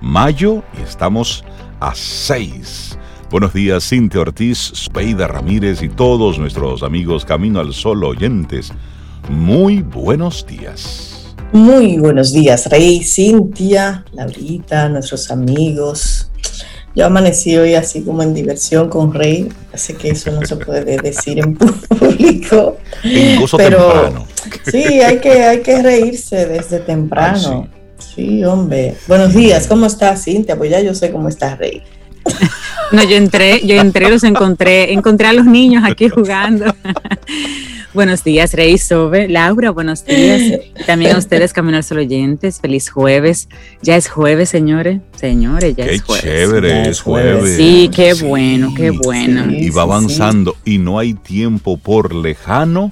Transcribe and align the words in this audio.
mayo 0.00 0.62
y 0.78 0.82
estamos 0.82 1.44
a 1.80 1.94
6. 1.94 2.98
Buenos 3.30 3.52
días, 3.52 3.88
Cintia 3.88 4.22
Ortiz, 4.22 4.72
Speida 4.74 5.28
Ramírez 5.28 5.82
y 5.82 5.88
todos 5.88 6.38
nuestros 6.38 6.82
amigos 6.82 7.24
Camino 7.24 7.60
al 7.60 7.72
Sol 7.74 8.02
oyentes. 8.04 8.72
Muy 9.28 9.82
buenos 9.82 10.46
días. 10.46 11.34
Muy 11.52 11.98
buenos 11.98 12.32
días, 12.32 12.66
Rey, 12.70 13.02
Cintia, 13.02 14.04
Laurita, 14.12 14.88
nuestros 14.88 15.30
amigos. 15.30 16.30
Yo 16.94 17.06
amanecí 17.06 17.56
hoy 17.56 17.74
así 17.74 18.02
como 18.02 18.22
en 18.22 18.34
diversión 18.34 18.88
con 18.88 19.12
Rey, 19.12 19.48
así 19.72 19.94
que 19.94 20.10
eso 20.10 20.32
no 20.32 20.44
se 20.44 20.56
puede 20.56 20.96
decir 20.96 21.38
en 21.38 21.54
público. 21.56 22.78
Pero 23.56 24.26
sí, 24.64 25.00
hay 25.00 25.18
que, 25.20 25.44
hay 25.44 25.60
que 25.60 25.82
reírse 25.82 26.46
desde 26.46 26.80
temprano. 26.80 27.68
sí. 27.72 27.79
Hombre. 28.44 28.94
Buenos 29.06 29.34
días, 29.34 29.66
¿cómo 29.66 29.86
estás, 29.86 30.24
Cintia? 30.24 30.56
Pues 30.56 30.70
ya 30.70 30.80
yo 30.80 30.94
sé 30.94 31.10
cómo 31.10 31.28
estás, 31.28 31.58
Rey. 31.58 31.82
No, 32.92 33.04
yo 33.04 33.16
entré, 33.16 33.64
yo 33.64 33.76
entré, 33.76 34.10
los 34.10 34.24
encontré, 34.24 34.92
encontré 34.92 35.28
a 35.28 35.32
los 35.32 35.46
niños 35.46 35.84
aquí 35.86 36.08
jugando. 36.08 36.74
buenos 37.94 38.24
días, 38.24 38.52
Rey 38.52 38.78
Sobe, 38.78 39.28
Laura, 39.28 39.70
buenos 39.70 40.04
días. 40.04 40.60
También 40.86 41.14
a 41.14 41.18
ustedes, 41.18 41.52
Camino 41.52 41.80
Sol 41.84 41.98
oyentes, 41.98 42.58
feliz 42.60 42.90
jueves. 42.90 43.48
Ya 43.80 43.94
es 43.94 44.08
jueves, 44.08 44.48
señores. 44.48 45.00
Señores, 45.14 45.76
ya 45.76 45.84
es 45.84 46.02
jueves. 46.02 46.24
Chévere, 46.24 46.88
es 46.88 47.00
jueves. 47.00 47.56
Sí, 47.56 47.88
qué 47.94 48.14
bueno, 48.14 48.74
qué 48.76 48.90
bueno. 48.90 49.52
y 49.52 49.70
va 49.70 49.82
avanzando 49.82 50.56
y 50.64 50.78
no 50.78 50.98
hay 50.98 51.14
tiempo 51.14 51.76
por 51.76 52.12
lejano 52.12 52.90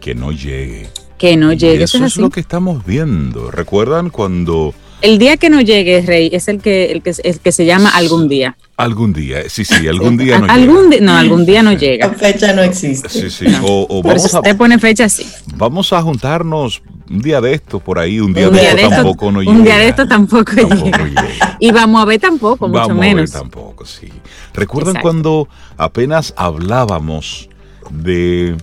que 0.00 0.14
no 0.14 0.32
llegue. 0.32 0.88
Que 1.18 1.36
no 1.36 1.52
llegue. 1.52 1.84
eso, 1.84 2.04
es, 2.04 2.16
lo 2.16 2.30
que 2.30 2.40
estamos 2.40 2.84
viendo. 2.84 3.50
¿Recuerdan 3.50 4.10
cuando 4.10 4.74
el 5.02 5.18
día 5.18 5.36
que 5.36 5.50
no 5.50 5.60
llegue, 5.60 6.00
Rey, 6.00 6.30
es 6.32 6.48
el 6.48 6.60
que, 6.60 6.86
el 6.86 7.02
que, 7.02 7.14
el 7.22 7.38
que 7.40 7.52
se 7.52 7.66
llama 7.66 7.90
algún 7.90 8.28
día. 8.28 8.56
Algún 8.78 9.12
día, 9.12 9.48
sí, 9.48 9.64
sí, 9.64 9.86
algún 9.86 10.16
día 10.18 10.38
no 10.38 10.46
¿Algún 10.50 10.90
llega. 10.90 11.04
no, 11.04 11.16
algún 11.16 11.44
día 11.44 11.62
no 11.62 11.74
llega. 11.74 12.08
La 12.08 12.14
fecha 12.14 12.54
no 12.54 12.62
existe. 12.62 13.08
Sí, 13.08 13.30
sí. 13.30 13.46
O, 13.62 14.02
vamos 14.02 14.32
usted 14.32 14.56
pone 14.56 14.78
fecha, 14.78 15.08
sí. 15.08 15.26
Vamos 15.54 15.92
a 15.92 16.00
juntarnos 16.00 16.82
un 17.10 17.20
día 17.20 17.40
de 17.42 17.52
esto 17.52 17.78
por 17.78 17.98
ahí, 17.98 18.20
un 18.20 18.32
día, 18.32 18.48
de, 18.48 18.68
esto 18.68 18.88
tampoco 18.88 19.32
no 19.32 19.40
llega. 19.40 19.52
Un 19.52 19.64
día 19.64 19.78
de 19.78 19.88
esto 19.88 20.08
tampoco, 20.08 20.52
llega. 20.52 21.56
Y 21.60 21.70
vamos 21.72 22.02
a 22.02 22.04
ver 22.06 22.20
tampoco, 22.20 22.66
mucho 22.66 22.80
vamos 22.80 22.96
menos. 22.98 23.34
A 23.34 23.38
ver 23.38 23.42
tampoco, 23.42 23.84
sí. 23.84 24.08
¿Recuerdan 24.54 24.96
cuando 25.02 25.46
apenas 25.76 26.32
hablábamos 26.38 27.50
de, 27.90 28.56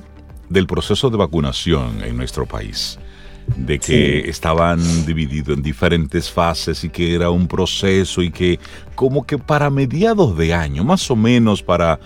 del 0.53 0.67
proceso 0.67 1.09
de 1.09 1.17
vacunación 1.17 2.03
en 2.03 2.15
nuestro 2.15 2.45
país? 2.45 2.99
de 3.57 3.77
que 3.77 4.29
estaban 4.29 4.79
divididos 5.05 5.57
en 5.57 5.63
diferentes 5.63 6.31
fases 6.31 6.83
y 6.83 6.89
que 6.89 7.13
era 7.13 7.29
un 7.29 7.47
proceso 7.47 8.21
y 8.21 8.31
que 8.31 8.59
como 8.95 9.25
que 9.25 9.37
para 9.37 9.69
mediados 9.69 10.37
de 10.37 10.53
año, 10.53 10.83
más 10.83 11.09
o 11.11 11.15
menos 11.15 11.61
para 11.61 11.99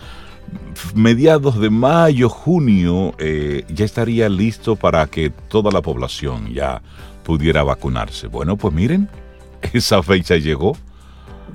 mediados 0.96 1.60
de 1.60 1.70
mayo, 1.70 2.30
junio, 2.30 3.14
eh, 3.20 3.66
ya 3.70 3.86
estaría 3.86 4.30
listo 4.30 4.76
para 4.76 5.06
que 5.08 5.30
toda 5.30 5.72
la 5.72 5.82
población 5.82 6.54
ya 6.54 6.82
pudiera 7.24 7.64
vacunarse. 7.64 8.28
Bueno, 8.28 8.58
pues 8.58 8.74
miren, 8.74 9.10
esa 9.74 10.02
fecha 10.02 10.38
llegó. 10.38 10.78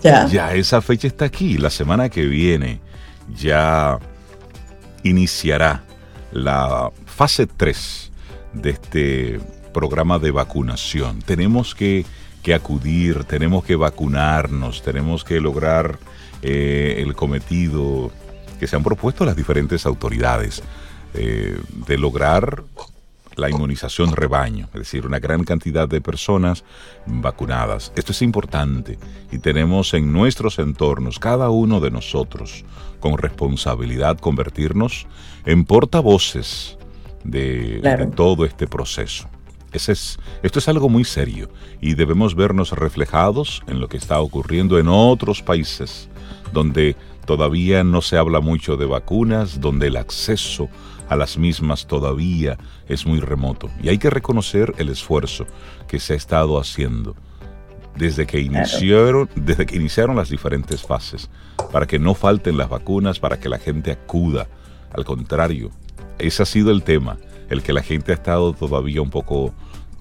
Ya. 0.01 0.27
Ya 0.27 0.55
esa 0.55 0.81
fecha 0.81 1.07
está 1.07 1.27
aquí. 1.27 1.59
La 1.59 1.71
semana 1.71 2.09
que 2.09 2.27
viene 2.27 2.81
ya 3.37 3.99
iniciará 5.05 5.85
la 6.33 6.91
fase 7.07 7.47
3 7.47 8.11
de 8.55 8.71
este 8.71 9.41
programa 9.73 10.19
de 10.19 10.31
vacunación. 10.31 11.23
Tenemos 11.23 11.75
que, 11.75 12.05
acudir, 12.55 13.25
tenemos 13.25 13.65
que 13.65 13.77
vacunarnos, 13.77 14.83
tenemos 14.83 15.25
que 15.25 15.41
lograr 15.41 15.99
eh, 16.43 16.97
el 16.99 17.15
cometido 17.15 18.11
que 18.59 18.67
se 18.67 18.77
han 18.77 18.83
propuesto 18.83 19.25
las 19.25 19.37
diferentes 19.37 19.87
autoridades 19.87 20.63
eh, 21.15 21.59
de 21.87 21.99
lograr 21.99 22.65
la 23.37 23.51
inmunización 23.51 24.15
rebaño, 24.15 24.69
es 24.73 24.81
decir, 24.81 25.07
una 25.07 25.19
gran 25.19 25.45
cantidad 25.45 25.89
de 25.89 26.01
personas 26.01 26.65
vacunadas. 27.07 27.93
Esto 27.97 28.13
es 28.13 28.23
importante 28.23 28.99
y 29.31 29.39
tenemos 29.39 29.95
en 29.95 30.13
nuestros 30.13 30.59
entornos, 30.59 31.19
cada 31.19 31.51
uno 31.51 31.81
de 31.81 31.91
nosotros, 31.91 32.65
con 33.01 33.19
responsabilidad, 33.19 34.19
convertirnos 34.19 35.07
en 35.45 35.65
portavoces 35.65 36.79
de 37.25 38.11
todo 38.15 38.45
este 38.45 38.67
proceso 38.67 39.29
es, 39.73 40.19
esto 40.43 40.59
es 40.59 40.69
algo 40.69 40.89
muy 40.89 41.05
serio 41.05 41.49
y 41.81 41.95
debemos 41.95 42.35
vernos 42.35 42.73
reflejados 42.73 43.63
en 43.67 43.81
lo 43.81 43.89
que 43.89 43.97
está 43.97 44.21
ocurriendo 44.21 44.79
en 44.79 44.89
otros 44.89 45.43
países 45.43 46.09
donde 46.53 46.97
todavía 47.25 47.85
no 47.85 48.03
se 48.03 48.19
habla 48.19 48.41
mucho 48.41 48.77
de 48.77 48.85
vacunas, 48.85 49.61
donde 49.61 49.87
el 49.87 49.97
acceso 49.97 50.69
a 51.13 51.17
las 51.17 51.39
mismas 51.39 51.87
todavía 51.87 52.59
es 52.89 53.07
muy 53.07 53.21
remoto. 53.21 53.71
Y 53.83 53.89
hay 53.89 53.99
que 53.99 54.11
reconocer 54.11 54.75
el 54.79 54.89
esfuerzo 54.89 55.47
que 55.87 56.01
se 56.01 56.15
ha 56.15 56.17
estado 56.17 56.59
haciendo 56.59 57.15
desde 57.97 58.27
que 58.27 58.41
iniciaron, 58.41 59.29
desde 59.35 59.67
que 59.67 59.77
iniciaron 59.77 60.17
las 60.17 60.31
diferentes 60.31 60.83
fases, 60.83 61.29
para 61.71 61.87
que 61.87 61.99
no 61.99 62.15
falten 62.15 62.57
las 62.57 62.69
vacunas, 62.69 63.19
para 63.19 63.39
que 63.39 63.49
la 63.49 63.59
gente 63.59 63.93
acuda. 63.93 64.49
Al 64.93 65.05
contrario, 65.05 65.71
ese 66.19 66.43
ha 66.43 66.47
sido 66.47 66.71
el 66.71 66.83
tema 66.83 67.19
el 67.51 67.63
que 67.63 67.73
la 67.73 67.83
gente 67.83 68.13
ha 68.13 68.15
estado 68.15 68.55
todavía 68.55 69.03
un 69.03 69.11
poco 69.11 69.53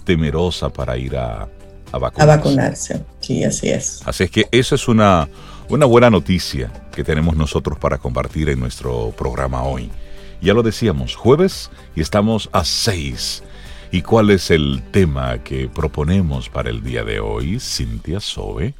temerosa 0.05 0.69
para 0.69 0.97
ir 0.97 1.17
a, 1.17 1.49
vacunarse. 1.91 2.21
A 2.21 2.25
vacunarse, 2.25 3.05
sí, 3.19 3.43
así 3.43 3.69
es. 3.69 4.01
Así 4.05 4.23
es 4.23 4.31
que 4.31 4.47
eso 4.51 4.75
es 4.75 4.87
una, 4.87 5.27
una 5.67 5.85
buena 5.85 6.09
noticia 6.09 6.71
que 6.93 7.03
tenemos 7.03 7.35
nosotros 7.35 7.77
para 7.77 7.97
compartir 7.97 8.49
en 8.49 8.59
nuestro 8.59 9.11
programa 9.17 9.63
hoy. 9.63 9.91
Ya 10.41 10.53
lo 10.53 10.63
decíamos, 10.63 11.15
jueves 11.15 11.69
y 11.95 12.01
estamos 12.01 12.49
a 12.51 12.65
6. 12.65 13.43
¿Y 13.91 14.01
cuál 14.01 14.31
es 14.31 14.49
el 14.49 14.81
tema 14.91 15.43
que 15.43 15.67
proponemos 15.67 16.49
para 16.49 16.69
el 16.69 16.81
día 16.81 17.03
de 17.03 17.19
hoy, 17.19 17.59
Cintia 17.59 18.19
Sobe? 18.19 18.73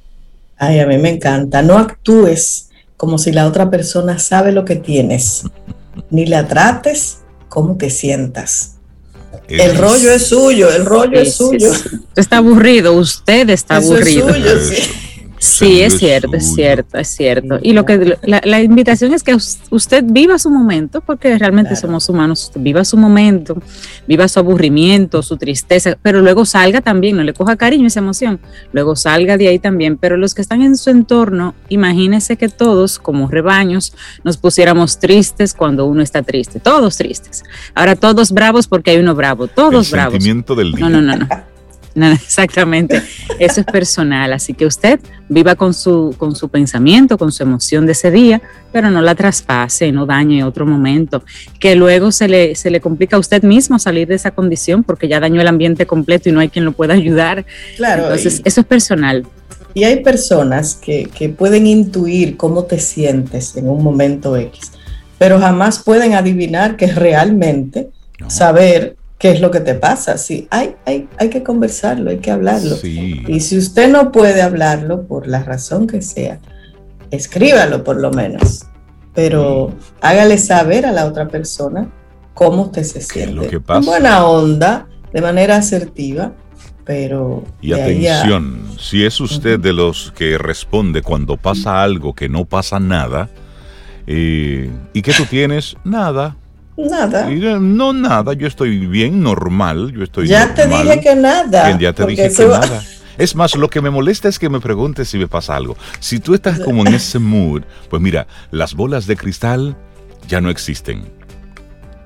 Ay, 0.58 0.80
a 0.80 0.88
mí 0.88 0.98
me 0.98 1.10
encanta. 1.10 1.62
No 1.62 1.78
actúes 1.78 2.70
como 2.98 3.18
si 3.18 3.32
la 3.32 3.46
otra 3.46 3.70
persona 3.70 4.18
sabe 4.20 4.52
lo 4.52 4.66
que 4.66 4.76
tienes, 4.76 5.44
ni 6.10 6.26
la 6.26 6.48
trates 6.48 7.20
cómo 7.50 7.78
te 7.78 7.90
sientas. 7.90 8.78
El 9.48 9.78
rollo 9.78 10.12
es 10.12 10.28
suyo, 10.28 10.72
el 10.74 10.86
rollo 10.86 11.20
es 11.20 11.36
suyo. 11.36 11.72
está 12.16 12.38
aburrido, 12.38 12.94
usted 12.94 13.50
está 13.50 13.78
aburrido. 13.78 14.28
Sí, 15.41 15.81
es 15.81 15.97
cierto, 15.97 16.35
es 16.35 16.53
cierto, 16.53 17.00
es 17.00 17.07
cierto. 17.07 17.57
Y 17.63 17.74
lo 17.74 17.84
que 17.84 18.16
la, 18.22 18.62
invitación 18.62 19.12
es 19.12 19.24
que 19.24 19.35
usted 19.72 20.03
viva 20.06 20.38
su 20.38 20.52
momento, 20.52 21.02
porque 21.02 21.35
realmente 21.35 21.75
somos 21.75 22.07
humanos, 22.09 22.52
viva 22.56 22.85
su 22.85 22.96
momento, 22.96 23.57
viva 24.07 24.28
su 24.28 24.38
aburrimiento, 24.38 25.24
su 25.24 25.38
tristeza, 25.38 25.97
pero 26.00 26.22
luego 26.22 26.46
salga 26.46 26.81
también, 26.81 27.18
no 27.18 27.24
le 27.24 27.34
coja 27.34 27.56
cariño 27.56 27.88
esa 27.88 28.01
emoción, 28.01 28.40
luego 28.72 28.96
salga 28.96 29.35
de 29.35 29.47
ahí 29.47 29.57
también. 29.57 29.97
Pero 29.97 30.16
los 30.16 30.35
que 30.35 30.44
están 30.44 30.62
en 30.62 30.78
su 30.78 30.91
entorno, 30.91 31.56
imagínese 31.69 32.38
que 32.38 32.47
todos, 32.47 33.00
como 33.00 33.28
rebaños, 33.28 33.96
nos 34.24 34.38
pusiéramos 34.38 35.00
tristes 35.00 35.56
cuando 35.56 35.88
uno 35.88 36.03
está 36.03 36.22
triste, 36.22 36.59
todos 36.59 36.97
tristes. 36.97 37.44
Ahora 37.74 37.96
todos 37.96 38.31
bravos 38.31 38.68
porque 38.68 38.91
hay 38.91 38.97
uno 38.97 39.16
bravo, 39.16 39.47
todos 39.47 39.88
El 39.88 39.91
bravos. 39.91 40.13
Sentimiento 40.13 40.53
del 40.53 40.74
día. 40.74 40.88
No, 40.88 41.01
no, 41.01 41.01
no, 41.01 41.16
no. 41.16 41.50
exactamente, 41.96 43.02
eso 43.40 43.62
es 43.62 43.66
personal, 43.66 44.31
así 44.34 44.53
que 44.53 44.66
usted 44.66 45.00
viva 45.28 45.56
con 45.56 45.74
su, 45.74 46.16
con 46.18 46.35
su 46.35 46.50
pensamiento, 46.50 47.18
con 47.18 47.31
su 47.31 47.44
emoción 47.44 47.85
de 47.85 47.91
ese 47.91 48.12
día, 48.12 48.41
pero 48.72 48.90
no 48.90 49.02
la 49.02 49.16
traspase, 49.16 49.91
no 49.91 50.06
dañe 50.06 50.44
otro 50.44 50.66
momento, 50.66 51.24
que 51.59 51.75
luego 51.75 52.12
se 52.12 52.28
le, 52.28 52.56
se 52.56 52.69
le 52.69 52.80
complica 52.80 53.18
a 53.18 53.19
usted 53.19 53.44
mismo 53.44 53.78
salir 53.80 54.07
de 54.07 54.16
esa 54.16 54.31
condición 54.31 54.84
porque 54.84 55.07
ya 55.07 55.19
dañó 55.19 55.41
el 55.41 55.47
ambiente 55.47 55.85
completo 55.85 56.30
y 56.30 56.31
no 56.31 56.40
hay 56.40 56.50
quien 56.50 56.66
lo 56.66 56.72
pueda 56.72 56.94
ayudar. 56.94 57.46
Claro. 57.78 58.03
Entonces, 58.03 58.41
eso 58.46 58.62
es 58.62 58.68
personal. 58.68 59.25
Y 59.74 59.84
hay 59.84 60.03
personas 60.03 60.75
que, 60.75 61.09
que 61.13 61.30
pueden 61.30 61.66
intuir 61.68 62.36
cómo 62.38 62.66
te 62.66 62.80
sientes 62.80 63.56
en 63.56 63.69
un 63.69 63.83
momento 63.83 64.36
X, 64.36 64.71
pero 65.18 65.39
jamás 65.39 65.81
pueden 65.83 66.13
adivinar 66.13 66.75
que 66.75 66.88
realmente 66.88 67.89
saber 68.27 68.95
qué 69.21 69.29
es 69.29 69.39
lo 69.39 69.51
que 69.51 69.59
te 69.59 69.75
pasa. 69.75 70.18
Sí, 70.18 70.47
hay, 70.50 70.75
hay, 70.83 71.07
hay 71.19 71.29
que 71.29 71.44
conversarlo, 71.44 72.09
hay 72.09 72.18
que 72.18 72.31
hablarlo. 72.31 72.75
Y 72.83 73.39
si 73.41 73.56
usted 73.56 73.88
no 73.88 74.12
puede 74.12 74.41
hablarlo 74.41 75.06
por 75.06 75.27
la 75.27 75.44
razón 75.44 75.85
que 75.85 76.01
sea, 76.01 76.39
escríbalo 77.12 77.83
por 77.83 77.97
lo 77.97 78.09
menos. 78.09 78.65
Pero 79.13 79.75
hágale 80.01 80.39
saber 80.39 80.88
a 80.88 80.91
la 80.91 81.06
otra 81.06 81.27
persona 81.27 81.88
cómo 82.33 82.63
usted 82.63 82.81
se 82.81 83.01
siente. 83.01 83.47
que 83.47 83.59
pasa? 83.59 83.79
En 83.81 83.85
buena 83.85 84.25
onda, 84.25 84.88
de 85.13 85.21
manera 85.21 85.57
asertiva, 85.57 86.33
pero... 86.83 87.44
Y 87.62 87.73
atención, 87.73 88.71
si 88.79 89.06
es 89.06 89.21
usted 89.21 89.59
de 89.59 89.73
los 89.73 90.12
que 90.13 90.39
responde 90.39 91.03
cuando 91.03 91.38
pasa 91.38 91.83
algo 91.83 92.15
que 92.15 92.27
no 92.27 92.45
pasa 92.45 92.79
nada, 92.79 93.29
eh, 94.07 94.71
¿y 94.94 95.01
qué 95.03 95.13
tú 95.13 95.25
tienes? 95.25 95.77
Nada. 95.83 96.38
Nada. 96.89 97.30
no, 97.60 97.94
nada, 97.94 98.33
yo 98.33 98.48
estoy 98.48 98.86
bien, 98.88 99.22
normal, 99.22 99.92
yo 99.94 100.04
estoy 100.04 100.28
Ya 100.28 100.54
te 100.54 100.68
dije 100.68 101.00
que 101.01 101.16
nada. 101.16 101.78
Ya 101.78 101.94
te 101.94 102.06
dije 102.06 102.31
que 102.33 102.45
nada. 102.45 102.81
Es 103.18 103.36
más, 103.36 103.56
lo 103.56 103.69
que 103.69 103.81
me 103.81 103.89
molesta 103.89 104.30
es 104.30 104.39
que 104.39 104.50
me 104.50 104.60
preguntes 104.60 105.10
si 105.10 105.18
me 105.18 105.28
pasa 105.28 105.56
algo. 105.56 105.78
Si 106.00 106.19
tú 106.19 106.33
estás 106.33 106.60
como 106.60 106.86
en 106.86 106.94
ese 106.94 107.19
mood, 107.19 107.63
pues 107.89 108.01
mira, 108.01 108.25
las 108.51 108.74
bolas 108.74 109.06
de 109.06 109.16
cristal 109.16 109.75
ya 110.28 110.42
no 110.42 110.50
existen. 110.50 111.04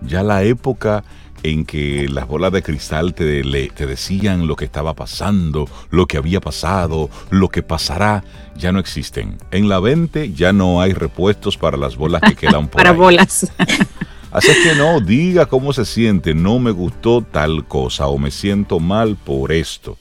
Ya 0.02 0.24
la 0.24 0.44
época 0.44 1.04
en 1.44 1.64
que 1.64 2.08
las 2.10 2.28
bolas 2.28 2.52
de 2.52 2.64
cristal 2.64 3.14
te, 3.14 3.44
te, 3.70 3.86
decían 3.86 4.48
lo 4.48 4.56
que 4.56 4.66
estaba 4.66 4.96
pasando, 4.96 5.70
lo 5.92 6.08
que 6.08 6.18
había 6.18 6.42
pasado, 6.42 7.10
lo 7.30 7.50
que 7.50 7.62
pasará, 7.62 8.24
ya 8.58 8.72
no 8.72 8.80
existen. 8.80 9.38
En 9.52 9.70
la 9.70 9.80
20 9.80 10.34
ya 10.34 10.54
no 10.54 10.82
hay 10.82 10.94
repuestos 10.94 11.58
para 11.58 11.78
las 11.78 11.98
bolas 11.98 12.22
que 12.22 12.36
quedan 12.36 12.68
por 12.68 12.72
para 12.82 12.92
bolas. 12.92 13.52
Así 14.36 14.52
que 14.64 14.76
no, 14.76 15.00
diga 15.00 15.46
cómo 15.46 15.72
se 15.72 15.86
siente, 15.86 16.34
no 16.34 16.60
me 16.60 16.72
gustó 16.72 17.22
tal 17.22 17.66
cosa 17.70 18.08
o 18.08 18.18
me 18.18 18.32
siento 18.32 18.82
mal 18.82 19.16
por 19.16 19.54
esto. 19.54 19.98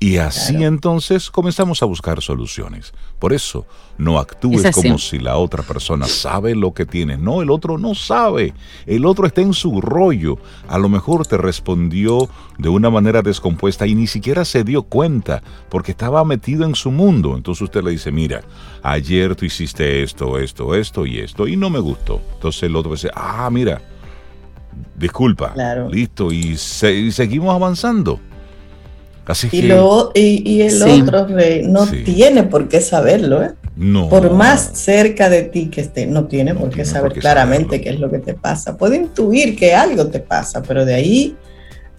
Y 0.00 0.18
así 0.18 0.62
entonces 0.62 1.28
comenzamos 1.28 1.82
a 1.82 1.86
buscar 1.86 2.22
soluciones. 2.22 2.92
Por 3.18 3.32
eso, 3.32 3.66
no 3.96 4.20
actúes 4.20 4.70
como 4.72 4.96
si 4.96 5.18
la 5.18 5.36
otra 5.38 5.64
persona 5.64 6.06
sabe 6.06 6.54
lo 6.54 6.72
que 6.72 6.86
tienes. 6.86 7.18
No, 7.18 7.42
el 7.42 7.50
otro 7.50 7.78
no 7.78 7.96
sabe. 7.96 8.54
El 8.86 9.04
otro 9.04 9.26
está 9.26 9.40
en 9.40 9.54
su 9.54 9.80
rollo. 9.80 10.38
A 10.68 10.78
lo 10.78 10.88
mejor 10.88 11.26
te 11.26 11.36
respondió 11.36 12.28
de 12.58 12.68
una 12.68 12.90
manera 12.90 13.22
descompuesta 13.22 13.88
y 13.88 13.96
ni 13.96 14.06
siquiera 14.06 14.44
se 14.44 14.62
dio 14.62 14.84
cuenta 14.84 15.42
porque 15.68 15.90
estaba 15.90 16.24
metido 16.24 16.64
en 16.64 16.76
su 16.76 16.92
mundo. 16.92 17.34
Entonces 17.36 17.62
usted 17.62 17.82
le 17.82 17.90
dice, 17.90 18.12
mira, 18.12 18.42
ayer 18.84 19.34
tú 19.34 19.46
hiciste 19.46 20.04
esto, 20.04 20.38
esto, 20.38 20.76
esto 20.76 21.06
y 21.06 21.18
esto 21.18 21.48
y 21.48 21.56
no 21.56 21.70
me 21.70 21.80
gustó. 21.80 22.20
Entonces 22.34 22.62
el 22.62 22.76
otro 22.76 22.92
dice, 22.92 23.10
ah, 23.16 23.50
mira, 23.50 23.82
disculpa, 24.96 25.54
listo, 25.90 26.30
y 26.30 26.56
seguimos 26.56 27.52
avanzando 27.52 28.20
y, 29.52 29.62
lo, 29.62 30.10
y, 30.14 30.62
el 30.62 30.82
otro 30.82 31.26
rey 31.26 31.62
no 31.66 31.86
tiene 31.86 32.44
por 32.44 32.68
qué 32.68 32.80
saberlo, 32.80 33.42
¿eh? 33.42 33.52
No. 33.76 34.08
Por 34.08 34.32
más 34.32 34.70
cerca 34.74 35.28
de 35.28 35.42
ti 35.42 35.68
que 35.68 35.82
esté, 35.82 36.06
no 36.06 36.26
tiene 36.26 36.54
por 36.54 36.70
qué 36.70 36.84
saber 36.84 37.12
claramente 37.12 37.80
qué 37.80 37.90
es 37.90 38.00
lo 38.00 38.10
que 38.10 38.18
te 38.18 38.34
pasa. 38.34 38.76
Puede 38.76 38.96
intuir 38.96 39.56
que 39.56 39.74
algo 39.74 40.08
te 40.08 40.18
pasa, 40.18 40.62
pero 40.62 40.84
de 40.84 40.94
ahí 40.94 41.36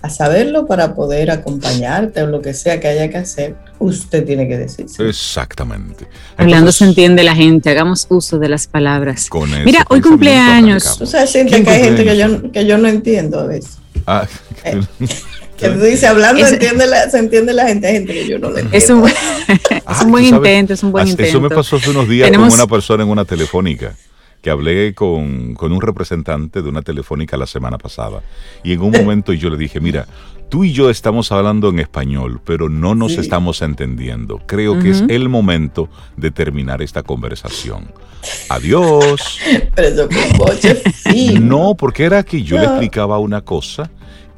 a 0.02 0.10
saberlo 0.10 0.66
para 0.66 0.96
poder 0.96 1.30
acompañarte 1.30 2.24
o 2.24 2.28
lo 2.28 2.42
que 2.42 2.54
sea 2.54 2.80
que 2.80 2.88
haya 2.88 3.10
que 3.10 3.18
hacer, 3.18 3.56
usted 3.80 4.26
tiene 4.26 4.48
que 4.48 4.58
decir. 4.58 4.86
Exactamente. 5.00 6.08
Hablando 6.38 6.72
se 6.72 6.86
entiende 6.86 7.24
la 7.24 7.36
gente, 7.36 7.70
hagamos 7.70 8.08
uso 8.10 8.40
de 8.40 8.50
las 8.50 8.68
palabras. 8.68 9.30
Mira, 9.66 9.86
hoy 9.90 10.02
cumpleaños. 10.02 11.02
O 11.02 11.06
sea, 11.06 11.28
siente 11.28 11.64
que 11.64 11.70
hay 11.70 11.84
gente 11.84 12.04
que 12.06 12.18
yo, 12.18 12.52
que 12.52 12.66
yo 12.66 12.78
no 12.78 12.88
entiendo 12.88 13.40
a 13.40 13.48
veces. 13.48 13.78
Ah, 14.08 14.26
eh. 14.64 14.82
Que 15.60 15.70
dice, 15.70 16.08
hablando 16.08 16.46
se 16.46 16.54
entiende 17.20 17.54
la 17.54 17.68
gente, 17.68 17.88
hay 17.88 17.94
gente 17.94 18.14
que 18.14 18.28
yo 18.28 18.40
no 18.40 18.50
le 18.50 18.62
entiendo. 18.62 18.78
Es 18.78 18.90
un, 18.90 19.08
es 19.92 20.02
un 20.04 20.12
buen 20.12 20.26
intento, 20.26 20.74
es 20.74 20.84
un 20.84 20.92
buen 20.92 21.08
intento. 21.08 21.30
Eso 21.30 21.42
me 21.42 21.50
pasó 21.50 21.76
hace 21.76 21.90
unos 21.90 22.08
días 22.08 22.30
con 22.32 22.42
una 22.42 22.68
persona 22.68 23.04
en 23.04 23.10
una 23.10 23.26
telefónica 23.26 23.96
que 24.42 24.50
hablé 24.50 24.94
con, 24.94 25.54
con, 25.54 25.72
un 25.72 25.82
representante 25.82 26.62
de 26.62 26.70
una 26.70 26.82
telefónica 26.82 27.36
la 27.36 27.46
semana 27.46 27.78
pasada. 27.78 28.22
Y 28.64 28.74
en 28.74 28.82
un 28.82 28.92
momento 28.98 29.34
yo 29.34 29.50
le 29.50 29.58
dije, 29.58 29.80
mira, 29.80 30.08
tú 30.50 30.64
y 30.64 30.72
yo 30.72 30.90
estamos 30.90 31.32
hablando 31.32 31.70
en 31.70 31.80
español, 31.80 32.42
pero 32.44 32.70
no 32.70 32.96
nos 32.96 33.14
estamos 33.18 33.62
entendiendo. 33.62 34.42
Creo 34.46 34.80
que 34.80 34.92
es 34.92 35.04
el 35.10 35.30
momento 35.30 35.90
de 36.18 36.32
terminar 36.32 36.82
esta 36.82 37.04
conversación. 37.04 37.92
Adiós. 38.50 39.40
Pero 39.76 40.10
No, 41.40 41.76
porque 41.76 42.04
era 42.04 42.24
que 42.24 42.44
yo 42.44 42.58
le 42.58 42.66
explicaba 42.66 43.18
una 43.18 43.42
cosa 43.42 43.90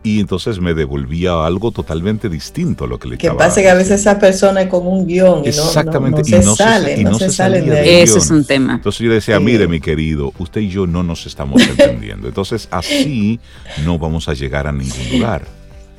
y 0.03 0.19
entonces 0.19 0.59
me 0.59 0.73
devolvía 0.73 1.45
algo 1.45 1.71
totalmente 1.71 2.27
distinto 2.27 2.85
a 2.85 2.87
lo 2.87 2.97
que 2.97 3.07
le 3.07 3.17
que 3.17 3.31
pasa 3.31 3.61
que 3.61 3.69
a 3.69 3.75
veces 3.75 4.01
esa 4.01 4.17
persona 4.17 4.63
es 4.63 4.67
como 4.67 4.89
un 4.89 5.05
guion 5.05 5.43
exactamente 5.45 6.21
y 6.25 6.31
no, 6.31 6.55
se, 6.55 6.63
sale 6.63 7.03
no 7.03 7.19
se, 7.19 7.29
sale 7.29 7.61
de 7.61 7.79
ahí. 7.79 7.89
Eso 8.01 8.17
es 8.17 8.29
un 8.31 8.43
tema. 8.43 8.73
Entonces 8.73 9.01
yo 9.01 9.13
decía 9.13 9.39
mire 9.39 9.67
mi 9.67 9.79
querido 9.79 10.33
usted 10.39 10.61
y 10.61 10.69
yo 10.69 10.87
no 10.87 11.03
nos 11.03 11.27
estamos 11.27 11.61
entendiendo. 11.67 12.27
Entonces 12.27 12.67
así 12.71 13.39
no 13.85 13.99
vamos 13.99 14.27
a 14.27 14.33
llegar 14.33 14.65
a 14.65 14.71
ningún 14.71 15.11
lugar 15.11 15.43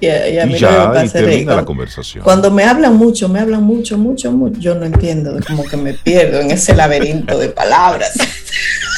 y, 0.01 0.39
a, 0.39 0.47
mí 0.47 0.59
ya 0.59 1.05
y 1.05 1.09
termina 1.09 1.55
la 1.55 1.65
conversación. 1.65 2.25
Cuando 2.25 2.51
me 2.51 2.65
hablan 2.65 2.97
mucho 2.97 3.29
me 3.29 3.39
hablan 3.39 3.63
mucho 3.63 3.97
mucho 3.99 4.33
mucho 4.33 4.59
yo 4.59 4.75
no 4.75 4.85
entiendo 4.85 5.39
como 5.47 5.65
que 5.65 5.77
me 5.77 5.95
pierdo 5.95 6.41
en 6.41 6.51
ese 6.51 6.75
laberinto 6.75 7.39
de 7.39 7.51
palabras 7.51 8.15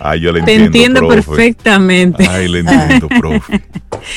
Ay, 0.00 0.20
yo 0.20 0.32
le 0.32 0.40
entiendo. 0.40 0.70
Te 0.70 0.78
entiendo 0.78 1.08
perfectamente. 1.08 2.26
Ay, 2.28 2.48
le 2.48 2.60
entiendo, 2.60 3.08
profe. 3.20 3.62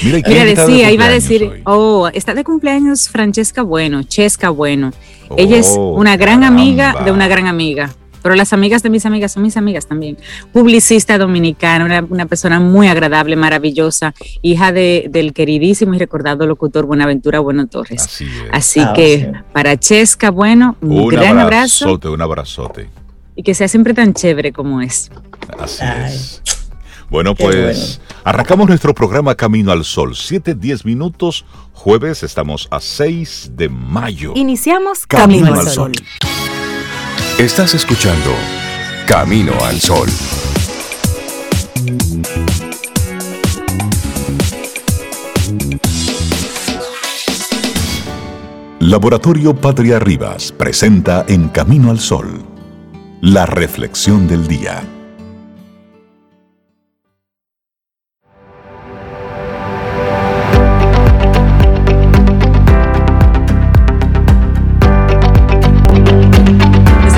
Mira, 0.03 0.19
Mira 0.27 0.45
decía, 0.45 0.91
iba 0.91 1.06
a 1.06 1.09
decir, 1.09 1.62
oh, 1.65 2.09
está 2.13 2.33
de 2.33 2.44
cumpleaños 2.44 3.09
Francesca 3.09 3.62
Bueno, 3.62 4.03
Chesca 4.03 4.50
Bueno. 4.50 4.91
Ella 5.38 5.57
es 5.57 5.75
oh, 5.77 5.94
una 5.95 6.15
gran 6.15 6.44
amiga 6.44 6.95
de 7.03 7.12
una 7.12 7.27
gran 7.27 7.47
amiga. 7.47 7.94
Pero 8.21 8.35
las 8.35 8.53
amigas 8.53 8.81
de 8.81 8.89
mis 8.89 9.06
amigas 9.06 9.33
son 9.33 9.44
mis 9.44 9.57
amigas 9.57 9.85
también. 9.85 10.18
Publicista 10.53 11.18
dominicana, 11.18 12.06
una, 12.09 12.25
persona 12.25 12.62
muy 12.62 12.88
agradable, 12.88 13.36
maravillosa, 13.36 14.13
hija 14.41 14.71
de, 14.71 15.07
del 15.09 15.33
queridísimo 15.33 15.94
y 15.94 15.97
recordado 15.97 16.47
locutor 16.47 16.86
Buenaventura 16.86 17.41
Bueno 17.41 17.68
Torres. 17.68 18.01
Así, 18.01 18.25
Así 18.51 18.79
ah, 18.79 18.94
que 18.95 19.33
para 19.51 19.77
Chesca, 19.77 20.31
bueno, 20.31 20.77
un, 20.79 21.09
gran 21.09 21.38
abrazo. 21.38 22.00
Un 22.06 22.21
abrazote. 22.21 22.88
Y 23.35 23.44
que 23.44 23.53
sea 23.53 23.68
siempre 23.68 23.94
tan 23.94 24.13
chévere 24.13 24.51
como 24.51 24.81
es. 24.81 25.09
Así 25.59 25.83
es. 25.83 26.41
Bueno, 27.13 27.35
pues 27.35 28.01
arrancamos 28.24 28.68
nuestro 28.68 28.95
programa 28.95 29.35
Camino 29.35 29.71
al 29.71 29.85
Sol. 29.85 30.15
7, 30.15 30.56
10 30.56 30.83
minutos. 30.85 31.45
Jueves 31.71 32.24
estamos 32.24 32.68
a 32.71 32.80
6 32.80 33.51
de 33.53 33.69
mayo. 33.69 34.33
Iniciamos 34.35 35.06
Camino, 35.06 35.53
al 35.53 35.68
Sol. 35.68 35.91
Estás 37.38 37.75
escuchando 37.75 38.31
Camino 39.06 39.53
al 39.63 39.79
Sol. 39.79 40.09
Laboratorio 48.79 49.56
Patria 49.56 50.00
Rivas 50.00 50.51
presenta 50.51 51.25
en 51.27 51.47
Camino 51.50 51.91
al 51.91 52.00
Sol 52.00 52.52
la 53.24 53.46
reflexión 53.46 54.28
del 54.28 54.48
día. 54.50 54.84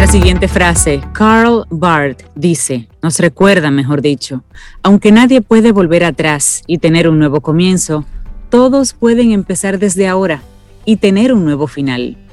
siguiente 0.07 0.47
frase, 0.47 1.01
Karl 1.11 1.65
Barth 1.69 2.21
dice, 2.35 2.87
nos 3.01 3.19
recuerda, 3.19 3.69
mejor 3.69 4.01
dicho, 4.01 4.43
aunque 4.81 5.11
nadie 5.11 5.41
puede 5.41 5.73
volver 5.73 6.05
atrás 6.05 6.63
y 6.67 6.77
tener 6.77 7.09
un 7.09 7.19
nuevo 7.19 7.41
comienzo, 7.41 8.05
todos 8.49 8.93
pueden 8.93 9.33
empezar 9.33 9.77
desde 9.77 10.07
ahora 10.07 10.41
y 10.85 10.97
tener 10.97 11.33
un 11.33 11.43
nuevo 11.43 11.67
final. 11.67 12.24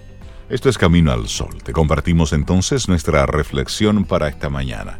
Esto 0.52 0.68
es 0.68 0.76
Camino 0.76 1.12
al 1.12 1.28
Sol. 1.28 1.62
Te 1.64 1.72
compartimos 1.72 2.34
entonces 2.34 2.86
nuestra 2.86 3.24
reflexión 3.24 4.04
para 4.04 4.28
esta 4.28 4.50
mañana. 4.50 4.98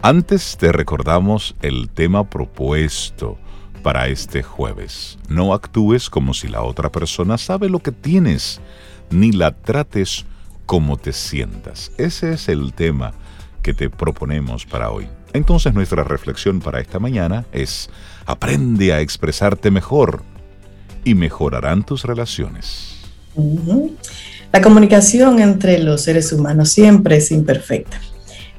Antes 0.00 0.56
te 0.56 0.72
recordamos 0.72 1.54
el 1.60 1.90
tema 1.90 2.30
propuesto 2.30 3.36
para 3.82 4.08
este 4.08 4.42
jueves. 4.42 5.18
No 5.28 5.52
actúes 5.52 6.08
como 6.08 6.32
si 6.32 6.48
la 6.48 6.62
otra 6.62 6.90
persona 6.90 7.36
sabe 7.36 7.68
lo 7.68 7.80
que 7.80 7.92
tienes, 7.92 8.62
ni 9.10 9.30
la 9.30 9.50
trates 9.50 10.24
cómo 10.64 10.96
te 10.96 11.12
sientas. 11.12 11.92
Ese 11.98 12.32
es 12.32 12.48
el 12.48 12.72
tema 12.72 13.12
que 13.60 13.74
te 13.74 13.90
proponemos 13.90 14.64
para 14.64 14.90
hoy. 14.90 15.06
Entonces 15.34 15.74
nuestra 15.74 16.02
reflexión 16.02 16.60
para 16.60 16.80
esta 16.80 16.98
mañana 16.98 17.44
es, 17.52 17.90
aprende 18.24 18.94
a 18.94 19.02
expresarte 19.02 19.70
mejor 19.70 20.22
y 21.04 21.14
mejorarán 21.14 21.84
tus 21.84 22.04
relaciones. 22.04 22.96
La 24.52 24.60
comunicación 24.62 25.40
entre 25.40 25.78
los 25.78 26.02
seres 26.02 26.32
humanos 26.32 26.70
siempre 26.70 27.16
es 27.16 27.30
imperfecta. 27.30 28.00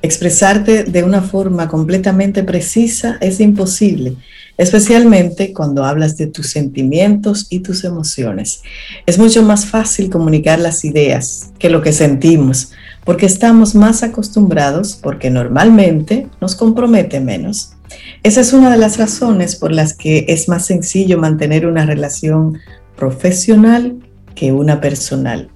Expresarte 0.01 0.83
de 0.83 1.03
una 1.03 1.21
forma 1.21 1.67
completamente 1.67 2.43
precisa 2.43 3.17
es 3.21 3.39
imposible 3.39 4.15
especialmente 4.59 5.53
cuando 5.53 5.85
hablas 5.85 6.17
de 6.17 6.27
tus 6.27 6.47
sentimientos 6.47 7.47
y 7.49 7.61
tus 7.61 7.85
emociones. 7.85 8.61
Es 9.05 9.17
mucho 9.17 9.41
más 9.41 9.65
fácil 9.65 10.09
comunicar 10.09 10.59
las 10.59 10.83
ideas 10.83 11.51
que 11.57 11.69
lo 11.69 11.81
que 11.81 11.93
sentimos, 11.93 12.73
porque 13.05 13.25
estamos 13.25 13.73
más 13.73 14.03
acostumbrados, 14.03 14.99
porque 15.01 15.29
normalmente 15.29 16.27
nos 16.41 16.55
compromete 16.55 17.21
menos. 17.21 17.71
Esa 18.21 18.41
es 18.41 18.51
una 18.51 18.69
de 18.69 18.77
las 18.77 18.97
razones 18.97 19.55
por 19.55 19.71
las 19.71 19.93
que 19.93 20.25
es 20.27 20.49
más 20.49 20.65
sencillo 20.65 21.17
mantener 21.17 21.65
una 21.65 21.85
relación 21.85 22.59
profesional 22.97 23.95
que 24.35 24.51
una 24.51 24.81
personal. 24.81 25.49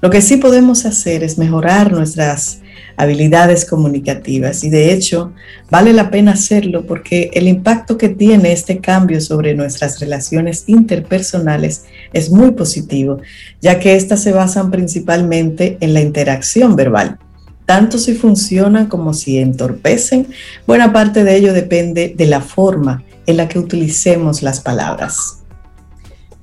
Lo 0.00 0.08
que 0.08 0.22
sí 0.22 0.38
podemos 0.38 0.86
hacer 0.86 1.22
es 1.22 1.36
mejorar 1.36 1.92
nuestras 1.92 2.60
habilidades 2.96 3.64
comunicativas. 3.64 4.64
Y 4.64 4.70
de 4.70 4.92
hecho, 4.92 5.32
vale 5.70 5.92
la 5.92 6.10
pena 6.10 6.32
hacerlo 6.32 6.86
porque 6.86 7.30
el 7.34 7.48
impacto 7.48 7.96
que 7.98 8.08
tiene 8.08 8.52
este 8.52 8.78
cambio 8.78 9.20
sobre 9.20 9.54
nuestras 9.54 10.00
relaciones 10.00 10.64
interpersonales 10.66 11.84
es 12.12 12.30
muy 12.30 12.52
positivo, 12.52 13.20
ya 13.60 13.78
que 13.78 13.94
éstas 13.94 14.22
se 14.22 14.32
basan 14.32 14.70
principalmente 14.70 15.78
en 15.80 15.94
la 15.94 16.00
interacción 16.00 16.76
verbal. 16.76 17.18
Tanto 17.66 17.98
si 17.98 18.14
funcionan 18.14 18.86
como 18.86 19.14
si 19.14 19.38
entorpecen, 19.38 20.26
buena 20.66 20.92
parte 20.92 21.24
de 21.24 21.36
ello 21.36 21.52
depende 21.52 22.14
de 22.16 22.26
la 22.26 22.40
forma 22.40 23.04
en 23.26 23.36
la 23.36 23.48
que 23.48 23.58
utilicemos 23.58 24.42
las 24.42 24.60
palabras. 24.60 25.39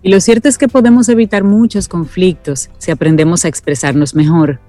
Y 0.02 0.10
lo 0.10 0.22
cierto 0.22 0.48
es 0.48 0.58
que 0.58 0.68
podemos 0.68 1.10
evitar 1.10 1.44
muchos 1.44 1.88
conflictos 1.88 2.70
si 2.78 2.92
aprendemos 2.92 3.46
a 3.46 3.48
expresarnos 3.48 4.16
mejor. 4.16 4.60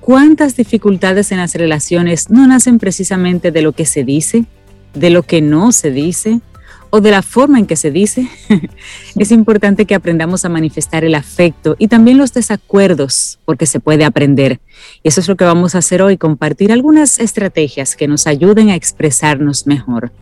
¿Cuántas 0.00 0.56
dificultades 0.56 1.32
en 1.32 1.38
las 1.38 1.54
relaciones 1.54 2.30
no 2.30 2.46
nacen 2.46 2.78
precisamente 2.78 3.50
de 3.50 3.62
lo 3.62 3.72
que 3.72 3.84
se 3.84 4.04
dice, 4.04 4.46
de 4.94 5.10
lo 5.10 5.22
que 5.22 5.42
no 5.42 5.70
se 5.72 5.90
dice 5.90 6.40
o 6.90 7.00
de 7.00 7.10
la 7.10 7.22
forma 7.22 7.58
en 7.58 7.66
que 7.66 7.76
se 7.76 7.90
dice? 7.90 8.28
es 9.16 9.30
importante 9.30 9.84
que 9.84 9.94
aprendamos 9.94 10.44
a 10.44 10.48
manifestar 10.48 11.04
el 11.04 11.14
afecto 11.14 11.76
y 11.78 11.88
también 11.88 12.18
los 12.18 12.32
desacuerdos, 12.32 13.38
porque 13.44 13.66
se 13.66 13.80
puede 13.80 14.04
aprender. 14.04 14.60
Y 15.02 15.08
eso 15.08 15.20
es 15.20 15.28
lo 15.28 15.36
que 15.36 15.44
vamos 15.44 15.74
a 15.74 15.78
hacer 15.78 16.02
hoy, 16.02 16.16
compartir 16.16 16.72
algunas 16.72 17.18
estrategias 17.18 17.96
que 17.96 18.08
nos 18.08 18.26
ayuden 18.26 18.70
a 18.70 18.74
expresarnos 18.74 19.66
mejor. 19.66 20.12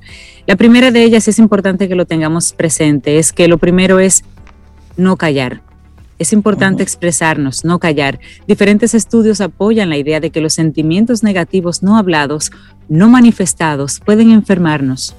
La 0.47 0.57
primera 0.57 0.91
de 0.91 1.03
ellas 1.03 1.29
es 1.29 1.39
importante 1.39 1.89
que 1.89 1.95
lo 1.95 2.07
tengamos 2.07 2.53
presente, 2.53 3.19
es 3.19 3.33
que 3.33 3.49
lo 3.49 3.59
primero 3.59 3.99
es 3.99 4.25
no 4.97 5.17
callar. 5.17 5.63
Es 6.19 6.33
importante 6.33 6.83
expresarnos, 6.83 7.65
no 7.65 7.79
callar. 7.79 8.21
Diferentes 8.47 8.95
estudios 8.95 9.43
apoyan 9.43 9.91
la 9.91 9.99
idea 9.99 10.19
de 10.19 10.31
que 10.31 10.41
los 10.41 10.55
sentimientos 10.55 11.23
negativos 11.23 11.83
no 11.83 11.99
hablados, 11.99 12.51
no 12.89 13.09
manifestados, 13.11 14.01
pueden 14.01 14.31
enfermarnos. 14.31 15.15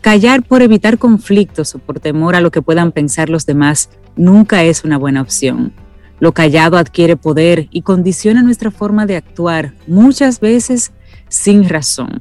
Callar 0.00 0.42
por 0.42 0.62
evitar 0.62 0.98
conflictos 0.98 1.74
o 1.74 1.78
por 1.78 2.00
temor 2.00 2.34
a 2.34 2.40
lo 2.40 2.50
que 2.50 2.62
puedan 2.62 2.92
pensar 2.92 3.28
los 3.28 3.46
demás 3.46 3.90
nunca 4.16 4.62
es 4.64 4.84
una 4.84 4.98
buena 4.98 5.22
opción. 5.22 5.72
Lo 6.20 6.32
callado 6.32 6.76
adquiere 6.76 7.16
poder 7.16 7.68
y 7.70 7.82
condiciona 7.82 8.42
nuestra 8.42 8.70
forma 8.70 9.06
de 9.06 9.16
actuar, 9.16 9.74
muchas 9.86 10.40
veces 10.40 10.92
sin 11.28 11.68
razón. 11.68 12.20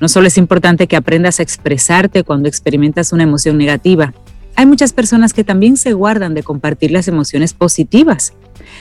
No 0.00 0.08
solo 0.08 0.26
es 0.26 0.38
importante 0.38 0.86
que 0.86 0.96
aprendas 0.96 1.38
a 1.38 1.42
expresarte 1.42 2.24
cuando 2.24 2.48
experimentas 2.48 3.12
una 3.12 3.22
emoción 3.22 3.58
negativa, 3.58 4.14
hay 4.56 4.66
muchas 4.66 4.92
personas 4.92 5.34
que 5.34 5.44
también 5.44 5.76
se 5.76 5.92
guardan 5.92 6.34
de 6.34 6.42
compartir 6.42 6.90
las 6.90 7.08
emociones 7.08 7.52
positivas. 7.52 8.32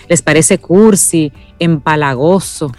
Les 0.08 0.22
parece 0.22 0.58
cursi, 0.58 1.34
empalagoso. 1.60 2.72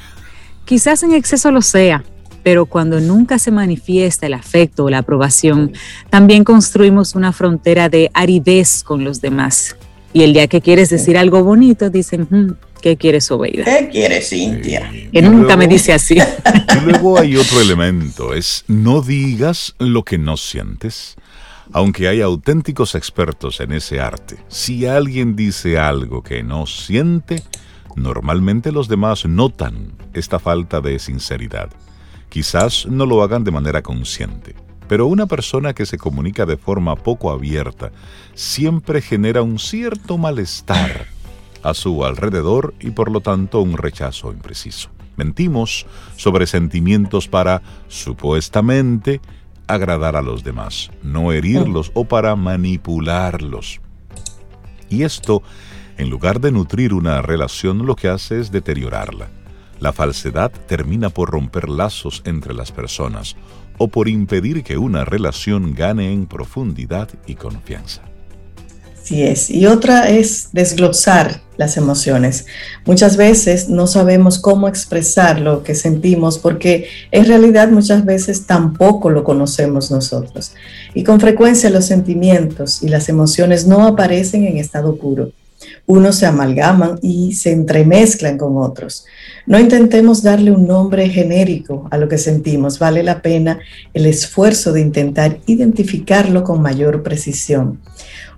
Quizás 0.65 1.03
en 1.03 1.13
exceso 1.13 1.51
lo 1.51 1.61
sea, 1.61 2.05
pero 2.47 2.65
cuando 2.65 3.01
nunca 3.01 3.41
se 3.41 3.51
manifiesta 3.51 4.27
el 4.27 4.35
afecto 4.35 4.85
o 4.85 4.89
la 4.89 4.99
aprobación, 4.99 5.73
también 6.11 6.45
construimos 6.45 7.17
una 7.17 7.33
frontera 7.33 7.89
de 7.89 8.09
aridez 8.15 8.85
con 8.85 9.03
los 9.03 9.21
demás. 9.21 9.75
Y 10.13 10.23
el 10.23 10.33
día 10.33 10.47
que 10.47 10.61
quieres 10.61 10.89
decir 10.89 11.19
algo 11.19 11.43
bonito, 11.43 11.91
dicen, 11.91 12.29
hmm, 12.31 12.53
¿qué 12.81 12.97
quieres, 12.97 13.29
Obeida? 13.33 13.65
¿Qué 13.65 13.89
quieres, 13.89 14.29
Cintia? 14.29 14.89
Que 15.13 15.23
nunca 15.23 15.57
me 15.57 15.67
dice 15.67 15.93
así. 15.93 16.19
Y 16.77 16.85
luego 16.85 17.19
hay 17.19 17.37
otro 17.37 17.61
elemento, 17.61 18.33
es 18.33 18.65
no 18.69 19.03
digas 19.03 19.75
lo 19.81 20.05
que 20.05 20.17
no 20.17 20.37
sientes 20.37 21.17
aunque 21.73 22.07
hay 22.07 22.21
auténticos 22.21 22.95
expertos 22.95 23.59
en 23.59 23.73
ese 23.73 23.99
arte, 23.99 24.37
si 24.47 24.87
alguien 24.87 25.35
dice 25.35 25.81
algo 25.81 26.23
que 26.23 26.45
no 26.45 26.65
siente, 26.67 27.43
normalmente 27.97 28.71
los 28.71 28.87
demás 28.87 29.27
notan 29.27 29.95
esta 30.15 30.39
falta 30.39 30.81
de 30.81 31.01
sinceridad. 31.01 31.71
Quizás 32.37 32.85
no 32.85 33.07
lo 33.07 33.23
hagan 33.23 33.45
de 33.45 33.51
manera 33.51 33.81
consciente, 33.81 34.55
pero 34.89 35.07
una 35.07 35.25
persona 35.25 35.73
que 35.73 35.87
se 35.87 35.97
comunica 35.97 36.45
de 36.45 36.59
forma 36.59 36.95
poco 36.95 37.31
abierta 37.31 37.93
siempre 38.35 39.01
genera 39.01 39.41
un 39.41 39.59
cierto 39.59 40.19
malestar 40.19 41.07
a 41.63 41.73
su 41.73 42.05
alrededor 42.05 42.75
y 42.79 42.91
por 42.91 43.11
lo 43.11 43.23
tanto 43.23 43.63
un 43.63 43.79
rechazo 43.79 44.33
impreciso. 44.33 44.91
Mentimos 45.17 45.87
sobre 46.17 46.47
sentimientos 46.47 47.27
para, 47.27 47.63
supuestamente, 47.89 49.23
agradar 49.67 50.15
a 50.15 50.21
los 50.21 50.45
demás, 50.45 50.91
no 51.03 51.33
herirlos 51.33 51.91
o 51.95 52.05
para 52.05 52.37
manipularlos. 52.37 53.81
Y 54.91 55.05
esto, 55.05 55.43
en 55.97 56.11
lugar 56.11 56.41
de 56.43 56.53
nutrir 56.53 56.93
una 56.93 57.23
relación, 57.23 57.87
lo 57.87 57.97
que 57.97 58.09
hace 58.09 58.39
es 58.41 58.53
deteriorarla. 58.53 59.31
La 59.81 59.93
falsedad 59.93 60.51
termina 60.67 61.11
por 61.11 61.31
romper 61.31 61.69
lazos 61.69 62.23
entre 62.25 62.55
las 62.55 62.73
personas 62.73 63.37
o 63.79 63.89
por 63.89 64.09
impedir 64.09 64.63
que 64.63 64.79
una 64.79 65.05
relación 65.05 65.75
gane 65.75 66.13
en 66.13 66.27
profundidad 66.27 67.09
y 67.27 67.35
confianza. 67.35 68.03
Así 69.07 69.23
es. 69.23 69.51
Y 69.51 69.67
otra 69.67 70.09
es 70.09 70.49
desglosar 70.53 71.41
las 71.57 71.77
emociones. 71.77 72.47
Muchas 72.85 73.17
veces 73.17 73.69
no 73.69 73.87
sabemos 73.87 74.39
cómo 74.41 74.67
expresar 74.67 75.41
lo 75.41 75.63
que 75.63 75.77
sentimos 75.77 76.39
porque 76.39 76.89
en 77.13 77.25
realidad 77.25 77.69
muchas 77.69 78.05
veces 78.05 78.47
tampoco 78.47 79.11
lo 79.11 79.23
conocemos 79.23 79.93
nosotros. 79.93 80.53
Y 80.93 81.05
con 81.05 81.21
frecuencia 81.21 81.71
los 81.71 81.85
sentimientos 81.85 82.83
y 82.83 82.89
las 82.89 83.09
emociones 83.09 83.67
no 83.67 83.87
aparecen 83.87 84.45
en 84.45 84.57
estado 84.57 84.97
puro. 84.97 85.31
Unos 85.87 86.17
se 86.17 86.27
amalgaman 86.27 86.99
y 87.01 87.35
se 87.35 87.53
entremezclan 87.53 88.39
con 88.39 88.57
otros. 88.57 89.07
No 89.47 89.61
intentemos 89.61 90.23
darle 90.23 90.51
un 90.51 90.67
nombre 90.67 91.09
genérico 91.09 91.87
a 91.93 91.99
lo 91.99 92.09
que 92.09 92.19
sentimos. 92.19 92.81
Vale 92.81 93.05
la 93.05 93.23
pena 93.23 93.61
el 93.95 94.07
esfuerzo 94.07 94.73
de 94.73 94.81
intentar 94.81 95.39
identificarlo 95.47 96.43
con 96.43 96.61
mayor 96.61 97.05
precisión. 97.05 97.79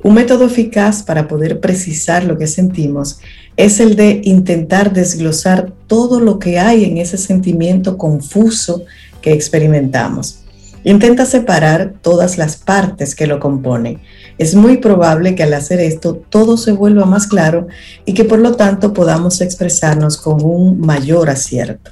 Un 0.02 0.14
método 0.14 0.44
eficaz 0.44 1.02
para 1.02 1.26
poder 1.26 1.58
precisar 1.58 2.24
lo 2.24 2.36
que 2.36 2.46
sentimos 2.46 3.18
es 3.56 3.80
el 3.80 3.96
de 3.96 4.20
intentar 4.24 4.92
desglosar 4.92 5.72
todo 5.86 6.20
lo 6.20 6.38
que 6.38 6.58
hay 6.58 6.84
en 6.84 6.98
ese 6.98 7.16
sentimiento 7.16 7.96
confuso 7.96 8.84
que 9.22 9.32
experimentamos. 9.32 10.44
Intenta 10.84 11.26
separar 11.26 11.94
todas 12.00 12.38
las 12.38 12.56
partes 12.56 13.16
que 13.16 13.26
lo 13.26 13.40
componen. 13.40 13.98
Es 14.38 14.54
muy 14.54 14.76
probable 14.76 15.34
que 15.34 15.42
al 15.42 15.52
hacer 15.52 15.80
esto 15.80 16.14
todo 16.14 16.56
se 16.56 16.72
vuelva 16.72 17.04
más 17.04 17.26
claro 17.26 17.66
y 18.04 18.14
que 18.14 18.24
por 18.24 18.38
lo 18.38 18.54
tanto 18.54 18.92
podamos 18.92 19.40
expresarnos 19.40 20.16
con 20.16 20.42
un 20.42 20.80
mayor 20.80 21.28
acierto. 21.28 21.90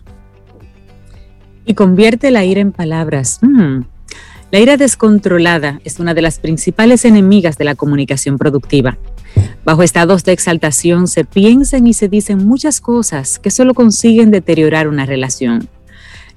Y 1.64 1.74
convierte 1.74 2.30
la 2.30 2.44
ira 2.44 2.60
en 2.60 2.70
palabras. 2.70 3.40
Mm, 3.42 3.80
la 4.52 4.60
ira 4.60 4.76
descontrolada 4.76 5.80
es 5.82 5.98
una 5.98 6.14
de 6.14 6.22
las 6.22 6.38
principales 6.38 7.04
enemigas 7.04 7.58
de 7.58 7.64
la 7.64 7.74
comunicación 7.74 8.38
productiva. 8.38 8.96
Bajo 9.64 9.82
estados 9.82 10.22
de 10.22 10.30
exaltación 10.30 11.08
se 11.08 11.24
piensan 11.24 11.88
y 11.88 11.94
se 11.94 12.08
dicen 12.08 12.46
muchas 12.46 12.80
cosas 12.80 13.40
que 13.40 13.50
solo 13.50 13.74
consiguen 13.74 14.30
deteriorar 14.30 14.86
una 14.86 15.04
relación. 15.04 15.68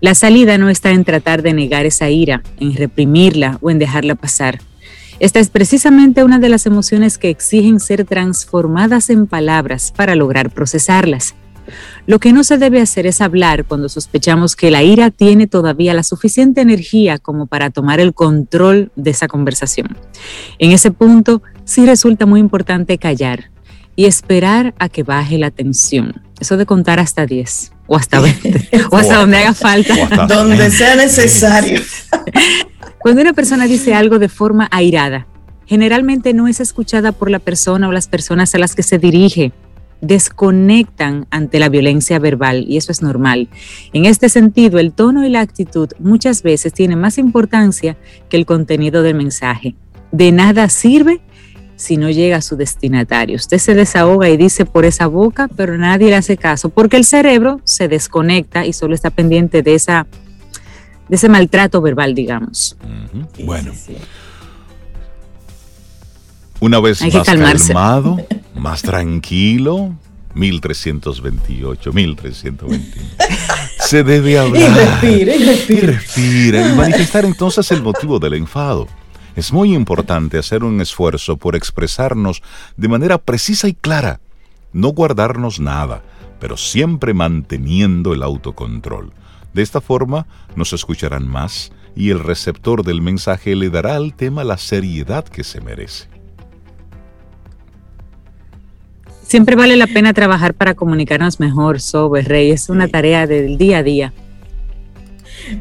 La 0.01 0.15
salida 0.15 0.57
no 0.57 0.69
está 0.69 0.89
en 0.91 1.05
tratar 1.05 1.43
de 1.43 1.53
negar 1.53 1.85
esa 1.85 2.09
ira, 2.09 2.41
en 2.59 2.73
reprimirla 2.75 3.59
o 3.61 3.69
en 3.69 3.77
dejarla 3.77 4.15
pasar. 4.15 4.59
Esta 5.19 5.39
es 5.39 5.49
precisamente 5.49 6.23
una 6.23 6.39
de 6.39 6.47
las 6.47 6.65
emociones 6.65 7.17
que 7.17 7.29
exigen 7.29 7.81
ser 7.81 8.05
transformadas 8.05 9.09
en 9.09 9.27
palabras 9.27 9.93
para 9.95 10.15
lograr 10.15 10.49
procesarlas. 10.49 11.35
Lo 12.07 12.19
que 12.19 12.33
no 12.33 12.43
se 12.43 12.57
debe 12.57 12.81
hacer 12.81 13.05
es 13.05 13.21
hablar 13.21 13.65
cuando 13.65 13.89
sospechamos 13.89 14.55
que 14.55 14.71
la 14.71 14.81
ira 14.81 15.11
tiene 15.11 15.45
todavía 15.45 15.93
la 15.93 16.03
suficiente 16.03 16.61
energía 16.61 17.19
como 17.19 17.47
para 17.47 17.69
tomar 17.69 17.99
el 17.99 18.13
control 18.13 18.91
de 18.95 19.11
esa 19.11 19.27
conversación. 19.27 19.97
En 20.57 20.71
ese 20.71 20.91
punto, 20.91 21.43
sí 21.65 21.85
resulta 21.85 22.25
muy 22.25 22.39
importante 22.39 22.97
callar 22.97 23.51
y 23.95 24.05
esperar 24.05 24.73
a 24.79 24.87
que 24.87 25.03
baje 25.03 25.37
la 25.37 25.51
tensión. 25.51 26.23
Eso 26.39 26.55
de 26.55 26.65
contar 26.65 26.99
hasta 26.99 27.25
10 27.25 27.73
o 27.87 27.97
hasta 27.97 28.21
20 28.21 28.69
o 28.91 28.95
hasta 28.95 29.17
donde 29.17 29.37
haga 29.37 29.53
falta. 29.53 30.25
Donde 30.27 30.71
sea 30.71 30.95
necesario. 30.95 31.81
Cuando 32.99 33.21
una 33.21 33.31
persona 33.31 33.65
dice 33.65 33.93
algo 33.93 34.19
de 34.19 34.27
forma 34.27 34.67
airada, 34.71 35.25
generalmente 35.65 36.33
no 36.33 36.49
es 36.49 36.59
escuchada 36.59 37.13
por 37.13 37.31
la 37.31 37.39
persona 37.39 37.87
o 37.87 37.93
las 37.93 38.09
personas 38.09 38.53
a 38.55 38.59
las 38.59 38.75
que 38.75 38.83
se 38.83 38.97
dirige 38.99 39.53
desconectan 40.01 41.25
ante 41.29 41.59
la 41.59 41.69
violencia 41.69 42.19
verbal 42.19 42.65
y 42.67 42.75
eso 42.75 42.91
es 42.91 43.01
normal. 43.01 43.47
En 43.93 44.05
este 44.05 44.27
sentido, 44.27 44.79
el 44.79 44.91
tono 44.91 45.25
y 45.25 45.29
la 45.29 45.39
actitud 45.39 45.89
muchas 45.99 46.43
veces 46.43 46.73
tienen 46.73 46.99
más 46.99 47.17
importancia 47.17 47.97
que 48.29 48.35
el 48.35 48.45
contenido 48.45 49.01
del 49.01 49.15
mensaje. 49.15 49.75
De 50.11 50.31
nada 50.33 50.67
sirve 50.67 51.21
si 51.77 51.95
no 51.95 52.09
llega 52.09 52.37
a 52.37 52.41
su 52.41 52.57
destinatario. 52.57 53.37
Usted 53.37 53.59
se 53.59 53.75
desahoga 53.75 54.29
y 54.29 54.35
dice 54.35 54.65
por 54.65 54.83
esa 54.83 55.07
boca, 55.07 55.49
pero 55.55 55.77
nadie 55.77 56.09
le 56.09 56.15
hace 56.15 56.35
caso 56.35 56.69
porque 56.69 56.97
el 56.97 57.05
cerebro 57.05 57.61
se 57.63 57.87
desconecta 57.87 58.65
y 58.65 58.73
solo 58.73 58.93
está 58.93 59.09
pendiente 59.09 59.61
de 59.61 59.75
esa 59.75 60.05
de 61.09 61.15
ese 61.15 61.27
maltrato 61.27 61.81
verbal, 61.81 62.15
digamos. 62.15 62.77
Bueno. 63.43 63.73
Una 66.61 66.79
vez 66.79 67.01
más 67.01 67.25
calmado, 67.25 68.17
más 68.55 68.81
tranquilo, 68.81 69.95
1328, 70.35 71.93
1321. 71.93 72.83
Se 73.79 74.03
debe 74.03 74.37
hablar. 74.37 74.61
Y 74.61 74.67
respira, 74.67 75.35
y 75.35 75.43
respira. 75.43 75.83
Y 75.83 75.85
respira. 75.87 76.69
Y 76.69 76.75
manifestar 76.75 77.25
entonces 77.25 77.71
el 77.71 77.81
motivo 77.81 78.19
del 78.19 78.35
enfado. 78.35 78.87
Es 79.35 79.53
muy 79.53 79.73
importante 79.73 80.37
hacer 80.37 80.63
un 80.63 80.81
esfuerzo 80.81 81.37
por 81.37 81.55
expresarnos 81.55 82.41
de 82.75 82.87
manera 82.87 83.17
precisa 83.17 83.67
y 83.67 83.73
clara. 83.73 84.19
No 84.73 84.89
guardarnos 84.89 85.59
nada, 85.59 86.03
pero 86.39 86.57
siempre 86.57 87.13
manteniendo 87.13 88.13
el 88.13 88.21
autocontrol. 88.21 89.13
De 89.53 89.61
esta 89.61 89.81
forma 89.81 90.27
nos 90.55 90.73
escucharán 90.73 91.27
más 91.27 91.71
y 91.95 92.11
el 92.11 92.19
receptor 92.19 92.83
del 92.83 93.01
mensaje 93.01 93.55
le 93.55 93.69
dará 93.69 93.95
al 93.95 94.13
tema 94.13 94.43
la 94.43 94.57
seriedad 94.57 95.25
que 95.25 95.43
se 95.43 95.61
merece. 95.61 96.07
Siempre 99.23 99.55
vale 99.55 99.75
la 99.75 99.85
pena 99.85 100.13
trabajar 100.13 100.55
para 100.55 100.73
comunicarnos 100.73 101.39
mejor, 101.39 101.81
Sobe 101.81 102.23
Rey. 102.23 102.49
Es 102.51 102.69
una 102.69 102.87
tarea 102.87 103.27
del 103.27 103.57
día 103.59 103.79
a 103.79 103.83
día. 103.83 104.13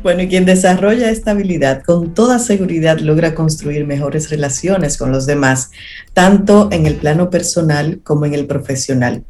Bueno, 0.02 0.22
y 0.22 0.28
quien 0.28 0.44
desarrolla 0.44 1.10
esta 1.10 1.32
habilidad 1.32 1.82
con 1.82 2.14
toda 2.14 2.38
seguridad 2.38 2.98
logra 2.98 3.34
construir 3.34 3.86
mejores 3.86 4.30
relaciones 4.30 4.96
con 4.96 5.12
los 5.12 5.26
demás, 5.26 5.70
tanto 6.14 6.68
en 6.72 6.86
el 6.86 6.94
plano 6.94 7.30
personal 7.30 8.00
como 8.04 8.26
en 8.26 8.34
el 8.34 8.46
profesional. 8.46 9.24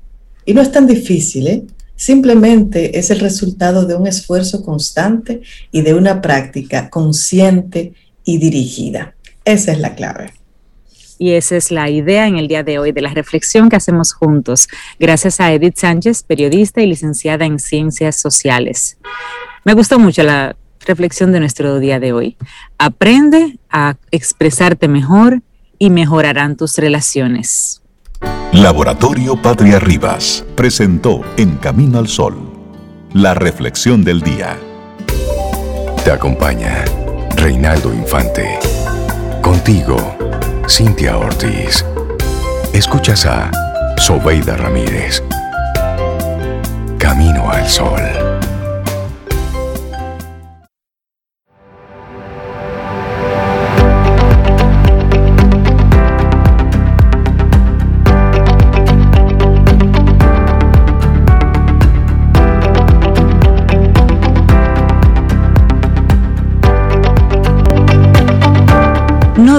Y 0.45 0.55
no 0.55 0.63
es 0.63 0.73
tan 0.73 0.87
difícil, 0.87 1.47
¿eh? 1.49 1.65
Simplemente 1.99 2.97
es 2.97 3.11
el 3.11 3.19
resultado 3.19 3.85
de 3.85 3.97
un 3.97 4.07
esfuerzo 4.07 4.63
constante 4.63 5.43
y 5.73 5.83
de 5.83 5.95
una 5.95 6.23
práctica 6.23 6.91
consciente 6.91 7.93
y 8.25 8.39
dirigida. 8.39 9.17
Esa 9.45 9.73
es 9.73 9.81
la 9.81 9.97
clave. 9.97 10.33
Y 11.19 11.33
esa 11.33 11.57
es 11.57 11.73
la 11.73 11.91
idea 11.91 12.29
en 12.29 12.39
el 12.39 12.47
día 12.47 12.63
de 12.63 12.79
hoy 12.79 12.93
de 12.93 13.03
la 13.03 13.13
reflexión 13.13 13.69
que 13.69 13.75
hacemos 13.75 14.13
juntos, 14.13 14.69
gracias 15.01 15.41
a 15.41 15.53
Edith 15.53 15.77
Sánchez, 15.77 16.23
periodista 16.23 16.81
y 16.81 16.87
licenciada 16.87 17.45
en 17.47 17.59
Ciencias 17.59 18.15
Sociales. 18.15 18.97
Me 19.65 19.75
gustó 19.75 19.99
mucho 19.99 20.23
la 20.23 20.55
reflexión 20.87 21.33
de 21.33 21.41
nuestro 21.41 21.81
día 21.81 21.99
de 21.99 22.13
hoy. 22.13 22.37
Aprende 22.79 23.59
a 23.71 23.97
expresarte 24.13 24.87
mejor 24.87 25.43
y 25.81 25.91
mejorarán 25.91 26.57
tus 26.57 26.79
relaciones. 26.79 27.83
Laboratorio 28.53 29.41
Patria 29.41 29.79
Rivas 29.79 30.45
presentó 30.57 31.21
En 31.37 31.57
Camino 31.57 31.99
al 31.99 32.09
Sol, 32.09 32.37
la 33.13 33.35
reflexión 33.35 34.05
del 34.05 34.23
día. 34.23 34.59
Te 36.05 36.11
acompaña 36.11 36.85
Reinaldo 37.37 37.93
Infante. 37.93 38.59
Contigo 39.43 39.97
Cintia 40.69 41.17
Ortiz. 41.17 41.85
Escuchas 42.73 43.27
a 43.27 43.51
Sobeida 43.97 44.57
Ramírez. 44.57 45.23
Camino 46.99 47.51
al 47.51 47.69
Sol. 47.69 48.28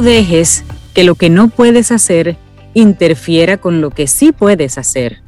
Dejes 0.09 0.63
que 0.95 1.03
lo 1.03 1.13
que 1.13 1.29
no 1.29 1.49
puedes 1.49 1.91
hacer 1.91 2.35
interfiera 2.73 3.57
con 3.57 3.79
lo 3.79 3.91
que 3.91 4.07
sí 4.07 4.31
puedes 4.31 4.79
hacer. 4.79 5.21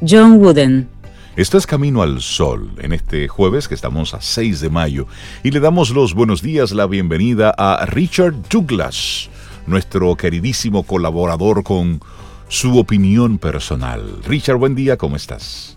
John 0.00 0.40
Wooden. 0.40 0.88
Esto 1.36 1.58
es 1.58 1.66
Camino 1.66 2.00
al 2.00 2.22
Sol, 2.22 2.70
en 2.78 2.94
este 2.94 3.28
jueves 3.28 3.68
que 3.68 3.74
estamos 3.74 4.14
a 4.14 4.22
6 4.22 4.60
de 4.60 4.70
mayo, 4.70 5.06
y 5.42 5.50
le 5.50 5.60
damos 5.60 5.90
los 5.90 6.14
buenos 6.14 6.40
días, 6.40 6.72
la 6.72 6.86
bienvenida 6.86 7.54
a 7.58 7.84
Richard 7.84 8.32
Douglas, 8.48 9.28
nuestro 9.66 10.16
queridísimo 10.16 10.82
colaborador 10.84 11.62
con 11.62 12.00
su 12.48 12.78
opinión 12.78 13.36
personal. 13.36 14.22
Richard, 14.24 14.56
buen 14.56 14.74
día, 14.74 14.96
¿cómo 14.96 15.16
estás? 15.16 15.76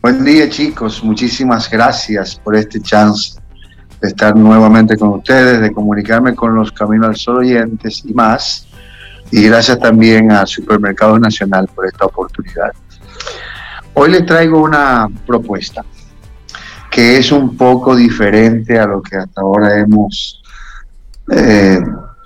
Buen 0.00 0.24
día 0.24 0.48
chicos, 0.48 1.04
muchísimas 1.04 1.68
gracias 1.68 2.40
por 2.42 2.56
este 2.56 2.80
chance 2.80 3.38
de 4.00 4.08
estar 4.08 4.36
nuevamente 4.36 4.96
con 4.96 5.10
ustedes, 5.10 5.60
de 5.60 5.72
comunicarme 5.72 6.34
con 6.34 6.54
los 6.54 6.72
Caminos 6.72 7.08
al 7.08 7.16
Sol 7.16 7.36
oyentes 7.38 8.04
y 8.04 8.14
más. 8.14 8.66
Y 9.30 9.44
gracias 9.44 9.78
también 9.78 10.30
a 10.32 10.46
Supermercado 10.46 11.18
Nacional 11.18 11.68
por 11.74 11.86
esta 11.86 12.06
oportunidad. 12.06 12.72
Hoy 13.94 14.12
les 14.12 14.24
traigo 14.24 14.62
una 14.62 15.08
propuesta 15.26 15.84
que 16.90 17.18
es 17.18 17.30
un 17.32 17.56
poco 17.56 17.94
diferente 17.94 18.78
a 18.78 18.86
lo 18.86 19.02
que 19.02 19.16
hasta 19.16 19.40
ahora 19.40 19.78
hemos 19.78 20.42
eh, 21.30 21.80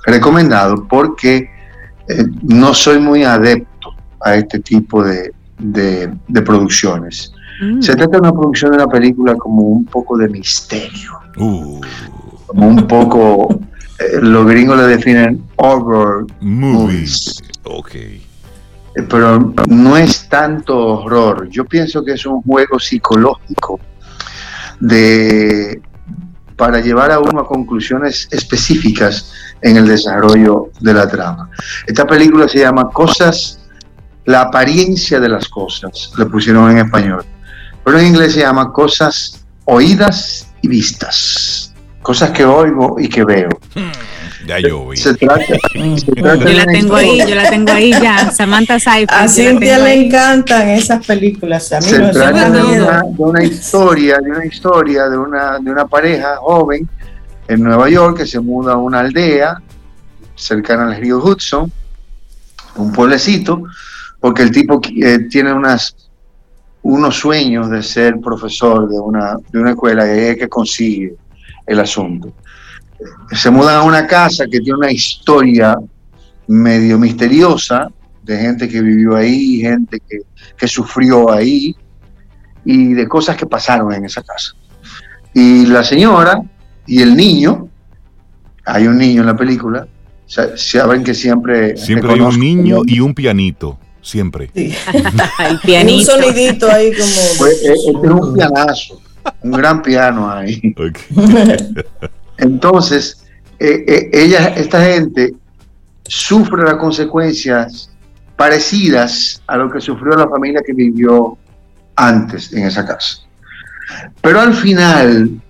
recomendado 0.06 0.86
porque 0.86 1.50
eh, 2.08 2.24
no 2.42 2.72
soy 2.72 3.00
muy 3.00 3.24
adepto 3.24 3.94
a 4.20 4.36
este 4.36 4.60
tipo 4.60 5.02
de, 5.02 5.32
de 5.56 6.42
producciones. 6.42 7.32
Mm. 7.60 7.80
Se 7.80 7.96
trata 7.96 8.12
de 8.12 8.18
una 8.18 8.32
producción 8.32 8.70
de 8.72 8.76
una 8.76 8.88
película 8.88 9.34
como 9.34 9.62
un 9.62 9.84
poco 9.84 10.16
de 10.16 10.28
misterio. 10.28 11.21
Uh. 11.36 11.80
Como 12.46 12.68
un 12.68 12.86
poco, 12.86 13.60
eh, 13.98 14.18
los 14.20 14.46
gringos 14.46 14.76
le 14.76 14.84
definen 14.84 15.44
horror 15.56 16.26
movies. 16.40 17.42
Ok. 17.64 17.94
Eh, 17.94 18.20
pero 19.08 19.54
no 19.68 19.96
es 19.96 20.28
tanto 20.28 20.76
horror. 20.78 21.48
Yo 21.48 21.64
pienso 21.64 22.04
que 22.04 22.12
es 22.12 22.26
un 22.26 22.42
juego 22.42 22.78
psicológico 22.78 23.80
de 24.80 25.80
para 26.56 26.80
llevar 26.80 27.10
a 27.10 27.18
uno 27.18 27.40
a 27.40 27.46
conclusiones 27.46 28.28
específicas 28.30 29.32
en 29.62 29.78
el 29.78 29.86
desarrollo 29.88 30.70
de 30.80 30.94
la 30.94 31.08
trama. 31.08 31.50
Esta 31.86 32.06
película 32.06 32.46
se 32.46 32.60
llama 32.60 32.90
Cosas, 32.90 33.58
la 34.26 34.42
apariencia 34.42 35.18
de 35.18 35.28
las 35.28 35.48
cosas, 35.48 36.12
le 36.16 36.26
pusieron 36.26 36.70
en 36.70 36.78
español 36.78 37.24
pero 37.84 37.98
en 37.98 38.06
inglés 38.06 38.34
se 38.34 38.40
llama 38.40 38.72
cosas 38.72 39.44
oídas 39.64 40.51
y 40.62 40.68
vistas. 40.68 41.72
Cosas 42.00 42.30
que 42.30 42.44
oigo 42.44 42.96
y 42.98 43.08
que 43.08 43.24
veo. 43.24 43.50
Hmm, 43.74 44.46
ya 44.46 44.58
yo. 44.58 44.88
Se 44.94 45.14
trata, 45.14 45.44
yo 45.74 46.52
la 46.52 46.66
tengo 46.66 46.96
ahí, 46.96 47.20
yo 47.28 47.34
la 47.34 47.48
tengo 47.48 47.72
ahí 47.72 47.92
ya. 47.92 48.30
Samantha 48.30 48.80
Seyfried. 48.80 49.08
A 49.10 49.28
Cintia 49.28 49.78
le 49.78 50.06
encantan 50.06 50.68
esas 50.70 51.06
películas. 51.06 51.72
A 51.72 51.78
mí 51.78 51.86
se 51.86 51.98
trata 51.98 52.50
de 52.50 52.62
una, 52.62 53.02
de 53.02 53.22
una, 53.22 53.44
historia, 53.44 54.18
de 54.18 54.30
una 54.30 54.44
historia 54.44 55.08
de 55.08 55.18
una, 55.18 55.58
de 55.60 55.70
una 55.70 55.86
pareja 55.86 56.36
joven 56.38 56.88
en 57.46 57.62
Nueva 57.62 57.88
York 57.88 58.18
que 58.18 58.26
se 58.26 58.40
muda 58.40 58.72
a 58.72 58.76
una 58.76 59.00
aldea 59.00 59.62
cercana 60.34 60.88
al 60.88 60.96
río 60.96 61.18
Hudson, 61.18 61.70
un 62.76 62.92
pueblecito, 62.92 63.62
porque 64.18 64.42
el 64.42 64.50
tipo 64.50 64.80
eh, 64.96 65.20
tiene 65.30 65.52
unas 65.52 65.94
unos 66.82 67.16
sueños 67.16 67.70
de 67.70 67.82
ser 67.82 68.18
profesor 68.20 68.88
de 68.88 68.98
una, 68.98 69.36
de 69.50 69.58
una 69.60 69.70
escuela 69.70 70.06
y 70.06 70.18
es 70.18 70.36
que 70.36 70.48
consigue 70.48 71.14
el 71.66 71.80
asunto. 71.80 72.32
Se 73.32 73.50
mudan 73.50 73.76
a 73.76 73.82
una 73.82 74.06
casa 74.06 74.44
que 74.50 74.60
tiene 74.60 74.78
una 74.78 74.92
historia 74.92 75.76
medio 76.48 76.98
misteriosa 76.98 77.88
de 78.22 78.36
gente 78.36 78.68
que 78.68 78.80
vivió 78.80 79.16
ahí, 79.16 79.60
gente 79.60 80.00
que, 80.08 80.18
que 80.56 80.68
sufrió 80.68 81.30
ahí 81.30 81.74
y 82.64 82.94
de 82.94 83.08
cosas 83.08 83.36
que 83.36 83.46
pasaron 83.46 83.92
en 83.92 84.04
esa 84.04 84.22
casa. 84.22 84.52
Y 85.34 85.66
la 85.66 85.82
señora 85.82 86.42
y 86.86 87.00
el 87.00 87.16
niño, 87.16 87.68
hay 88.64 88.86
un 88.86 88.98
niño 88.98 89.22
en 89.22 89.26
la 89.26 89.36
película, 89.36 89.86
saben 90.26 91.04
que 91.04 91.14
siempre... 91.14 91.76
Siempre 91.76 92.12
hay 92.12 92.20
un 92.20 92.38
niño 92.38 92.82
y 92.86 93.00
un 93.00 93.14
pianito 93.14 93.78
siempre. 94.02 94.50
Un 94.54 96.04
sonidito 96.04 96.70
ahí 96.70 96.92
como. 96.92 97.38
Pues, 97.38 97.62
eh, 97.62 97.72
este 97.72 97.90
es 97.90 97.94
un 97.94 98.34
pianazo, 98.34 99.00
un 99.42 99.52
gran 99.52 99.80
piano 99.80 100.30
ahí. 100.30 100.74
Entonces, 102.36 103.24
eh, 103.58 103.84
eh, 103.86 104.10
ella, 104.12 104.48
esta 104.48 104.84
gente 104.84 105.34
sufre 106.04 106.64
las 106.64 106.74
consecuencias 106.74 107.90
parecidas 108.36 109.40
a 109.46 109.56
lo 109.56 109.70
que 109.70 109.80
sufrió 109.80 110.16
la 110.16 110.28
familia 110.28 110.60
que 110.66 110.72
vivió 110.72 111.38
antes 111.94 112.52
en 112.52 112.66
esa 112.66 112.84
casa. 112.84 113.18
Pero 114.20 114.40
al 114.40 114.54
final, 114.54 115.40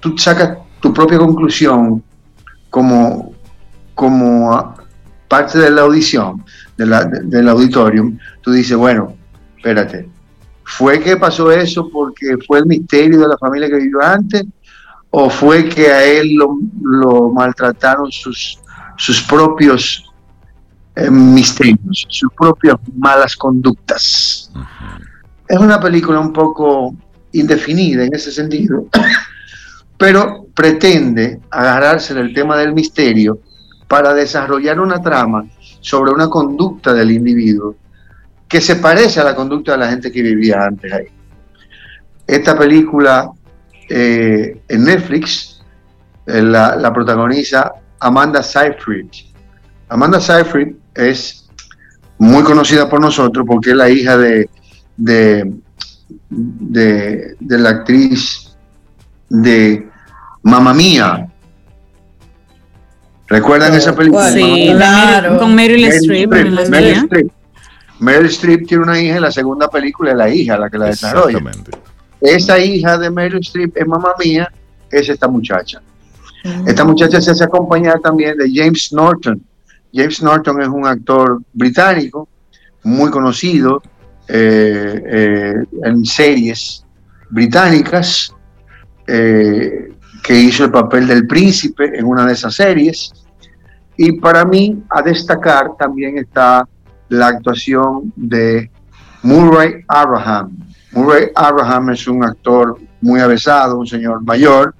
tú 0.00 0.18
sacas 0.18 0.58
tu 0.80 0.92
propia 0.92 1.18
conclusión 1.18 2.02
como, 2.70 3.32
como 3.94 4.74
parte 5.28 5.58
de 5.58 5.70
la 5.70 5.82
audición 5.82 6.44
del 6.76 7.48
auditorium, 7.48 8.18
tú 8.40 8.52
dices, 8.52 8.76
bueno, 8.76 9.16
espérate, 9.56 10.08
¿fue 10.64 11.00
que 11.00 11.16
pasó 11.16 11.50
eso 11.50 11.88
porque 11.90 12.36
fue 12.46 12.58
el 12.58 12.66
misterio 12.66 13.20
de 13.20 13.28
la 13.28 13.38
familia 13.38 13.68
que 13.68 13.76
vivió 13.76 14.02
antes? 14.02 14.44
¿O 15.10 15.30
fue 15.30 15.68
que 15.68 15.86
a 15.88 16.04
él 16.04 16.34
lo, 16.34 17.30
maltrataron 17.30 18.10
sus, 18.10 18.58
sus 18.96 19.22
propios 19.22 20.04
eh, 20.96 21.08
misterios, 21.10 22.06
sus 22.08 22.32
propias 22.36 22.76
malas 22.96 23.36
conductas? 23.36 24.50
Es 25.48 25.58
una 25.58 25.78
película 25.78 26.18
un 26.18 26.32
poco 26.32 26.96
indefinida 27.32 28.04
en 28.04 28.14
ese 28.14 28.32
sentido, 28.32 28.86
pero 29.96 30.46
pretende 30.54 31.40
agarrarse 31.50 32.14
del 32.14 32.34
tema 32.34 32.56
del 32.56 32.74
misterio 32.74 33.38
para 33.86 34.14
desarrollar 34.14 34.80
una 34.80 35.00
trama 35.00 35.46
sobre 35.84 36.12
una 36.12 36.30
conducta 36.30 36.94
del 36.94 37.10
individuo 37.10 37.76
que 38.48 38.58
se 38.62 38.76
parece 38.76 39.20
a 39.20 39.24
la 39.24 39.36
conducta 39.36 39.72
de 39.72 39.78
la 39.78 39.90
gente 39.90 40.10
que 40.10 40.22
vivía 40.22 40.64
antes 40.64 40.90
ahí. 40.90 41.08
Esta 42.26 42.58
película 42.58 43.30
eh, 43.90 44.62
en 44.66 44.84
Netflix 44.84 45.62
eh, 46.26 46.40
la, 46.40 46.90
protagoniza 46.90 47.70
Amanda 48.00 48.42
Seyfried. 48.42 49.08
Amanda 49.90 50.18
Seyfried 50.18 50.74
es 50.94 51.50
muy 52.16 52.42
conocida 52.44 52.88
por 52.88 53.02
nosotros 53.02 53.44
porque 53.46 53.70
es 53.72 53.76
la 53.76 53.90
hija 53.90 54.16
de, 54.16 54.48
de, 54.96 55.52
de, 56.18 57.58
la 57.58 57.68
actriz 57.68 58.56
de 59.28 59.86
Mamma 60.44 60.72
Mía. 60.72 61.28
¿Recuerdan 63.34 63.74
esa 63.74 63.92
película? 63.96 64.30
Sí, 64.30 64.70
claro. 64.76 65.38
con 65.38 65.56
Meryl, 65.56 65.86
Streep. 65.86 66.30
Meryl 67.98 68.26
Streep 68.26 68.68
tiene 68.68 68.84
una 68.84 69.00
hija 69.00 69.16
en 69.16 69.22
la 69.22 69.32
segunda 69.32 69.68
película 69.68 70.12
es 70.12 70.16
la 70.16 70.28
hija 70.28 70.56
la 70.56 70.70
que 70.70 70.78
la 70.78 70.86
desarrolla. 70.86 71.40
Esa 72.20 72.60
hija 72.60 72.96
de 72.96 73.10
Meryl 73.10 73.40
Streep 73.40 73.76
es 73.76 73.86
mamá 73.88 74.10
mía, 74.24 74.48
es 74.88 75.08
esta 75.08 75.26
muchacha. 75.26 75.82
Mm. 76.44 76.68
Esta 76.68 76.84
muchacha 76.84 77.20
se 77.20 77.32
hace 77.32 77.42
acompañar 77.42 77.98
también 77.98 78.38
de 78.38 78.48
James 78.54 78.92
Norton. 78.92 79.42
James 79.92 80.22
Norton 80.22 80.62
es 80.62 80.68
un 80.68 80.86
actor 80.86 81.42
británico 81.52 82.28
muy 82.84 83.10
conocido 83.10 83.82
eh, 84.28 85.02
eh, 85.06 85.54
en 85.82 86.04
series 86.04 86.84
británicas, 87.30 88.32
eh, 89.08 89.92
que 90.22 90.38
hizo 90.38 90.64
el 90.64 90.70
papel 90.70 91.08
del 91.08 91.26
príncipe 91.26 91.98
en 91.98 92.04
una 92.06 92.26
de 92.26 92.32
esas 92.32 92.54
series. 92.54 93.12
Y 93.96 94.12
para 94.12 94.44
mí, 94.44 94.82
a 94.90 95.02
destacar 95.02 95.70
también 95.78 96.18
está 96.18 96.66
la 97.08 97.28
actuación 97.28 98.12
de 98.16 98.70
Murray 99.22 99.84
Abraham. 99.88 100.58
Murray 100.92 101.28
Abraham 101.34 101.90
es 101.90 102.06
un 102.06 102.24
actor 102.24 102.78
muy 103.00 103.20
avesado, 103.20 103.78
un 103.78 103.86
señor 103.86 104.22
mayor, 104.22 104.74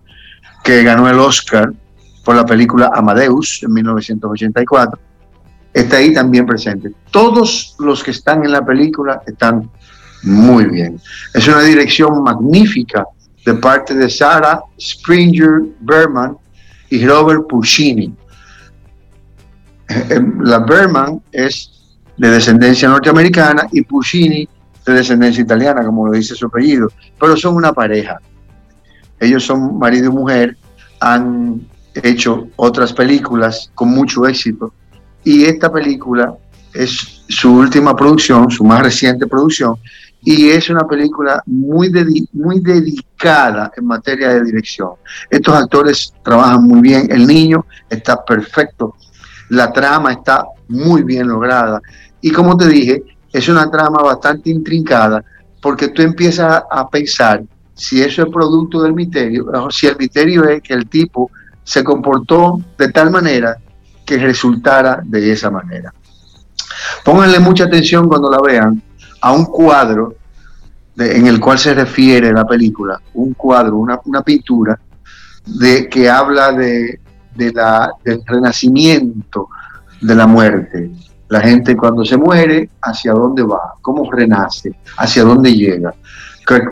que 0.62 0.82
ganó 0.82 1.08
el 1.08 1.18
Oscar 1.18 1.72
por 2.24 2.34
la 2.34 2.46
película 2.46 2.90
Amadeus 2.94 3.62
en 3.62 3.72
1984. 3.72 4.98
Está 5.72 5.96
ahí 5.96 6.14
también 6.14 6.46
presente. 6.46 6.92
Todos 7.10 7.76
los 7.78 8.02
que 8.02 8.12
están 8.12 8.44
en 8.44 8.52
la 8.52 8.64
película 8.64 9.22
están 9.26 9.70
muy 10.22 10.64
bien. 10.66 11.00
Es 11.34 11.46
una 11.48 11.60
dirección 11.60 12.22
magnífica 12.22 13.04
de 13.44 13.54
parte 13.54 13.94
de 13.94 14.08
Sarah 14.08 14.62
Springer 14.80 15.62
Berman 15.80 16.36
y 16.90 17.06
Robert 17.06 17.46
Puccini. 17.48 18.14
Eh, 19.88 20.20
la 20.40 20.58
Berman 20.60 21.20
es 21.32 21.70
de 22.16 22.30
descendencia 22.30 22.88
norteamericana 22.88 23.66
y 23.72 23.82
Puccini 23.82 24.48
de 24.86 24.92
descendencia 24.92 25.42
italiana, 25.42 25.84
como 25.84 26.06
lo 26.06 26.12
dice 26.12 26.34
su 26.34 26.46
apellido, 26.46 26.88
pero 27.18 27.36
son 27.36 27.56
una 27.56 27.72
pareja. 27.72 28.18
Ellos 29.18 29.44
son 29.44 29.78
marido 29.78 30.10
y 30.10 30.14
mujer, 30.14 30.56
han 31.00 31.66
hecho 31.94 32.48
otras 32.56 32.92
películas 32.92 33.70
con 33.74 33.90
mucho 33.90 34.26
éxito 34.26 34.72
y 35.22 35.44
esta 35.44 35.72
película 35.72 36.34
es 36.74 37.24
su 37.28 37.54
última 37.54 37.96
producción, 37.96 38.50
su 38.50 38.64
más 38.64 38.82
reciente 38.82 39.26
producción, 39.26 39.76
y 40.22 40.48
es 40.48 40.68
una 40.70 40.86
película 40.86 41.42
muy, 41.46 41.92
muy 42.32 42.60
dedicada 42.60 43.70
en 43.76 43.86
materia 43.86 44.30
de 44.30 44.44
dirección. 44.44 44.90
Estos 45.30 45.54
actores 45.54 46.12
trabajan 46.24 46.64
muy 46.64 46.80
bien, 46.80 47.06
el 47.10 47.26
niño 47.26 47.66
está 47.88 48.24
perfecto, 48.24 48.96
la 49.50 49.72
trama 49.72 50.12
está 50.12 50.44
muy 50.68 51.02
bien 51.02 51.28
lograda 51.28 51.80
y 52.20 52.30
como 52.30 52.56
te 52.56 52.68
dije, 52.68 53.02
es 53.32 53.48
una 53.48 53.70
trama 53.70 54.02
bastante 54.02 54.50
intrincada 54.50 55.24
porque 55.60 55.88
tú 55.88 56.02
empiezas 56.02 56.62
a 56.70 56.88
pensar 56.88 57.42
si 57.74 58.02
eso 58.02 58.22
es 58.22 58.28
producto 58.32 58.82
del 58.82 58.94
misterio, 58.94 59.46
si 59.70 59.86
el 59.86 59.96
misterio 59.96 60.44
es 60.44 60.62
que 60.62 60.74
el 60.74 60.88
tipo 60.88 61.30
se 61.62 61.82
comportó 61.82 62.60
de 62.78 62.90
tal 62.92 63.10
manera 63.10 63.56
que 64.04 64.18
resultara 64.18 65.00
de 65.04 65.32
esa 65.32 65.50
manera. 65.50 65.92
Pónganle 67.04 67.40
mucha 67.40 67.64
atención 67.64 68.08
cuando 68.08 68.30
la 68.30 68.38
vean 68.40 68.82
a 69.20 69.32
un 69.32 69.46
cuadro 69.46 70.14
en 70.96 71.26
el 71.26 71.40
cual 71.40 71.58
se 71.58 71.74
refiere 71.74 72.32
la 72.32 72.44
película, 72.44 73.00
un 73.14 73.34
cuadro, 73.34 73.76
una, 73.76 74.22
pintura 74.22 74.78
de, 75.44 75.88
que 75.88 76.08
habla 76.08 76.52
de, 76.52 77.00
la, 77.36 77.92
del 78.04 78.22
renacimiento 78.26 79.48
de 80.00 80.14
la 80.14 80.26
muerte, 80.26 80.90
la 81.28 81.40
gente 81.40 81.76
cuando 81.76 82.04
se 82.04 82.16
muere, 82.16 82.68
¿hacia 82.82 83.12
dónde 83.12 83.42
va? 83.42 83.74
¿Cómo 83.80 84.10
renace? 84.10 84.74
¿Hacia 84.96 85.24
dónde 85.24 85.54
llega? 85.54 85.94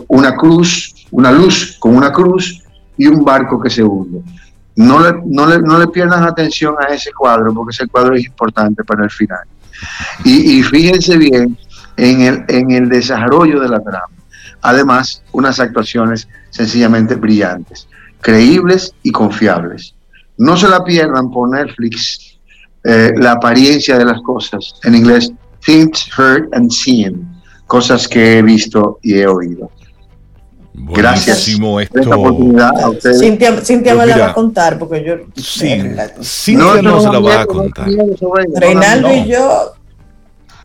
Una 0.09 0.37
cruz, 0.37 1.07
una 1.11 1.33
luz 1.33 1.77
con 1.79 1.97
una 1.97 2.13
cruz 2.13 2.63
y 2.97 3.07
un 3.07 3.25
barco 3.25 3.61
que 3.61 3.71
se 3.71 3.83
hunde. 3.83 4.21
No 4.77 5.01
le, 5.01 5.21
no 5.27 5.47
le, 5.47 5.59
no 5.59 5.79
le 5.79 5.89
pierdan 5.89 6.25
atención 6.25 6.75
a 6.79 6.93
ese 6.93 7.13
cuadro 7.13 7.53
porque 7.53 7.73
ese 7.73 7.89
cuadro 7.89 8.15
es 8.15 8.25
importante 8.25 8.85
para 8.85 9.05
el 9.05 9.11
final. 9.11 9.45
Y, 10.25 10.63
fíjense 10.63 11.17
bien 11.17 11.59
en 11.97 12.21
el, 12.23 12.45
en 12.49 12.71
el 12.71 12.89
desarrollo 12.89 13.61
de 13.61 13.69
la 13.69 13.81
trama. 13.81 14.15
Además, 14.61 15.23
unas 15.33 15.59
actuaciones 15.59 16.29
sencillamente 16.51 17.17
brillantes, 17.17 17.89
creíbles 18.21 18.95
y 19.03 19.11
confiables. 19.11 19.95
No 20.39 20.57
se 20.57 20.69
la 20.69 20.83
pierdan 20.83 21.31
por 21.31 21.51
Netflix 21.51 22.39
eh, 22.85 23.13
la 23.17 23.33
apariencia 23.33 23.99
de 23.99 24.05
las 24.05 24.21
cosas. 24.23 24.75
En 24.85 24.95
inglés, 24.95 25.33
things 25.65 26.09
heard 26.19 26.49
and 26.53 26.71
seen, 26.71 27.29
cosas 27.67 28.09
que 28.09 28.39
he 28.39 28.43
visto 28.43 28.99
y 29.03 29.15
he 29.15 29.27
oído. 29.27 29.71
Gracias 30.75 31.57
por 31.61 31.83
esta 31.83 32.17
oportunidad 32.17 32.81
a 32.81 32.91
ustedes. 32.91 33.21
Cintia, 33.21 33.61
Cintia 33.61 33.95
me 33.95 34.07
la 34.07 34.17
va 34.17 34.27
a 34.29 34.33
contar 34.33 34.79
porque 34.79 35.05
yo. 35.05 35.17
Sí, 35.37 35.81
Cintia 36.23 36.83
no, 36.83 37.01
se 37.01 37.09
la 37.09 37.21
va 37.21 37.41
a 37.43 37.47
contar. 37.47 37.89
Reinaldo 38.55 39.13
y 39.13 39.27
yo. 39.27 39.75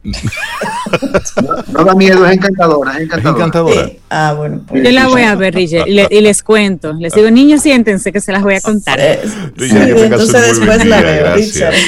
no, 1.72 1.84
da 1.84 1.96
miedo, 1.96 2.26
es 2.26 2.34
encantadora, 2.34 2.98
es 2.98 3.12
encantadora. 3.12 3.90
Ah, 4.10 4.34
bueno. 4.38 4.64
Pues. 4.68 4.84
Yo 4.84 4.92
la 4.92 5.08
voy 5.08 5.24
a 5.24 5.36
ver, 5.36 5.54
Richard, 5.54 5.88
y, 5.88 6.22
les 6.22 6.44
cuento. 6.44 6.94
Les 6.94 7.14
digo, 7.14 7.30
niños, 7.30 7.62
siéntense 7.62 8.12
que 8.12 8.22
se 8.22 8.32
las 8.32 8.44
voy 8.44 8.56
a 8.56 8.62
contar. 8.62 9.00
entonces 9.00 10.60
después 10.60 10.86
la 10.86 11.02
veo, 11.02 11.36
Richard. 11.36 11.74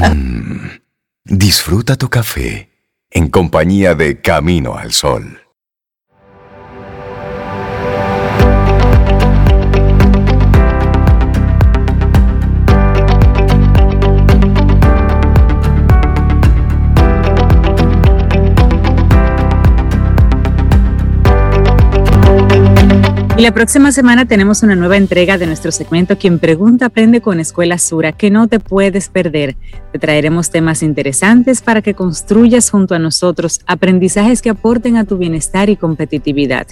Mm, 0.00 0.68
disfruta 1.24 1.96
tu 1.96 2.08
café 2.08 2.70
en 3.10 3.28
compañía 3.28 3.94
de 3.94 4.20
Camino 4.20 4.76
al 4.76 4.92
Sol. 4.92 5.39
Y 23.40 23.42
la 23.42 23.54
próxima 23.54 23.90
semana 23.90 24.26
tenemos 24.26 24.62
una 24.62 24.76
nueva 24.76 24.98
entrega 24.98 25.38
de 25.38 25.46
nuestro 25.46 25.72
segmento 25.72 26.18
Quien 26.18 26.38
Pregunta 26.38 26.84
Aprende 26.84 27.22
con 27.22 27.40
Escuela 27.40 27.78
Sura, 27.78 28.12
que 28.12 28.30
no 28.30 28.48
te 28.48 28.60
puedes 28.60 29.08
perder. 29.08 29.56
Te 29.92 29.98
traeremos 29.98 30.50
temas 30.50 30.82
interesantes 30.82 31.62
para 31.62 31.80
que 31.80 31.94
construyas 31.94 32.68
junto 32.68 32.94
a 32.94 32.98
nosotros 32.98 33.62
aprendizajes 33.66 34.42
que 34.42 34.50
aporten 34.50 34.98
a 34.98 35.06
tu 35.06 35.16
bienestar 35.16 35.70
y 35.70 35.76
competitividad. 35.76 36.66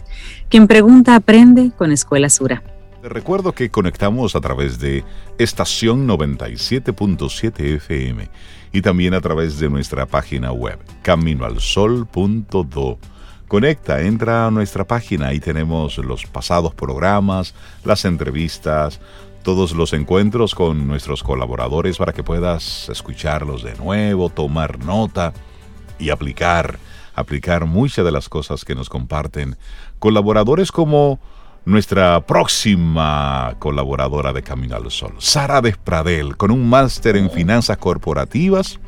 Quien 0.50 0.66
Pregunta 0.66 1.14
Aprende 1.14 1.70
con 1.74 1.90
Escuela 1.90 2.28
Sura. 2.28 2.62
Te 3.00 3.08
recuerdo 3.08 3.52
que 3.52 3.70
conectamos 3.70 4.36
a 4.36 4.42
través 4.42 4.78
de 4.78 5.04
estación 5.38 6.06
97.7 6.06 7.76
FM 7.76 8.28
y 8.72 8.82
también 8.82 9.14
a 9.14 9.22
través 9.22 9.58
de 9.58 9.70
nuestra 9.70 10.04
página 10.04 10.52
web 10.52 10.78
caminoalsol.do 11.00 12.98
Conecta, 13.48 14.02
entra 14.02 14.46
a 14.46 14.50
nuestra 14.50 14.84
página 14.84 15.32
y 15.32 15.40
tenemos 15.40 15.96
los 15.96 16.26
pasados 16.26 16.74
programas, 16.74 17.54
las 17.82 18.04
entrevistas, 18.04 19.00
todos 19.42 19.72
los 19.72 19.94
encuentros 19.94 20.54
con 20.54 20.86
nuestros 20.86 21.22
colaboradores 21.22 21.96
para 21.96 22.12
que 22.12 22.22
puedas 22.22 22.90
escucharlos 22.90 23.62
de 23.62 23.74
nuevo, 23.76 24.28
tomar 24.28 24.78
nota 24.84 25.32
y 25.98 26.10
aplicar, 26.10 26.78
aplicar 27.14 27.64
muchas 27.64 28.04
de 28.04 28.12
las 28.12 28.28
cosas 28.28 28.66
que 28.66 28.74
nos 28.74 28.90
comparten 28.90 29.56
colaboradores 29.98 30.70
como 30.70 31.18
nuestra 31.64 32.26
próxima 32.26 33.56
colaboradora 33.58 34.34
de 34.34 34.42
Camino 34.42 34.76
al 34.76 34.90
Sol, 34.90 35.14
Sara 35.20 35.62
Despradel, 35.62 36.36
con 36.36 36.50
un 36.50 36.68
máster 36.68 37.16
en 37.16 37.30
finanzas 37.30 37.78
corporativas 37.78 38.78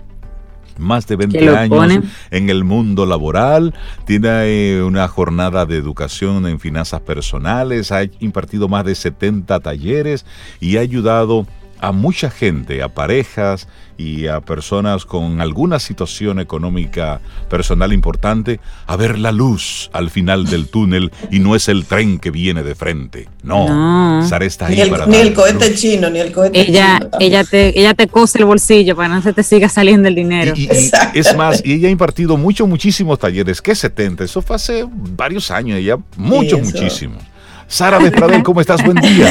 más 0.80 1.06
de 1.06 1.16
20 1.16 1.56
años 1.56 2.04
en 2.30 2.50
el 2.50 2.64
mundo 2.64 3.06
laboral, 3.06 3.74
tiene 4.06 4.82
una 4.82 5.06
jornada 5.08 5.66
de 5.66 5.76
educación 5.76 6.46
en 6.46 6.58
finanzas 6.58 7.00
personales, 7.02 7.92
ha 7.92 8.02
impartido 8.18 8.68
más 8.68 8.84
de 8.84 8.94
70 8.94 9.60
talleres 9.60 10.24
y 10.60 10.76
ha 10.76 10.80
ayudado 10.80 11.40
a 11.40 11.59
mucha 11.92 12.30
gente, 12.30 12.82
a 12.82 12.88
parejas 12.88 13.66
y 13.96 14.28
a 14.28 14.40
personas 14.40 15.04
con 15.04 15.40
alguna 15.40 15.78
situación 15.78 16.40
económica 16.40 17.20
personal 17.50 17.92
importante, 17.92 18.60
a 18.86 18.96
ver 18.96 19.18
la 19.18 19.30
luz 19.30 19.90
al 19.92 20.10
final 20.10 20.46
del 20.46 20.68
túnel 20.68 21.12
y 21.30 21.38
no 21.38 21.54
es 21.54 21.68
el 21.68 21.84
tren 21.84 22.18
que 22.18 22.30
viene 22.30 22.62
de 22.62 22.74
frente. 22.74 23.28
No, 23.42 24.22
Sara 24.26 24.46
está 24.46 24.66
ahí 24.66 24.76
ni 24.76 24.80
el, 24.82 24.92
Ni 25.06 25.16
el 25.16 25.34
cohete 25.34 25.74
chino, 25.74 26.08
ni 26.08 26.18
el 26.18 26.32
cohete 26.32 26.60
ella, 26.60 26.98
chino. 26.98 27.10
Ella 27.20 27.44
te, 27.44 27.78
ella 27.78 27.94
te 27.94 28.08
cose 28.08 28.38
el 28.38 28.46
bolsillo 28.46 28.96
para 28.96 29.08
no 29.08 29.20
se 29.22 29.32
te 29.32 29.42
siga 29.42 29.68
saliendo 29.68 30.08
el 30.08 30.14
dinero. 30.14 30.54
es 30.56 31.36
más, 31.36 31.62
y 31.64 31.74
ella 31.74 31.88
ha 31.88 31.90
impartido 31.90 32.36
muchos, 32.36 32.66
muchísimos 32.68 33.18
talleres. 33.18 33.60
¿Qué 33.60 33.74
70? 33.74 34.24
Eso 34.24 34.40
fue 34.40 34.56
hace 34.56 34.86
varios 34.90 35.50
años, 35.50 35.78
ella, 35.78 35.98
muchos, 36.16 36.60
muchísimos. 36.62 37.29
Sara 37.70 38.00
Despradel, 38.00 38.42
¿cómo 38.42 38.61
estás? 38.61 38.85
Buen 38.85 38.96
día. 38.96 39.28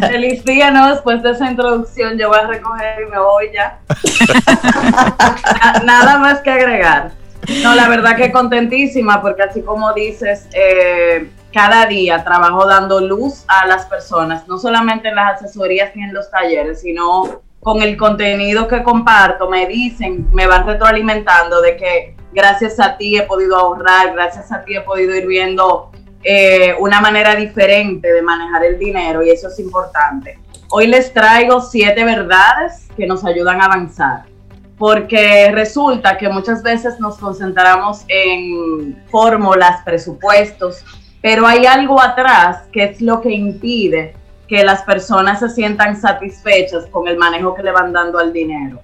Feliz 0.00 0.42
día, 0.42 0.70
¿no? 0.70 0.88
Después 0.88 1.22
de 1.22 1.32
esa 1.32 1.50
introducción 1.50 2.16
yo 2.16 2.30
voy 2.30 2.38
a 2.38 2.46
recoger 2.46 3.02
y 3.06 3.10
me 3.10 3.18
voy 3.18 3.50
ya. 3.52 3.78
Nada 5.84 6.18
más 6.18 6.40
que 6.40 6.50
agregar. 6.50 7.12
No, 7.62 7.74
la 7.74 7.86
verdad 7.90 8.16
que 8.16 8.32
contentísima 8.32 9.20
porque 9.20 9.42
así 9.42 9.60
como 9.60 9.92
dices, 9.92 10.48
eh, 10.54 11.30
cada 11.52 11.84
día 11.84 12.24
trabajo 12.24 12.66
dando 12.66 13.02
luz 13.02 13.44
a 13.48 13.66
las 13.66 13.84
personas, 13.84 14.48
no 14.48 14.58
solamente 14.58 15.08
en 15.08 15.16
las 15.16 15.34
asesorías 15.34 15.94
ni 15.94 16.04
en 16.04 16.14
los 16.14 16.30
talleres, 16.30 16.80
sino 16.80 17.42
con 17.60 17.82
el 17.82 17.98
contenido 17.98 18.66
que 18.66 18.82
comparto, 18.82 19.50
me 19.50 19.66
dicen, 19.66 20.26
me 20.32 20.46
van 20.46 20.66
retroalimentando 20.66 21.60
de 21.60 21.76
que 21.76 22.16
gracias 22.32 22.80
a 22.80 22.96
ti 22.96 23.18
he 23.18 23.24
podido 23.24 23.58
ahorrar, 23.58 24.14
gracias 24.14 24.50
a 24.52 24.64
ti 24.64 24.74
he 24.74 24.80
podido 24.80 25.14
ir 25.14 25.26
viendo 25.26 25.90
eh, 26.22 26.74
una 26.78 27.00
manera 27.00 27.34
diferente 27.34 28.12
de 28.12 28.22
manejar 28.22 28.64
el 28.64 28.78
dinero 28.78 29.22
y 29.22 29.30
eso 29.30 29.48
es 29.48 29.58
importante. 29.58 30.38
Hoy 30.70 30.86
les 30.86 31.12
traigo 31.12 31.60
siete 31.60 32.04
verdades 32.04 32.88
que 32.96 33.06
nos 33.06 33.24
ayudan 33.24 33.60
a 33.60 33.66
avanzar, 33.66 34.24
porque 34.76 35.50
resulta 35.52 36.18
que 36.18 36.28
muchas 36.28 36.62
veces 36.62 37.00
nos 37.00 37.18
concentramos 37.18 38.04
en 38.08 39.02
fórmulas, 39.10 39.82
presupuestos, 39.84 40.84
pero 41.22 41.46
hay 41.46 41.66
algo 41.66 42.00
atrás 42.00 42.64
que 42.72 42.84
es 42.84 43.00
lo 43.00 43.20
que 43.20 43.32
impide 43.32 44.14
que 44.48 44.64
las 44.64 44.82
personas 44.82 45.40
se 45.40 45.50
sientan 45.50 46.00
satisfechas 46.00 46.86
con 46.86 47.06
el 47.06 47.18
manejo 47.18 47.54
que 47.54 47.62
le 47.62 47.70
van 47.70 47.92
dando 47.92 48.18
al 48.18 48.32
dinero. 48.32 48.80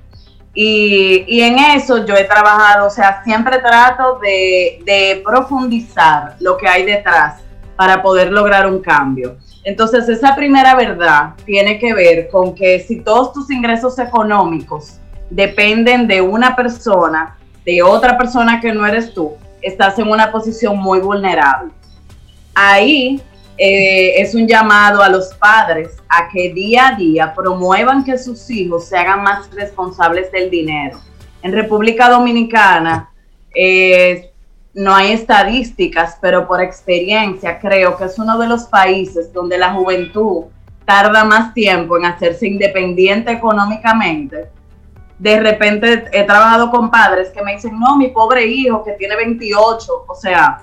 Y, 0.55 1.41
en 1.41 1.59
eso 1.59 2.07
yo 2.07 2.15
he 2.15 2.25
trabajado, 2.25 2.87
o 2.87 2.91
sea, 2.91 3.23
siempre 3.25 3.59
trato 3.59 4.21
de, 4.21 5.21
profundizar 5.25 6.37
lo 6.41 6.57
que 6.57 6.69
hay 6.69 6.85
detrás 6.85 7.41
para 7.77 8.03
poder 8.03 8.31
lograr 8.31 8.67
un 8.67 8.81
cambio. 8.81 9.37
Entonces, 9.65 10.09
esa 10.09 10.37
primera 10.37 10.77
verdad 10.77 11.31
tiene 11.45 11.79
que 11.79 11.93
ver 11.93 12.29
con 12.29 12.55
que 12.55 12.79
si 12.79 13.01
todos 13.01 13.33
tus 13.33 13.51
ingresos 13.51 13.99
económicos 13.99 14.99
dependen 15.31 16.07
de 16.07 16.21
una 16.21 16.55
persona, 16.55 17.37
de 17.65 17.83
otra 17.83 18.17
persona 18.17 18.61
que 18.61 18.73
no 18.73 18.87
eres 18.87 19.13
tú, 19.13 19.33
estás 19.61 19.99
en 19.99 20.09
una 20.09 20.31
posición 20.31 20.77
muy 20.77 21.01
vulnerable. 21.01 21.73
Ahí 22.55 23.21
eh, 23.57 24.21
es 24.21 24.35
un 24.35 24.49
llamado 24.49 25.03
a 25.03 25.09
los 25.09 25.33
padres 25.35 25.91
a 26.09 26.29
que 26.29 26.53
día 26.53 26.89
a 26.89 26.97
día 26.97 27.33
promuevan 27.35 28.05
que 28.05 28.19
sus 28.19 28.51
hijos 28.51 28.87
se 28.87 28.97
hagan 28.97 29.23
más 29.23 29.49
responsables 29.53 30.33
del 30.33 30.51
dinero. 30.51 30.99
En 31.43 31.53
República 31.53 32.09
Dominicana 32.09 33.11
eh, 33.55 34.33
no 34.75 34.93
hay 34.93 35.13
estadísticas, 35.13 36.19
pero 36.21 36.49
por 36.49 36.61
experiencia 36.61 37.61
creo 37.61 37.97
que 37.97 38.05
es 38.05 38.19
uno 38.19 38.39
de 38.39 38.49
los 38.49 38.65
países 38.65 39.33
donde 39.33 39.57
la 39.57 39.73
juventud 39.73 40.47
tarda 40.85 41.25
más 41.25 41.55
tiempo 41.55 41.97
en 41.97 42.07
hacerse 42.07 42.49
independiente 42.49 43.31
económicamente. 43.31 44.49
De 45.19 45.39
repente 45.39 46.05
he 46.13 46.25
trabajado 46.25 46.73
con 46.73 46.91
padres 46.91 47.31
que 47.31 47.43
me 47.43 47.55
dicen, 47.55 47.79
no, 47.79 47.97
mi 47.97 48.09
pobre 48.09 48.47
hijo 48.47 48.83
que 48.83 48.93
tiene 48.93 49.15
28, 49.15 50.07
o 50.09 50.15
sea, 50.17 50.61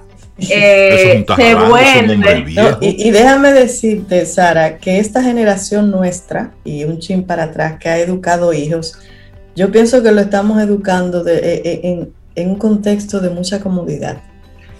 eh, 0.50 1.26
se 1.36 1.56
vuelve. 1.56 2.46
y, 2.82 3.12
déjame 3.12 3.54
decirte, 3.54 4.26
Sara, 4.26 4.78
que 4.78 5.00
esta 5.00 5.22
generación 5.22 5.92
nuestra 5.92 6.52
y 6.64 6.84
un 6.84 7.00
chin 7.00 7.24
para 7.24 7.44
atrás 7.44 7.78
que 7.80 7.90
ha 7.90 7.98
educado 8.00 8.54
hijos, 8.54 8.98
yo 9.56 9.72
pienso 9.72 10.02
que 10.02 10.12
lo 10.12 10.22
estamos 10.22 10.62
educando 10.62 11.24
de, 11.24 11.36
eh, 11.36 11.62
eh, 11.64 12.10
en, 12.36 12.50
un 12.50 12.56
contexto 12.56 13.20
de 13.20 13.30
mucha 13.30 13.60
comodidad. 13.60 14.18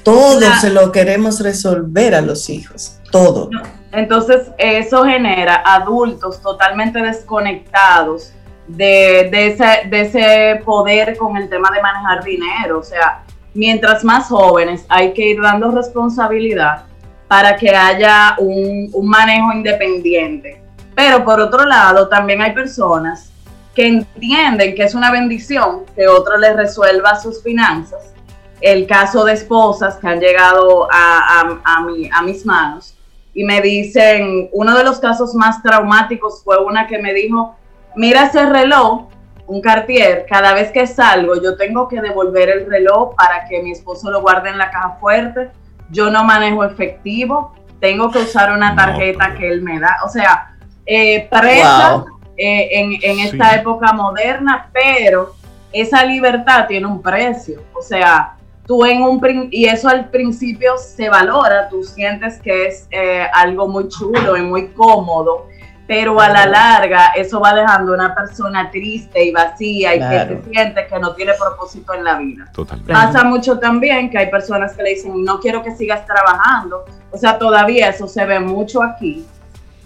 Todo 0.04 0.42
se 0.60 0.72
lo 0.72 0.92
queremos 0.92 1.42
resolver 1.42 2.16
a 2.16 2.22
los 2.22 2.50
hijos, 2.50 3.00
todo. 3.12 3.50
Entonces, 3.92 4.48
eso 4.58 5.04
genera 5.04 5.62
adultos 5.66 6.42
totalmente 6.42 7.00
desconectados 7.00 8.34
de, 8.68 9.30
de, 9.32 9.48
ese, 9.48 9.90
de 9.90 10.02
ese 10.02 10.62
poder 10.64 11.18
con 11.18 11.38
el 11.38 11.50
tema 11.50 11.70
de 11.72 11.82
manejar 11.82 12.24
dinero. 12.24 12.80
O 12.80 12.84
sea, 12.84 13.24
mientras 13.54 14.04
más 14.04 14.28
jóvenes 14.28 14.86
hay 14.90 15.14
que 15.14 15.30
ir 15.30 15.42
dando 15.42 15.72
responsabilidad 15.72 16.84
para 17.28 17.56
que 17.56 17.70
haya 17.70 18.36
un, 18.40 18.92
manejo 19.04 19.54
independiente. 19.54 20.62
Pero 20.94 21.24
por 21.24 21.40
otro 21.40 21.66
lado, 21.66 22.08
también 22.10 22.42
hay 22.42 22.54
personas 22.54 23.32
que 23.74 23.88
entienden 23.88 24.76
que 24.76 24.84
es 24.84 24.94
una 24.96 25.12
bendición 25.12 25.86
que 25.96 26.08
otro 26.08 26.38
les 26.38 26.56
resuelva 26.56 27.20
sus 27.20 27.42
finanzas. 27.42 28.14
El 28.60 28.86
caso 28.86 29.24
de 29.24 29.34
esposas 29.34 29.96
que 29.96 30.08
han 30.08 30.20
llegado 30.20 30.88
a, 30.92 31.60
a 31.64 32.22
mis 32.22 32.46
manos 32.46 32.96
y 33.34 33.44
me 33.46 33.62
dicen, 33.62 34.50
uno 34.52 34.78
de 34.78 34.84
los 34.84 35.00
casos 35.00 35.34
más 35.34 35.64
traumáticos 35.64 36.44
fue 36.44 36.64
una 36.64 36.86
que 36.88 37.00
me 37.00 37.14
dijo, 37.14 37.56
mira 37.96 38.26
ese 38.26 38.46
reloj, 38.46 39.08
un 39.48 39.62
Cartier, 39.62 40.26
cada 40.30 40.54
vez 40.54 40.72
que 40.72 40.88
salgo 40.88 41.42
yo 41.42 41.58
tengo 41.58 41.88
que 41.88 42.02
devolver 42.02 42.50
el 42.50 42.70
reloj 42.70 43.16
para 43.16 43.46
que 43.46 43.62
mi 43.62 43.72
esposo 43.72 44.10
lo 44.10 44.22
guarde 44.22 44.50
en 44.50 44.58
la 44.58 44.72
caja 44.72 44.98
fuerte. 45.00 45.50
Yo 45.90 46.10
no 46.10 46.24
manejo 46.24 46.64
efectivo, 46.64 47.54
tengo 47.80 48.12
que 48.12 48.20
usar 48.20 48.54
una 48.54 48.76
tarjeta 48.76 49.36
que 49.36 49.50
él 49.50 49.62
me 49.62 49.80
da. 49.80 49.98
O 50.06 50.10
sea, 50.10 50.56
eh, 50.86 51.28
presa 51.30 52.06
eh, 52.38 53.00
en, 53.02 53.20
esta 53.20 53.56
época 53.56 53.92
moderna, 53.92 54.70
pero 54.72 55.36
esa 55.74 56.06
libertad 56.06 56.68
tiene 56.68 56.88
un 56.88 57.02
precio. 57.02 57.62
O 57.74 57.82
sea, 57.82 58.36
tú 58.66 58.86
en 58.86 59.02
un 59.02 59.20
y 59.52 59.66
eso 59.66 59.90
al 59.90 60.10
principio 60.10 60.78
se 60.78 61.10
valora, 61.10 61.68
tú 61.68 61.84
sientes 61.84 62.40
que 62.42 62.68
es 62.68 62.88
eh, 62.92 63.28
algo 63.34 63.68
muy 63.68 63.90
chulo 63.90 64.38
y 64.38 64.42
muy 64.42 64.68
cómodo 64.70 65.48
pero 65.92 66.22
a 66.22 66.30
la 66.30 66.46
larga 66.46 67.08
eso 67.18 67.42
va 67.42 67.54
dejando 67.54 67.94
una 67.94 68.16
persona 68.16 68.72
triste 68.72 69.26
y 69.26 69.32
vacía 69.34 69.94
y 69.94 70.00
que 70.00 70.36
se 70.38 70.50
siente 70.50 70.88
que 70.88 71.00
no 71.00 71.14
tiene 71.16 71.34
propósito 71.34 71.94
en 71.94 72.06
la 72.06 72.18
vida. 72.18 72.50
Totalmente. 72.54 72.94
Pasa 72.94 73.26
mucho 73.26 73.60
también 73.60 74.10
que 74.10 74.18
hay 74.18 74.32
personas 74.32 74.74
que 74.74 74.84
le 74.84 74.92
dicen, 74.92 75.22
no 75.22 75.42
quiero 75.42 75.62
que 75.62 75.76
sigas 75.76 76.06
trabajando. 76.06 76.86
O 77.12 77.18
sea, 77.18 77.38
todavía 77.38 77.90
eso 77.90 78.08
se 78.08 78.26
ve 78.26 78.40
mucho 78.40 78.82
aquí. 78.82 79.26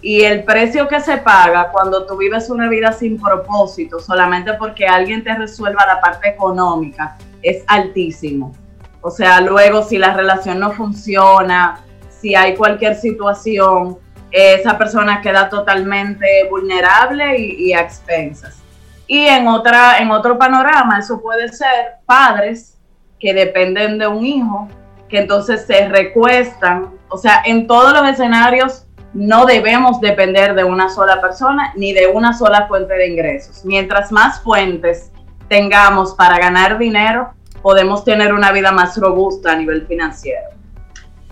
Y 0.00 0.22
el 0.22 0.44
precio 0.44 0.86
que 0.86 1.00
se 1.00 1.16
paga 1.16 1.72
cuando 1.72 2.06
tú 2.06 2.16
vives 2.16 2.50
una 2.50 2.68
vida 2.68 2.92
sin 2.92 3.20
propósito, 3.20 3.98
solamente 3.98 4.52
porque 4.52 4.86
alguien 4.86 5.24
te 5.24 5.34
resuelva 5.34 5.84
la 5.86 6.00
parte 6.00 6.28
económica, 6.28 7.18
es 7.42 7.64
altísimo. 7.66 8.54
O 9.00 9.10
sea, 9.10 9.40
luego 9.40 9.82
si 9.82 9.98
la 9.98 10.14
relación 10.14 10.60
no 10.60 10.70
funciona, 10.70 11.80
si 12.20 12.36
hay 12.36 12.54
cualquier 12.54 12.94
situación, 12.94 13.98
esa 14.30 14.76
persona 14.76 15.20
queda 15.20 15.48
totalmente 15.48 16.46
vulnerable 16.50 17.38
y, 17.38 17.72
a 17.72 17.80
expensas. 17.80 18.62
Y 19.06 19.26
en, 19.26 19.46
otra, 19.46 19.98
en 19.98 20.10
otro 20.10 20.36
panorama, 20.36 20.98
eso 20.98 21.20
puede 21.20 21.48
ser 21.48 21.98
padres 22.04 22.76
que 23.20 23.32
dependen 23.32 23.98
de 23.98 24.06
un 24.06 24.24
hijo, 24.24 24.68
que 25.08 25.18
entonces 25.18 25.64
se 25.66 25.88
recuestan. 25.88 26.90
O 27.08 27.16
sea, 27.16 27.42
en 27.44 27.66
todos 27.66 27.92
los 27.92 28.08
escenarios 28.08 28.86
no 29.14 29.46
debemos 29.46 30.00
depender 30.00 30.54
de 30.54 30.64
una 30.64 30.90
sola 30.90 31.20
persona 31.20 31.72
ni 31.76 31.92
de 31.92 32.08
una 32.08 32.36
sola 32.36 32.66
fuente 32.66 32.94
de 32.94 33.08
ingresos. 33.08 33.64
Mientras 33.64 34.12
más 34.12 34.42
fuentes 34.42 35.10
tengamos 35.48 36.14
para 36.14 36.38
ganar 36.38 36.76
dinero, 36.76 37.30
podemos 37.62 38.04
tener 38.04 38.34
una 38.34 38.52
vida 38.52 38.72
más 38.72 38.96
robusta 38.98 39.52
a 39.52 39.56
nivel 39.56 39.86
financiero. 39.86 40.55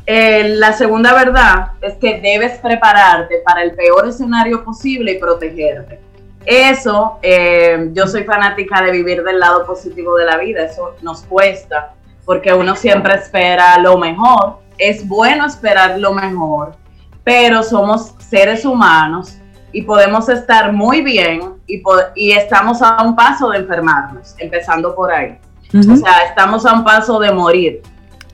Eh, 0.07 0.57
la 0.57 0.73
segunda 0.73 1.14
verdad 1.14 1.73
es 1.81 1.95
que 1.95 2.21
debes 2.21 2.59
prepararte 2.59 3.37
para 3.45 3.62
el 3.62 3.73
peor 3.73 4.07
escenario 4.07 4.62
posible 4.62 5.12
y 5.12 5.19
protegerte. 5.19 6.01
Eso, 6.45 7.19
eh, 7.23 7.90
yo 7.95 8.07
soy 8.07 8.25
fanática 8.25 8.83
de 8.83 8.93
vivir 8.93 9.23
del 9.23 9.40
lado 9.40 9.64
positivo 9.64 10.17
de 10.17 10.27
la 10.27 10.37
vida, 10.37 10.64
eso 10.64 10.95
nos 11.01 11.23
cuesta, 11.23 11.95
porque 12.27 12.53
uno 12.53 12.77
siempre 12.77 13.14
espera 13.14 13.79
lo 13.79 13.97
mejor, 13.97 14.59
es 14.77 15.09
bueno 15.09 15.47
esperar 15.47 15.99
lo 15.99 16.12
mejor, 16.12 16.77
pero 17.23 17.62
somos 17.62 18.14
seres 18.19 18.67
humanos 18.67 19.38
y 19.73 19.83
podemos 19.83 20.29
estar 20.29 20.71
muy 20.71 21.01
bien 21.01 21.55
y, 21.67 21.83
y 22.14 22.33
estamos 22.33 22.83
a 22.83 23.03
un 23.03 23.17
paso 23.17 23.49
de 23.49 23.59
enfermarnos, 23.59 24.35
empezando 24.38 24.95
por 24.95 25.11
ahí. 25.11 25.38
O 25.75 25.97
sea, 25.97 26.27
estamos 26.29 26.64
a 26.67 26.75
un 26.75 26.85
paso 26.85 27.19
de 27.19 27.33
morir. 27.33 27.83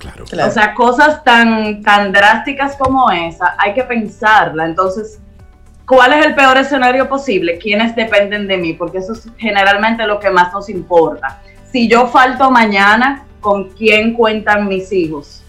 Claro. 0.01 0.25
O 0.25 0.51
sea, 0.51 0.75
cosas 0.75 1.23
tan, 1.23 1.83
tan 1.83 2.11
drásticas 2.11 2.75
como 2.77 3.11
esa, 3.11 3.55
hay 3.59 3.75
que 3.75 3.85
pensarla. 3.85 4.65
Entonces, 4.65 5.21
¿cuál 5.87 6.15
es 6.15 6.25
el 6.25 6.35
peor 6.35 6.57
escenario 6.57 7.07
posible? 7.07 7.59
¿Quiénes 7.59 7.95
dependen 7.95 8.49
de 8.49 8.57
mí? 8.57 8.73
Porque 8.73 8.99
eso 8.99 9.13
es 9.13 9.29
generalmente 9.37 10.07
lo 10.07 10.19
que 10.19 10.31
más 10.31 10.55
nos 10.55 10.71
importa. 10.71 11.43
Si 11.71 11.87
yo 11.87 12.07
falto 12.07 12.51
mañana, 12.51 13.27
¿con 13.41 13.69
quién 13.71 14.15
cuentan 14.15 14.69
mis 14.69 14.91
hijos? 14.91 15.45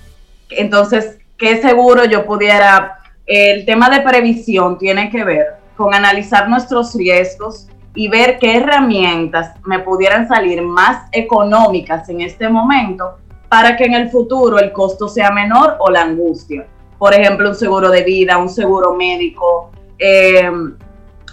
Entonces, 0.50 1.18
¿qué 1.38 1.62
seguro 1.62 2.04
yo 2.04 2.26
pudiera... 2.26 2.98
El 3.26 3.66
tema 3.66 3.90
de 3.90 4.02
previsión 4.02 4.78
tiene 4.78 5.10
que 5.10 5.24
ver 5.24 5.46
con 5.78 5.94
analizar 5.96 6.50
nuestros 6.50 6.94
riesgos 6.94 7.70
y 7.96 8.10
ver 8.10 8.38
qué 8.38 8.58
herramientas 8.58 9.54
me 9.64 9.80
pudieran 9.80 10.28
salir 10.28 10.62
más 10.62 11.08
económicas 11.14 12.10
en 12.10 12.20
este 12.20 12.50
momento 12.50 13.18
para 13.52 13.76
que 13.76 13.84
en 13.84 13.96
el 13.96 14.10
futuro 14.10 14.60
el 14.60 14.72
costo 14.72 15.10
sea 15.10 15.30
menor 15.30 15.76
o 15.80 15.92
la 15.92 16.04
angustia. 16.04 16.66
Por 16.98 17.14
ejemplo, 17.14 17.50
un 17.50 17.56
seguro 17.56 17.90
de 17.90 18.02
vida, 18.02 18.38
un 18.38 18.48
seguro 18.48 18.94
médico. 18.94 19.72
Eh, 20.00 20.50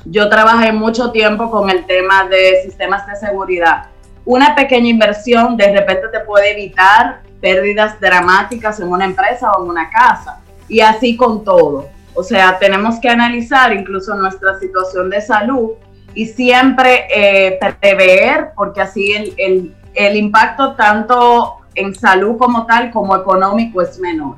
yo 0.04 0.28
trabajé 0.28 0.72
mucho 0.72 1.12
tiempo 1.12 1.48
con 1.48 1.70
el 1.70 1.86
tema 1.86 2.24
de 2.24 2.60
sistemas 2.64 3.06
de 3.06 3.14
seguridad. 3.14 3.86
Una 4.24 4.56
pequeña 4.56 4.88
inversión 4.88 5.56
de 5.56 5.72
repente 5.72 6.08
te 6.08 6.18
puede 6.24 6.50
evitar 6.54 7.20
pérdidas 7.40 8.00
dramáticas 8.00 8.80
en 8.80 8.88
una 8.88 9.04
empresa 9.04 9.52
o 9.52 9.62
en 9.62 9.70
una 9.70 9.88
casa. 9.88 10.40
Y 10.66 10.80
así 10.80 11.16
con 11.16 11.44
todo. 11.44 11.86
O 12.14 12.24
sea, 12.24 12.58
tenemos 12.58 12.98
que 12.98 13.10
analizar 13.10 13.72
incluso 13.72 14.12
nuestra 14.16 14.58
situación 14.58 15.08
de 15.08 15.20
salud 15.20 15.74
y 16.14 16.26
siempre 16.26 17.06
eh, 17.14 17.60
prever, 17.80 18.48
porque 18.56 18.80
así 18.80 19.12
el, 19.12 19.72
el, 19.94 20.16
impacto 20.16 20.74
tanto 20.74 21.57
en 21.78 21.94
salud 21.94 22.36
como 22.36 22.66
tal 22.66 22.90
como 22.90 23.16
económico 23.16 23.82
es 23.82 23.98
menor. 23.98 24.36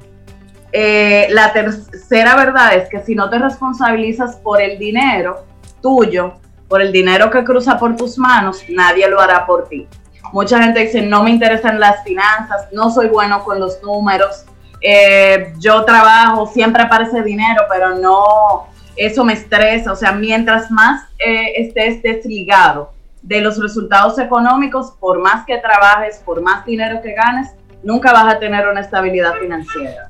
Eh, 0.73 1.27
la 1.31 1.53
tercera 1.53 2.37
verdad 2.37 2.75
es 2.75 2.89
que 2.89 3.01
si 3.01 3.15
no 3.15 3.29
te 3.29 3.39
responsabilizas 3.39 4.37
por 4.37 4.61
el 4.61 4.79
dinero 4.79 5.45
tuyo, 5.83 6.35
por 6.69 6.81
el 6.81 6.93
dinero 6.93 7.31
que 7.31 7.43
cruza 7.43 7.79
por 7.79 7.97
tus 7.97 8.17
manos, 8.19 8.63
nadie 8.69 9.09
lo 9.09 9.21
hará 9.21 9.47
por 9.47 9.69
ti. 9.69 9.89
Mucha 10.33 10.63
gente 10.63 10.81
dice, 10.81 11.03
no 11.03 11.25
me 11.25 11.31
interesan 11.31 11.81
las 11.81 12.05
finanzas, 12.05 12.69
no 12.73 12.91
soy 12.91 13.09
bueno 13.09 13.43
con 13.43 13.59
los 13.59 13.83
números, 13.83 14.45
eh, 14.81 15.53
yo 15.59 15.85
trabajo, 15.85 16.47
siempre 16.47 16.83
aparece 16.83 17.23
dinero, 17.23 17.65
pero 17.69 17.97
no, 17.97 18.69
eso 18.97 19.25
me 19.25 19.33
estresa. 19.33 19.93
O 19.93 19.97
sea, 19.97 20.13
mientras 20.13 20.71
más 20.71 21.05
eh, 21.19 21.53
estés 21.57 22.03
desligado 22.03 22.93
de 23.23 23.41
los 23.41 23.61
resultados 23.61 24.19
económicos, 24.19 24.93
por 24.99 25.19
más 25.21 25.45
que 25.47 25.59
trabajes, 25.59 26.23
por 26.25 26.41
más 26.41 26.65
dinero 26.65 27.01
que 27.03 27.13
ganes, 27.13 27.51
nunca 27.83 28.13
vas 28.13 28.35
a 28.35 28.39
tener 28.39 28.67
una 28.69 28.81
estabilidad 28.81 29.35
financiera. 29.35 30.09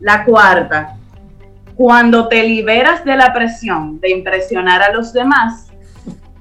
La 0.00 0.24
cuarta, 0.24 0.96
cuando 1.74 2.28
te 2.28 2.42
liberas 2.42 3.04
de 3.04 3.16
la 3.16 3.32
presión 3.32 4.00
de 4.00 4.10
impresionar 4.10 4.82
a 4.82 4.92
los 4.92 5.12
demás, 5.12 5.68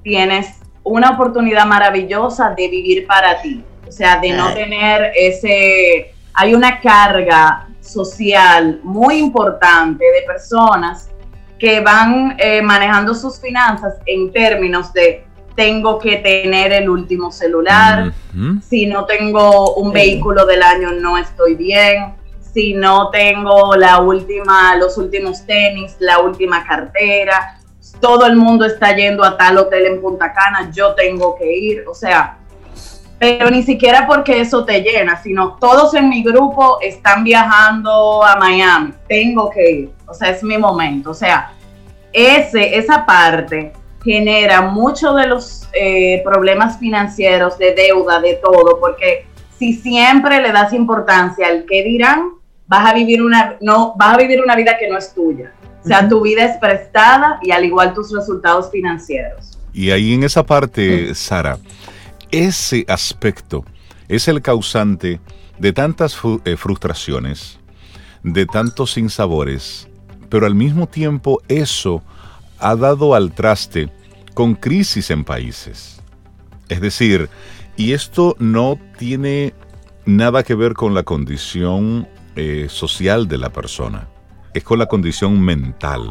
tienes 0.03 0.59
una 0.83 1.11
oportunidad 1.11 1.65
maravillosa 1.65 2.53
de 2.55 2.67
vivir 2.67 3.07
para 3.07 3.41
ti. 3.41 3.63
O 3.87 3.91
sea, 3.91 4.19
de 4.19 4.31
no 4.31 4.53
tener 4.53 5.11
ese... 5.15 6.13
Hay 6.33 6.53
una 6.53 6.79
carga 6.79 7.67
social 7.81 8.79
muy 8.83 9.17
importante 9.17 10.03
de 10.03 10.21
personas 10.25 11.09
que 11.59 11.79
van 11.81 12.35
eh, 12.39 12.61
manejando 12.61 13.13
sus 13.13 13.39
finanzas 13.39 13.95
en 14.05 14.31
términos 14.31 14.93
de 14.93 15.25
tengo 15.61 15.99
que 15.99 16.17
tener 16.17 16.73
el 16.73 16.89
último 16.89 17.31
celular, 17.31 18.11
si 18.67 18.87
no 18.87 19.05
tengo 19.05 19.75
un 19.75 19.93
vehículo 19.93 20.47
del 20.47 20.63
año 20.63 20.91
no 20.93 21.19
estoy 21.19 21.53
bien, 21.53 22.15
si 22.51 22.73
no 22.73 23.11
tengo 23.11 23.75
la 23.75 23.99
última, 23.99 24.75
los 24.77 24.97
últimos 24.97 25.45
tenis, 25.45 25.97
la 25.99 26.17
última 26.17 26.65
cartera, 26.65 27.59
todo 27.99 28.25
el 28.25 28.37
mundo 28.37 28.65
está 28.65 28.95
yendo 28.95 29.23
a 29.23 29.37
tal 29.37 29.59
hotel 29.59 29.85
en 29.85 30.01
Punta 30.01 30.33
Cana, 30.33 30.71
yo 30.71 30.95
tengo 30.95 31.35
que 31.35 31.55
ir, 31.55 31.85
o 31.87 31.93
sea, 31.93 32.39
pero 33.19 33.51
ni 33.51 33.61
siquiera 33.61 34.07
porque 34.07 34.41
eso 34.41 34.65
te 34.65 34.81
llena, 34.81 35.21
sino 35.21 35.57
todos 35.59 35.93
en 35.93 36.09
mi 36.09 36.23
grupo 36.23 36.79
están 36.81 37.23
viajando 37.23 38.25
a 38.25 38.35
Miami, 38.35 38.93
tengo 39.07 39.51
que 39.51 39.71
ir, 39.71 39.91
o 40.07 40.13
sea, 40.15 40.31
es 40.31 40.41
mi 40.41 40.57
momento, 40.57 41.11
o 41.11 41.13
sea, 41.13 41.53
ese, 42.11 42.79
esa 42.79 43.05
parte 43.05 43.73
genera 44.03 44.61
mucho 44.61 45.13
de 45.13 45.27
los 45.27 45.67
eh, 45.73 46.21
problemas 46.23 46.79
financieros, 46.79 47.57
de 47.57 47.73
deuda, 47.73 48.19
de 48.19 48.39
todo, 48.43 48.79
porque 48.79 49.25
si 49.57 49.73
siempre 49.73 50.41
le 50.41 50.51
das 50.51 50.73
importancia 50.73 51.47
al 51.47 51.65
que 51.65 51.83
dirán, 51.83 52.31
vas 52.67 52.89
a 52.89 52.93
vivir 52.93 53.21
una, 53.21 53.57
no, 53.61 53.93
vas 53.97 54.15
a 54.15 54.17
vivir 54.17 54.41
una 54.41 54.55
vida 54.55 54.77
que 54.79 54.89
no 54.89 54.97
es 54.97 55.13
tuya. 55.13 55.53
O 55.83 55.87
sea, 55.87 56.07
tu 56.07 56.21
vida 56.21 56.45
es 56.45 56.57
prestada 56.57 57.39
y 57.41 57.51
al 57.51 57.65
igual 57.65 57.93
tus 57.93 58.13
resultados 58.13 58.69
financieros. 58.71 59.57
Y 59.73 59.91
ahí 59.91 60.13
en 60.13 60.23
esa 60.23 60.43
parte, 60.43 61.13
Sara, 61.15 61.57
ese 62.29 62.85
aspecto 62.87 63.65
es 64.07 64.27
el 64.27 64.41
causante 64.41 65.19
de 65.59 65.73
tantas 65.73 66.17
eh, 66.45 66.57
frustraciones, 66.57 67.59
de 68.23 68.45
tantos 68.45 68.93
sinsabores, 68.93 69.87
pero 70.29 70.45
al 70.45 70.55
mismo 70.55 70.87
tiempo 70.87 71.41
eso 71.47 72.03
ha 72.61 72.75
dado 72.75 73.15
al 73.15 73.33
traste 73.33 73.89
con 74.33 74.55
crisis 74.55 75.11
en 75.11 75.23
países. 75.23 76.01
Es 76.69 76.79
decir, 76.79 77.29
y 77.75 77.91
esto 77.93 78.35
no 78.39 78.79
tiene 78.97 79.53
nada 80.05 80.43
que 80.43 80.55
ver 80.55 80.73
con 80.73 80.93
la 80.93 81.03
condición 81.03 82.07
eh, 82.35 82.67
social 82.69 83.27
de 83.27 83.37
la 83.37 83.51
persona, 83.51 84.07
es 84.53 84.63
con 84.63 84.79
la 84.79 84.85
condición 84.85 85.41
mental. 85.41 86.09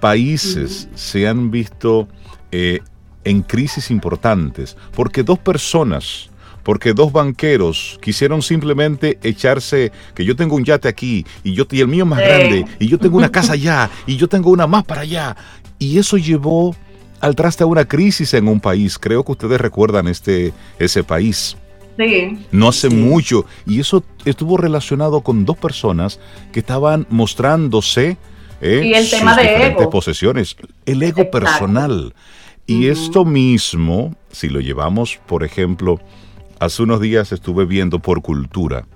Países 0.00 0.88
se 0.94 1.28
han 1.28 1.50
visto 1.50 2.08
eh, 2.50 2.80
en 3.24 3.42
crisis 3.42 3.90
importantes 3.90 4.76
porque 4.94 5.22
dos 5.22 5.38
personas, 5.38 6.28
porque 6.62 6.92
dos 6.92 7.12
banqueros 7.12 7.98
quisieron 8.02 8.42
simplemente 8.42 9.18
echarse 9.22 9.92
que 10.14 10.24
yo 10.24 10.36
tengo 10.36 10.56
un 10.56 10.64
yate 10.64 10.88
aquí 10.88 11.24
y 11.42 11.54
yo 11.54 11.66
y 11.70 11.80
el 11.80 11.88
mío 11.88 12.06
más 12.06 12.20
grande 12.20 12.64
y 12.78 12.88
yo 12.88 12.98
tengo 12.98 13.16
una 13.16 13.30
casa 13.32 13.54
allá 13.54 13.90
y 14.06 14.16
yo 14.16 14.28
tengo 14.28 14.50
una 14.50 14.66
más 14.66 14.84
para 14.84 15.02
allá 15.02 15.36
y 15.82 15.98
eso 15.98 16.16
llevó 16.16 16.76
al 17.20 17.34
traste 17.34 17.64
a 17.64 17.66
una 17.66 17.84
crisis 17.86 18.34
en 18.34 18.48
un 18.48 18.60
país. 18.60 18.98
Creo 18.98 19.24
que 19.24 19.32
ustedes 19.32 19.60
recuerdan 19.60 20.06
este 20.06 20.52
ese 20.78 21.02
país. 21.02 21.56
Sí. 21.98 22.38
No 22.52 22.68
hace 22.68 22.88
mucho 22.88 23.44
y 23.66 23.80
eso 23.80 24.02
estuvo 24.24 24.56
relacionado 24.56 25.20
con 25.20 25.44
dos 25.44 25.58
personas 25.58 26.20
que 26.52 26.60
estaban 26.60 27.06
mostrándose 27.10 28.16
eh, 28.60 28.82
y 28.84 28.94
el 28.94 29.10
tema 29.10 29.36
de 29.36 29.66
ego. 29.66 29.90
posesiones, 29.90 30.56
el 30.86 31.02
ego 31.02 31.30
personal. 31.30 32.14
Y 32.64 32.86
esto 32.86 33.24
mismo, 33.24 34.14
si 34.30 34.48
lo 34.48 34.60
llevamos, 34.60 35.20
por 35.26 35.42
ejemplo, 35.42 36.00
hace 36.60 36.84
unos 36.84 37.00
días 37.00 37.32
estuve 37.32 37.66
viendo 37.66 37.98
por 37.98 38.22
cultura 38.22 38.86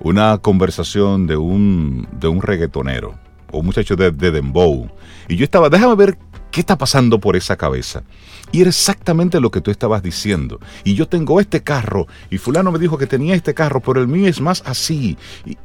una 0.00 0.38
conversación 0.38 1.26
de 1.26 1.36
un, 1.36 2.06
de 2.12 2.28
un 2.28 2.42
reggaetonero, 2.42 3.14
o 3.54 3.62
muchacho 3.62 3.96
de, 3.96 4.10
de 4.10 4.30
Dembow, 4.30 4.90
y 5.28 5.36
yo 5.36 5.44
estaba, 5.44 5.68
déjame 5.68 5.94
ver 5.94 6.18
qué 6.50 6.60
está 6.60 6.78
pasando 6.78 7.18
por 7.18 7.36
esa 7.36 7.56
cabeza. 7.56 8.04
Y 8.52 8.60
era 8.60 8.70
exactamente 8.70 9.40
lo 9.40 9.50
que 9.50 9.60
tú 9.60 9.72
estabas 9.72 10.02
diciendo. 10.02 10.60
Y 10.84 10.94
yo 10.94 11.08
tengo 11.08 11.40
este 11.40 11.62
carro, 11.62 12.06
y 12.30 12.38
fulano 12.38 12.70
me 12.70 12.78
dijo 12.78 12.96
que 12.96 13.06
tenía 13.06 13.34
este 13.34 13.54
carro, 13.54 13.80
pero 13.80 14.00
el 14.00 14.06
mío 14.06 14.28
es 14.28 14.40
más 14.40 14.62
así. 14.64 15.18
Y, 15.44 15.56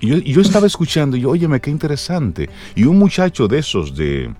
yo, 0.00 0.18
yo, 0.18 0.42
estaba 0.42 0.66
escuchando 0.66 1.16
y 1.16 1.20
yo, 1.20 1.30
óyeme, 1.30 1.60
qué 1.60 1.70
interesante. 1.70 2.50
Y 2.74 2.84
un 2.84 2.98
muchacho 2.98 3.48
de 3.48 3.58
esos 3.58 3.96
de 3.96 4.34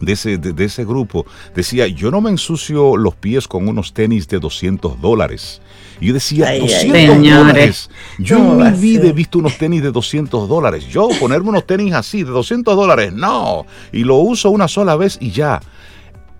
de 0.00 0.12
ese, 0.12 0.38
de, 0.38 0.64
ese 0.64 0.84
grupo 0.84 1.26
decía, 1.54 1.86
yo 1.88 2.10
no 2.10 2.20
me 2.20 2.30
ensucio 2.30 2.96
los 2.96 3.16
pies 3.16 3.48
con 3.48 3.68
unos 3.68 3.92
tenis 3.92 4.28
de 4.28 4.38
200 4.38 5.00
dólares. 5.00 5.60
Y 6.00 6.08
yo 6.08 6.14
decía, 6.14 6.58
200 6.58 7.22
dólares. 7.22 7.90
Yo 8.18 8.38
en 8.38 8.72
mi 8.72 8.78
vida 8.78 9.08
he 9.08 9.12
visto 9.12 9.38
unos 9.38 9.58
tenis 9.58 9.82
de 9.82 9.90
200 9.90 10.48
dólares. 10.48 10.86
Yo 10.86 11.08
ponerme 11.20 11.50
unos 11.50 11.66
tenis 11.66 11.94
así 11.94 12.22
de 12.22 12.30
200 12.30 12.76
dólares, 12.76 13.12
no. 13.12 13.66
Y 13.92 14.04
lo 14.04 14.16
uso 14.16 14.50
una 14.50 14.68
sola 14.68 14.96
vez 14.96 15.18
y 15.20 15.30
ya. 15.30 15.60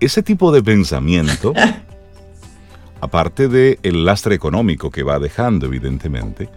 Ese 0.01 0.23
tipo 0.23 0.53
de 0.53 0.63
pensamiento, 0.63 1.53
aparte 3.01 3.49
del 3.49 3.79
el 3.83 4.05
lastre 4.05 4.35
económico 4.35 4.91
que 4.91 5.03
va 5.03 5.19
dejando, 5.19 5.67
evidentemente, 5.67 6.49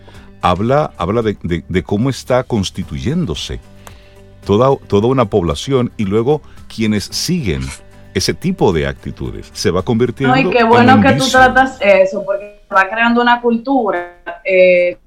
habla, 0.41 0.91
habla 0.97 1.22
de, 1.24 1.64
de 1.68 1.84
cómo 1.84 2.10
está 2.10 2.43
constituyéndose 2.43 3.60
toda, 4.45 4.76
toda 4.88 5.08
una 5.08 5.26
población 5.26 5.91
y 5.97 6.06
luego 6.06 6.41
quienes 6.74 7.06
siguen 7.06 7.62
ese 8.14 8.34
tipo 8.34 8.74
de 8.74 8.88
actitudes. 8.88 9.49
Se 9.54 9.72
va 9.72 9.84
convirtiendo 9.84 10.36
en. 10.36 10.43
No, 10.43 10.49
y 10.49 10.54
qué 10.54 10.64
bueno 10.64 11.02
que 11.02 11.14
tú 11.14 11.28
tratas 11.30 11.78
eso, 11.82 12.24
porque 12.26 12.61
va 12.76 12.89
creando 12.89 13.22
una 13.22 13.41
cultura, 13.41 14.41
eh, 14.43 14.97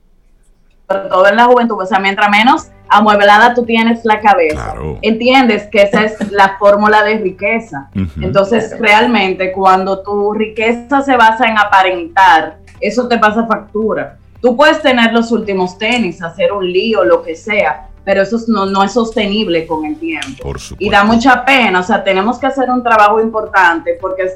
sobre 0.88 1.08
todo 1.08 1.26
en 1.28 1.36
la 1.36 1.44
juventud. 1.44 1.80
O 1.80 1.86
sea, 1.86 1.98
mientras 1.98 2.28
menos 2.30 2.68
amueblada 2.88 3.54
tú 3.54 3.64
tienes 3.64 4.04
la 4.04 4.20
cabeza. 4.20 4.74
Entiendes 5.02 5.68
que 5.70 5.82
esa 5.82 6.04
es 6.04 6.30
la 6.32 6.56
fórmula 6.58 7.02
de 7.02 7.18
riqueza. 7.18 7.90
Entonces, 8.20 8.78
realmente, 8.78 9.52
cuando 9.52 10.02
tu 10.02 10.34
riqueza 10.34 11.02
se 11.02 11.16
basa 11.16 11.46
en 11.46 11.58
aparentar, 11.58 12.58
eso 12.80 13.08
te 13.08 13.18
pasa 13.18 13.46
factura. 13.46 14.18
Tú 14.40 14.56
puedes 14.56 14.82
tener 14.82 15.12
los 15.12 15.32
últimos 15.32 15.78
tenis, 15.78 16.22
hacer 16.22 16.52
un 16.52 16.70
lío, 16.70 17.02
lo 17.02 17.22
que 17.22 17.34
sea, 17.34 17.88
pero 18.04 18.22
eso 18.22 18.36
no, 18.48 18.66
no 18.66 18.84
es 18.84 18.92
sostenible 18.92 19.66
con 19.66 19.86
el 19.86 19.96
tiempo. 19.96 20.52
y 20.78 20.90
da 20.90 21.02
mucha 21.02 21.44
pena, 21.44 21.80
o 21.80 21.82
sea, 21.82 22.04
tenemos 22.04 22.38
que 22.38 22.46
hacer 22.46 22.68
un 22.68 22.82
trabajo 22.82 23.20
importante 23.20 23.96
porque 23.98 24.28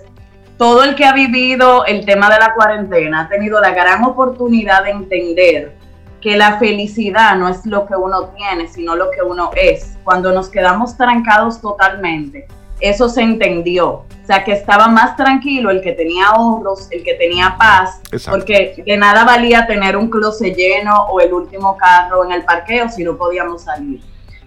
todo 0.58 0.82
el 0.82 0.96
que 0.96 1.04
ha 1.04 1.12
vivido 1.12 1.86
el 1.86 2.04
tema 2.04 2.28
de 2.28 2.38
la 2.38 2.52
cuarentena 2.52 3.22
ha 3.22 3.28
tenido 3.28 3.60
la 3.60 3.70
gran 3.70 4.04
oportunidad 4.04 4.84
de 4.84 4.90
entender 4.90 5.72
que 6.20 6.36
la 6.36 6.58
felicidad 6.58 7.36
no 7.36 7.48
es 7.48 7.64
lo 7.64 7.86
que 7.86 7.94
uno 7.94 8.30
tiene, 8.30 8.66
sino 8.66 8.96
lo 8.96 9.10
que 9.12 9.22
uno 9.22 9.50
es. 9.54 9.96
Cuando 10.02 10.32
nos 10.32 10.48
quedamos 10.48 10.96
trancados 10.96 11.60
totalmente, 11.60 12.48
eso 12.80 13.08
se 13.08 13.22
entendió. 13.22 13.88
O 13.88 14.26
sea, 14.26 14.42
que 14.42 14.52
estaba 14.52 14.88
más 14.88 15.16
tranquilo 15.16 15.70
el 15.70 15.80
que 15.80 15.92
tenía 15.92 16.26
ahorros, 16.26 16.88
el 16.90 17.04
que 17.04 17.14
tenía 17.14 17.56
paz, 17.56 18.00
porque 18.28 18.82
de 18.84 18.96
nada 18.96 19.24
valía 19.24 19.66
tener 19.66 19.96
un 19.96 20.10
closet 20.10 20.56
lleno 20.56 21.04
o 21.04 21.20
el 21.20 21.32
último 21.32 21.76
carro 21.76 22.24
en 22.24 22.32
el 22.32 22.44
parqueo 22.44 22.88
si 22.88 23.04
no 23.04 23.16
podíamos 23.16 23.62
salir. 23.62 24.00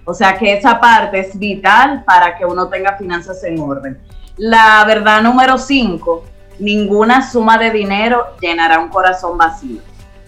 O 0.03 0.14
sea, 0.14 0.38
que 0.38 0.53
esa 0.53 0.80
parte 0.80 1.20
es 1.20 1.39
vital 1.39 2.03
para 2.05 2.38
que 2.38 2.45
uno 2.45 2.68
tenga 2.68 2.97
finanzas 2.97 3.43
en 3.43 3.59
orden. 3.59 3.97
La 4.44 4.84
verdad 4.88 5.22
número 5.22 5.60
cinco, 5.60 6.24
ninguna 6.58 7.30
suma 7.30 7.60
de 7.60 7.70
dinero 7.70 8.26
llenará 8.42 8.80
un 8.80 8.89
corazón 8.89 9.38
vacío. 9.38 9.82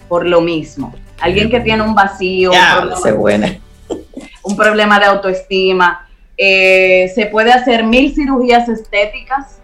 Por 0.08 0.24
lo 0.24 0.40
mismo, 0.40 0.94
alguien 1.20 1.50
que 1.50 1.58
tiene 1.58 1.82
un 1.82 1.96
vacío, 1.96 2.52
un, 4.44 4.56
problema, 4.56 5.00
de 5.00 5.06
autoestima, 5.06 6.06
eh, 6.36 7.10
se 7.12 7.26
puede 7.26 7.52
hacer 7.52 7.82
mil 7.82 8.14
cirugías 8.14 8.68
estéticas, 8.68 9.58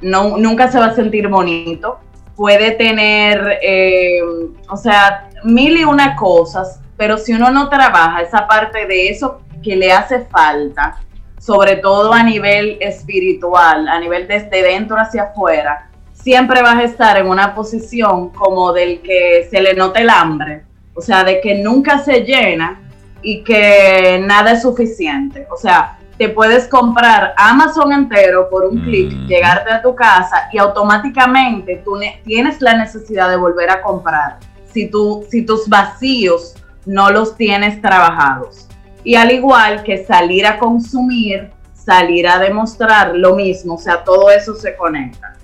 no, 0.00 0.38
nunca 0.38 0.72
se 0.72 0.78
va 0.78 0.86
a 0.86 0.94
sentir 0.94 1.28
bonito, 1.28 1.98
puede 2.36 2.70
tener, 2.70 3.58
eh, 3.60 4.22
o 4.70 4.78
sea, 4.78 5.28
mil 5.44 5.76
y 5.76 5.84
una 5.84 6.16
cosas, 6.16 6.80
pero 6.96 7.18
si 7.18 7.34
uno 7.34 7.50
no 7.50 7.68
trabaja 7.68 8.22
esa 8.22 8.46
parte 8.46 8.86
de 8.86 9.10
eso 9.10 9.42
que 9.62 9.76
le 9.76 9.92
hace 9.92 10.20
falta, 10.24 11.02
sobre 11.40 11.76
todo 11.76 12.12
a 12.12 12.22
nivel 12.22 12.76
espiritual, 12.80 13.88
a 13.88 13.98
nivel 13.98 14.28
desde 14.28 14.62
dentro 14.62 14.98
hacia 14.98 15.22
afuera, 15.22 15.88
siempre 16.12 16.60
vas 16.60 16.76
a 16.76 16.84
estar 16.84 17.16
en 17.16 17.28
una 17.28 17.54
posición 17.54 18.28
como 18.28 18.72
del 18.72 19.00
que 19.00 19.48
se 19.50 19.60
le 19.60 19.74
nota 19.74 20.00
el 20.00 20.10
hambre, 20.10 20.64
o 20.94 21.00
sea, 21.00 21.24
de 21.24 21.40
que 21.40 21.54
nunca 21.56 21.98
se 21.98 22.20
llena 22.20 22.78
y 23.22 23.42
que 23.42 24.22
nada 24.22 24.52
es 24.52 24.62
suficiente. 24.62 25.46
O 25.50 25.56
sea, 25.56 25.98
te 26.18 26.28
puedes 26.28 26.68
comprar 26.68 27.32
Amazon 27.38 27.94
entero 27.94 28.50
por 28.50 28.66
un 28.66 28.82
clic, 28.82 29.10
mm. 29.10 29.26
llegarte 29.26 29.72
a 29.72 29.80
tu 29.80 29.94
casa 29.94 30.50
y 30.52 30.58
automáticamente 30.58 31.80
tú 31.82 31.98
tienes 32.22 32.60
la 32.60 32.76
necesidad 32.76 33.30
de 33.30 33.36
volver 33.36 33.70
a 33.70 33.80
comprar 33.80 34.38
si, 34.70 34.90
tú, 34.90 35.24
si 35.30 35.46
tus 35.46 35.66
vacíos 35.68 36.54
no 36.84 37.10
los 37.10 37.34
tienes 37.36 37.80
trabajados. 37.80 38.68
Y 39.02 39.14
al 39.14 39.30
igual 39.30 39.82
que 39.82 40.04
salir 40.04 40.46
a 40.46 40.58
consumir, 40.58 41.50
salir 41.72 42.28
a 42.28 42.38
demostrar 42.38 43.14
lo 43.14 43.34
mismo, 43.34 43.74
o 43.74 43.78
sea, 43.78 44.04
todo 44.04 44.30
eso 44.30 44.54
se 44.54 44.76
conecta. 44.76 45.34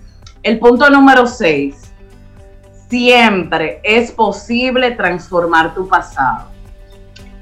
El 0.42 0.58
punto 0.58 0.88
número 0.90 1.26
6, 1.26 1.86
siempre 2.88 3.80
es 3.82 4.12
posible 4.12 4.92
transformar 4.92 5.74
tu 5.74 5.88
pasado. 5.88 6.50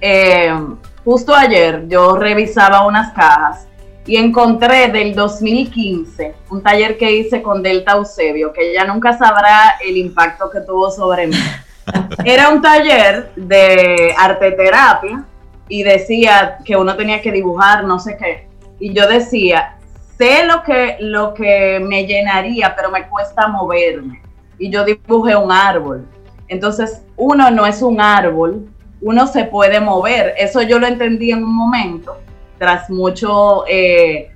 Eh, 0.00 0.54
justo 1.04 1.34
ayer 1.34 1.86
yo 1.88 2.16
revisaba 2.16 2.86
unas 2.86 3.12
cajas 3.12 3.66
y 4.06 4.16
encontré 4.16 4.88
del 4.88 5.14
2015 5.14 6.34
un 6.50 6.62
taller 6.62 6.98
que 6.98 7.10
hice 7.10 7.42
con 7.42 7.62
Delta 7.62 7.92
Eusebio, 7.92 8.52
que 8.52 8.70
ella 8.70 8.84
nunca 8.84 9.16
sabrá 9.16 9.76
el 9.84 9.96
impacto 9.96 10.50
que 10.50 10.60
tuvo 10.60 10.90
sobre 10.90 11.26
mí. 11.26 11.36
Era 12.24 12.48
un 12.48 12.62
taller 12.62 13.32
de 13.34 14.14
arte 14.16 14.52
terapia 14.52 15.24
y 15.68 15.82
decía 15.82 16.58
que 16.64 16.76
uno 16.76 16.96
tenía 16.96 17.22
que 17.22 17.32
dibujar 17.32 17.84
no 17.84 17.98
sé 17.98 18.16
qué. 18.16 18.48
Y 18.78 18.92
yo 18.92 19.08
decía, 19.08 19.76
sé 20.18 20.44
lo 20.44 20.62
que, 20.62 20.96
lo 21.00 21.34
que 21.34 21.80
me 21.80 22.06
llenaría, 22.06 22.74
pero 22.74 22.90
me 22.90 23.08
cuesta 23.08 23.48
moverme 23.48 24.24
y 24.58 24.70
yo 24.70 24.84
dibujé 24.84 25.36
un 25.36 25.50
árbol. 25.50 26.06
Entonces, 26.48 27.02
uno 27.16 27.50
no 27.50 27.66
es 27.66 27.82
un 27.82 28.00
árbol, 28.00 28.68
uno 29.00 29.26
se 29.26 29.44
puede 29.44 29.80
mover. 29.80 30.34
Eso 30.38 30.62
yo 30.62 30.78
lo 30.78 30.86
entendí 30.86 31.30
en 31.30 31.42
un 31.42 31.54
momento, 31.54 32.18
tras, 32.58 32.90
mucho, 32.90 33.64
eh, 33.68 34.30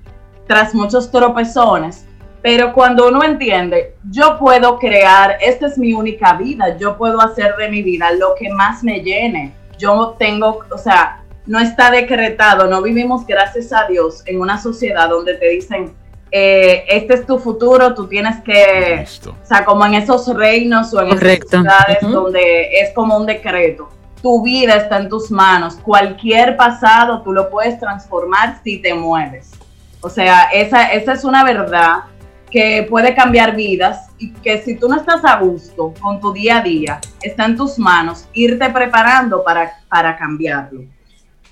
tras 0.47 0.75
muchos 0.75 1.11
tropezones. 1.11 2.05
Pero 2.41 2.73
cuando 2.73 3.09
uno 3.09 3.23
entiende, 3.25 3.97
yo 4.11 4.39
puedo 4.39 4.79
crear, 4.79 5.39
esta 5.41 5.67
es 5.67 5.77
mi 5.77 5.93
única 5.93 6.35
vida, 6.35 6.77
yo 6.79 6.97
puedo 6.97 7.21
hacer 7.21 7.57
de 7.57 7.69
mi 7.69 7.83
vida 7.83 8.13
lo 8.13 8.35
que 8.39 8.49
más 8.51 8.83
me 8.85 9.01
llene. 9.01 9.53
Yo 9.79 10.17
tengo, 10.19 10.65
o 10.71 10.79
sea, 10.79 11.23
no 11.47 11.59
está 11.59 11.91
decretado, 11.91 12.67
no 12.67 12.83
vivimos, 12.83 13.27
gracias 13.27 13.73
a 13.73 13.87
Dios, 13.87 14.23
en 14.27 14.41
una 14.41 14.61
sociedad 14.61 15.09
donde 15.09 15.35
te 15.35 15.49
dicen, 15.49 15.95
eh, 16.31 16.85
este 16.89 17.15
es 17.15 17.27
tu 17.27 17.39
futuro, 17.39 17.95
tú 17.95 18.07
tienes 18.07 18.43
que, 18.43 19.07
o 19.27 19.47
sea, 19.47 19.65
como 19.65 19.87
en 19.87 19.95
esos 19.95 20.27
reinos 20.35 20.93
o 20.93 21.01
en 21.01 21.09
esas 21.09 21.49
ciudades 21.49 21.99
donde 22.03 22.81
es 22.81 22.93
como 22.95 23.17
un 23.17 23.25
decreto, 23.25 23.89
tu 24.23 24.43
vida 24.43 24.75
está 24.75 24.99
en 24.99 25.09
tus 25.09 25.31
manos, 25.31 25.77
cualquier 25.77 26.57
pasado 26.57 27.23
tú 27.23 27.33
lo 27.33 27.49
puedes 27.49 27.79
transformar 27.81 28.61
si 28.63 28.79
te 28.79 28.93
mueves. 28.93 29.53
O 30.01 30.11
sea, 30.11 30.45
esa, 30.53 30.93
esa 30.93 31.13
es 31.13 31.25
una 31.25 31.45
verdad 31.45 32.05
que 32.51 32.87
puede 32.89 33.15
cambiar 33.15 33.55
vidas 33.55 34.11
y 34.19 34.33
que 34.33 34.59
si 34.63 34.77
tú 34.77 34.89
no 34.89 34.97
estás 34.97 35.25
a 35.25 35.39
gusto 35.39 35.93
con 36.01 36.21
tu 36.21 36.33
día 36.33 36.59
a 36.59 36.63
día, 36.63 37.01
está 37.23 37.45
en 37.45 37.57
tus 37.57 37.79
manos 37.79 38.29
irte 38.33 38.69
preparando 38.71 39.45
para, 39.45 39.73
para 39.89 40.17
cambiarlo. 40.17 40.83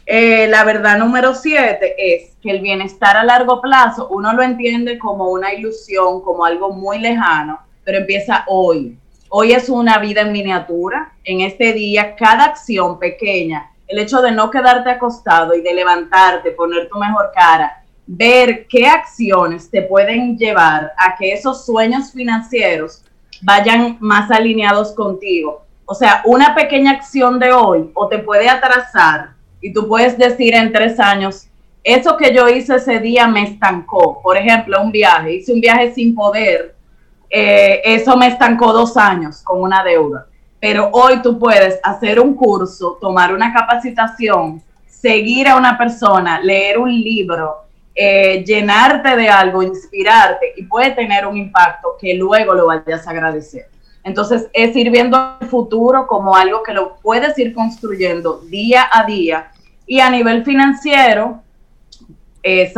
Eh, 0.09 0.47
la 0.47 0.63
verdad 0.63 0.99
número 0.99 1.35
siete 1.35 1.95
es 1.99 2.37
que 2.41 2.51
el 2.51 2.61
bienestar 2.61 3.17
a 3.17 3.25
largo 3.25 3.61
plazo 3.61 4.07
uno 4.09 4.33
lo 4.33 4.43
entiende 4.43 4.99
como 4.99 5.31
una 5.31 5.53
ilusión, 5.53 6.23
como 6.23 6.45
algo 6.45 6.71
muy 6.73 7.01
lejano, 7.01 7.59
pero 7.85 7.99
empieza 7.99 8.45
hoy. 8.47 8.97
Hoy 9.29 9.53
es 9.53 9.69
una 9.69 9.99
vida 9.99 10.21
en 10.21 10.31
miniatura. 10.31 11.13
En 11.25 11.41
este 11.41 11.73
día, 11.73 12.15
cada 12.15 12.45
acción 12.45 13.01
pequeña, 13.01 13.73
el 13.89 13.99
hecho 13.99 14.23
de 14.23 14.31
no 14.31 14.51
quedarte 14.51 14.91
acostado 14.91 15.55
y 15.55 15.63
de 15.63 15.75
levantarte, 15.75 16.53
poner 16.53 16.89
tu 16.89 16.99
mejor 16.99 17.33
cara, 17.35 17.83
ver 18.07 18.67
qué 18.69 18.87
acciones 18.87 19.69
te 19.71 19.83
pueden 19.83 20.39
llevar 20.39 20.93
a 20.97 21.17
que 21.17 21.33
esos 21.33 21.67
sueños 21.67 22.13
financieros 22.13 23.03
vayan 23.43 23.97
más 24.01 24.31
alineados 24.31 24.93
contigo. 24.93 25.65
O 25.85 25.95
sea, 25.95 26.23
una 26.25 26.55
pequeña 26.55 26.93
acción 26.93 27.39
de 27.39 27.53
hoy 27.53 27.91
o 27.95 28.09
te 28.09 28.19
puede 28.19 28.49
atrasar 28.49 29.31
y 29.61 29.73
tú 29.73 29.89
puedes 29.89 30.17
decir 30.17 30.55
en 30.55 30.73
tres 30.73 30.99
años, 31.01 31.49
eso 31.83 32.17
que 32.17 32.35
yo 32.35 32.49
hice 32.49 32.77
ese 32.77 32.99
día 32.99 33.29
me 33.29 33.45
estancó. 33.45 34.21
Por 34.23 34.37
ejemplo, 34.37 34.81
un 34.83 34.91
viaje, 34.91 35.35
hice 35.35 35.53
un 35.53 35.61
viaje 35.61 35.93
sin 35.93 36.15
poder, 36.15 36.75
eh, 37.31 37.81
eso 37.85 38.17
me 38.17 38.29
estancó 38.29 38.73
dos 38.73 38.97
años 38.97 39.43
con 39.43 39.61
una 39.61 39.83
deuda. 39.85 40.27
Pero 40.59 40.91
hoy 40.93 41.23
tú 41.23 41.39
puedes 41.39 41.79
hacer 41.83 42.19
un 42.19 42.35
curso, 42.35 42.99
tomar 43.01 43.33
una 43.33 43.53
capacitación, 43.53 44.63
seguir 44.87 45.47
a 45.49 45.57
una 45.57 45.79
persona, 45.79 46.41
leer 46.41 46.79
un 46.79 46.91
libro, 46.91 47.66
eh, 47.99 48.45
llenarte 48.45 49.17
de 49.17 49.31
algo, 49.31 49.63
inspirarte 49.63 50.53
y 50.55 50.65
puede 50.65 50.91
tener 50.91 51.27
un 51.27 51.39
impacto 51.39 51.97
que 51.99 52.13
luego 52.13 52.55
lo 52.55 52.67
vayas 52.67 53.07
a 53.07 53.11
agradecer. 53.11 53.71
Entonces, 54.05 54.49
es 54.53 54.77
ir 54.77 54.91
viendo 54.91 55.39
el 55.41 55.49
futuro 55.49 56.07
como 56.07 56.37
algo 56.37 56.63
que 56.63 56.75
lo 56.75 56.97
puedes 56.97 57.39
ir 57.39 57.55
construyendo 57.55 58.41
día 58.43 58.87
a 58.93 59.05
día. 59.05 59.51
Y 59.87 60.01
a 60.01 60.11
nivel 60.11 60.45
financiero, 60.45 61.43
eh, 62.43 62.71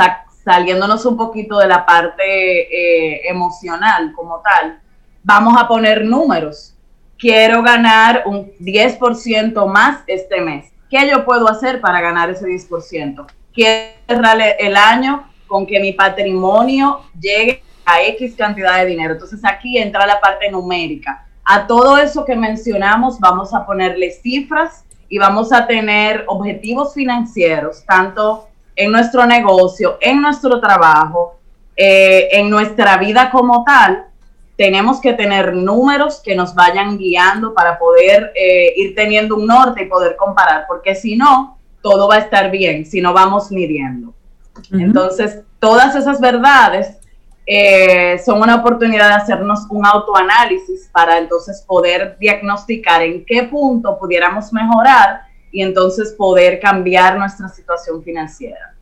saliéndonos 0.45 1.05
un 1.05 1.17
poquito 1.17 1.59
de 1.59 1.67
la 1.67 1.85
parte 1.85 2.23
eh, 2.23 3.29
emocional 3.29 4.13
como 4.15 4.41
tal, 4.41 4.81
vamos 5.25 5.61
a 5.61 5.67
poner 5.67 6.05
números. 6.05 6.77
Quiero 7.19 7.61
ganar 7.63 8.23
un 8.25 8.53
10% 8.61 9.67
más 9.67 10.05
este 10.07 10.41
mes. 10.41 10.73
¿Qué 10.89 11.11
yo 11.11 11.25
puedo 11.25 11.49
hacer 11.49 11.81
para 11.81 12.01
ganar 12.01 12.31
ese 12.31 12.47
10%? 12.47 13.27
Quiero 13.53 13.93
cerrar 14.07 14.39
el 14.59 14.77
año 14.77 15.29
con 15.47 15.67
que 15.67 15.81
mi 15.81 15.93
patrimonio 15.93 17.01
llegue 17.19 17.63
a 17.85 18.03
X 18.03 18.35
cantidad 18.37 18.79
de 18.79 18.87
dinero. 18.87 19.15
Entonces 19.15 19.41
aquí 19.45 19.79
entra 19.79 20.07
la 20.07 20.21
parte 20.21 20.51
numérica. 20.51 21.27
A 21.45 21.67
todo 21.67 21.97
eso 21.97 22.25
que 22.25 22.37
mencionamos 22.37 23.19
vamos 23.19 23.55
a 23.55 23.65
ponerle 23.65 24.11
cifras 24.13 24.85
y 25.09 25.19
vamos 25.19 25.53
a 25.53 25.67
tener 25.67 26.25
objetivos 26.27 26.93
financieros, 26.93 27.85
tanto 27.87 28.49
en 28.77 28.93
nuestro 28.93 29.27
negocio, 29.27 29.97
en 30.01 30.21
nuestro 30.21 30.61
trabajo, 30.61 31.39
eh, 31.75 32.29
en 32.33 32.51
nuestra 32.51 32.99
vida 32.99 33.31
como 33.31 33.65
tal. 33.65 34.05
Tenemos 34.57 35.01
que 35.01 35.15
tener 35.15 35.55
números 35.55 36.21
que 36.23 36.37
nos 36.37 36.55
vayan 36.55 36.99
guiando 36.99 37.55
para 37.55 37.79
poder 37.79 38.33
eh, 38.35 38.75
ir 38.77 38.95
teniendo 38.95 39.37
un 39.37 39.47
norte 39.47 39.83
y 39.83 39.87
poder 39.87 40.17
comparar, 40.17 40.67
porque 40.69 40.95
si 40.95 41.17
no, 41.17 41.58
todo 41.83 42.09
va 42.09 42.17
a 42.17 42.19
estar 42.19 42.51
bien 42.51 42.85
si 42.85 43.01
no 43.01 43.13
vamos 43.13 43.51
midiendo. 43.51 44.15
Entonces, 44.73 45.41
todas 45.61 45.95
esas 45.95 46.21
verdades 46.21 46.97
eh, 47.47 48.21
son 48.25 48.43
una 48.43 48.57
oportunidad 48.57 49.09
de 49.09 49.15
hacernos 49.15 49.61
un 49.71 49.87
autoanálisis 49.87 50.91
para 50.93 51.19
entonces 51.19 51.65
poder 51.67 52.17
diagnosticar 52.21 53.03
en 53.03 53.25
qué 53.25 53.45
punto 53.45 53.99
pudiéramos 53.99 54.53
mejorar 54.53 55.23
y 55.51 55.63
entonces 55.63 56.13
poder 56.13 56.61
cambiar 56.61 57.19
nuestra 57.19 57.49
situación 57.49 58.03
financiera. 58.03 58.75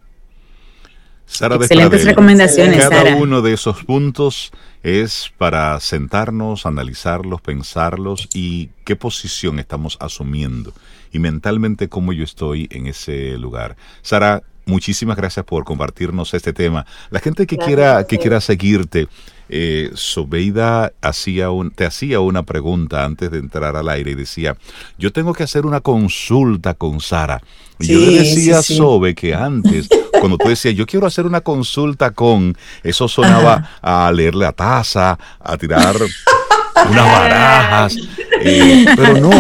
Sara 1.26 1.56
Excelentes 1.56 2.04
recomendaciones. 2.04 2.88
Cada 2.88 3.16
uno 3.16 3.42
de 3.42 3.52
esos 3.52 3.84
puntos 3.84 4.52
es 4.82 5.32
para 5.36 5.78
sentarnos, 5.80 6.66
analizarlos, 6.66 7.40
pensarlos 7.40 8.28
y 8.32 8.70
qué 8.84 8.96
posición 8.96 9.58
estamos 9.58 9.96
asumiendo 10.00 10.72
y 11.16 11.18
mentalmente 11.18 11.88
cómo 11.88 12.12
yo 12.12 12.24
estoy 12.24 12.68
en 12.70 12.86
ese 12.86 13.38
lugar. 13.38 13.76
Sara, 14.02 14.42
muchísimas 14.66 15.16
gracias 15.16 15.46
por 15.46 15.64
compartirnos 15.64 16.34
este 16.34 16.52
tema. 16.52 16.84
La 17.10 17.20
gente 17.20 17.46
que 17.46 17.56
quiera 17.56 18.04
que 18.06 18.18
quiera 18.18 18.40
seguirte, 18.40 19.08
eh, 19.48 19.90
Sobeida 19.94 20.92
hacía 21.00 21.50
un, 21.50 21.70
te 21.70 21.86
hacía 21.86 22.20
una 22.20 22.42
pregunta 22.42 23.04
antes 23.04 23.30
de 23.30 23.38
entrar 23.38 23.76
al 23.76 23.88
aire 23.88 24.10
y 24.10 24.14
decía, 24.14 24.58
yo 24.98 25.10
tengo 25.10 25.32
que 25.32 25.44
hacer 25.44 25.64
una 25.64 25.80
consulta 25.80 26.74
con 26.74 27.00
Sara. 27.00 27.42
Y 27.78 27.88
yo 27.88 27.98
le 28.00 28.18
decía 28.18 28.58
a 28.58 28.62
Sobe 28.62 29.14
que 29.14 29.34
antes, 29.34 29.88
cuando 30.20 30.36
tú 30.36 30.48
decías, 30.48 30.74
yo 30.74 30.84
quiero 30.84 31.06
hacer 31.06 31.24
una 31.24 31.40
consulta 31.40 32.10
con, 32.10 32.56
eso 32.82 33.08
sonaba 33.08 33.70
a 33.80 34.12
leerle 34.12 34.44
la 34.44 34.52
taza, 34.52 35.18
a 35.40 35.56
tirar 35.56 35.96
unas 36.88 37.12
barajas. 37.12 37.96
Eh, 38.42 38.86
pero 38.96 39.18
no, 39.18 39.30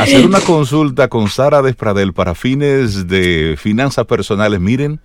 hacer 0.00 0.26
una 0.26 0.40
consulta 0.40 1.08
con 1.08 1.28
Sara 1.28 1.62
Despradel 1.62 2.12
para 2.12 2.34
fines 2.34 3.08
de 3.08 3.56
finanzas 3.58 4.06
personales, 4.06 4.60
miren, 4.60 5.00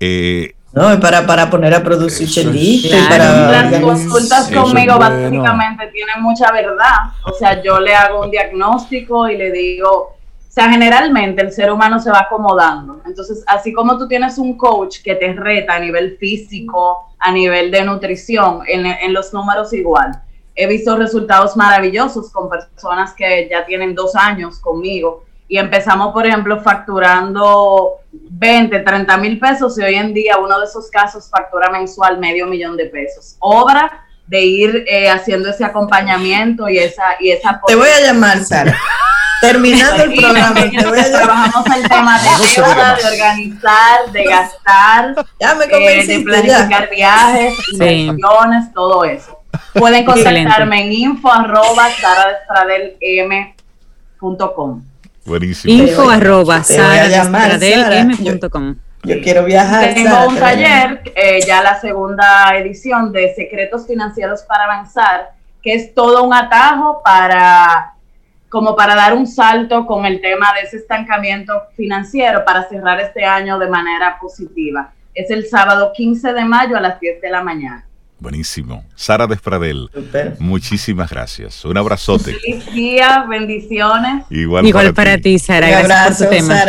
eh, 0.00 0.54
no, 0.72 1.00
para, 1.00 1.26
para 1.26 1.48
poner 1.48 1.74
a 1.74 1.82
producir 1.82 2.28
chelito 2.28 2.88
Las 2.94 3.80
consultas 3.80 4.50
conmigo 4.50 4.98
básicamente 4.98 5.86
tienen 5.88 6.22
mucha 6.22 6.52
verdad. 6.52 7.12
O 7.24 7.32
sea, 7.32 7.62
yo 7.62 7.80
le 7.80 7.94
hago 7.94 8.22
un 8.22 8.30
diagnóstico 8.30 9.28
y 9.28 9.38
le 9.38 9.50
digo, 9.50 9.88
o 9.90 10.50
sea, 10.50 10.70
generalmente 10.70 11.42
el 11.42 11.52
ser 11.52 11.72
humano 11.72 11.98
se 11.98 12.10
va 12.10 12.20
acomodando. 12.20 13.00
Entonces, 13.06 13.42
así 13.46 13.72
como 13.72 13.96
tú 13.96 14.06
tienes 14.06 14.36
un 14.36 14.58
coach 14.58 14.98
que 15.02 15.14
te 15.14 15.32
reta 15.32 15.74
a 15.74 15.80
nivel 15.80 16.18
físico, 16.18 17.14
a 17.18 17.32
nivel 17.32 17.70
de 17.70 17.82
nutrición, 17.84 18.60
en, 18.68 18.84
en 18.84 19.14
los 19.14 19.32
números 19.32 19.72
igual 19.72 20.22
he 20.58 20.66
visto 20.66 20.96
resultados 20.96 21.56
maravillosos 21.56 22.32
con 22.32 22.50
personas 22.50 23.14
que 23.14 23.48
ya 23.48 23.64
tienen 23.64 23.94
dos 23.94 24.16
años 24.16 24.58
conmigo 24.58 25.24
y 25.46 25.56
empezamos, 25.56 26.12
por 26.12 26.26
ejemplo, 26.26 26.60
facturando 26.60 28.00
20, 28.12 28.80
30 28.80 29.16
mil 29.18 29.38
pesos 29.38 29.78
y 29.78 29.82
hoy 29.82 29.94
en 29.94 30.12
día 30.12 30.36
uno 30.36 30.58
de 30.58 30.66
esos 30.66 30.90
casos 30.90 31.30
factura 31.30 31.70
mensual 31.70 32.18
medio 32.18 32.48
millón 32.48 32.76
de 32.76 32.86
pesos. 32.86 33.36
Obra 33.38 34.04
de 34.26 34.42
ir 34.42 34.84
eh, 34.88 35.08
haciendo 35.08 35.48
ese 35.48 35.64
acompañamiento 35.64 36.68
y 36.68 36.78
esa... 36.78 37.04
Y 37.20 37.30
esa 37.30 37.60
te 37.64 37.76
voy 37.76 37.88
a 37.88 38.06
llamar, 38.06 38.44
Sara. 38.44 38.76
Terminando 39.40 40.02
el 40.02 40.14
programa, 40.14 40.54
trabajamos 40.54 41.66
el 41.76 41.88
tema 41.88 42.20
de 42.20 42.28
deuda, 42.56 42.96
de 42.96 43.06
organizar, 43.06 44.12
de 44.12 44.24
gastar, 44.24 45.26
eh, 45.38 46.06
de 46.06 46.20
planificar 46.24 46.90
viajes, 46.90 47.54
inversiones, 47.72 48.72
todo 48.74 49.04
eso. 49.04 49.37
Pueden 49.74 50.04
contactarme 50.04 50.86
en 50.86 50.92
info 50.92 51.32
arroba 51.32 51.88
Buenísimo. 55.24 55.72
Info 55.72 56.08
arroba 56.08 56.62
Yo, 59.04 59.20
quiero 59.22 59.44
viajar. 59.44 59.94
Tengo 59.94 60.28
un 60.28 60.36
taller, 60.36 61.02
eh, 61.14 61.40
ya 61.46 61.62
la 61.62 61.80
segunda 61.80 62.56
edición 62.56 63.12
de 63.12 63.32
Secretos 63.34 63.86
Financieros 63.86 64.42
para 64.42 64.64
Avanzar, 64.64 65.30
que 65.62 65.74
es 65.74 65.94
todo 65.94 66.24
un 66.24 66.34
atajo 66.34 67.00
para 67.04 67.94
como 68.48 68.74
para 68.74 68.94
dar 68.94 69.14
un 69.14 69.26
salto 69.26 69.86
con 69.86 70.06
el 70.06 70.20
tema 70.20 70.54
de 70.54 70.66
ese 70.66 70.78
estancamiento 70.78 71.52
financiero 71.76 72.44
para 72.44 72.66
cerrar 72.66 72.98
este 72.98 73.24
año 73.24 73.58
de 73.58 73.68
manera 73.68 74.18
positiva. 74.18 74.90
Es 75.14 75.30
el 75.30 75.46
sábado 75.46 75.92
15 75.94 76.32
de 76.32 76.44
mayo 76.44 76.76
a 76.76 76.80
las 76.80 76.98
10 76.98 77.20
de 77.20 77.30
la 77.30 77.42
mañana. 77.42 77.84
Buenísimo. 78.20 78.84
Sara 78.96 79.28
Despradel, 79.28 79.90
muchísimas 80.40 81.10
gracias. 81.10 81.64
Un 81.64 81.76
abrazote. 81.76 82.34
Feliz 82.34 82.72
día, 82.72 83.24
bendiciones. 83.28 84.24
Igual, 84.28 84.92
para, 84.92 85.18
ti. 85.18 85.38
Sara. 85.38 85.68
gracias 85.68 86.18
por 86.18 86.28
tu 86.28 86.46
tema. 86.46 86.64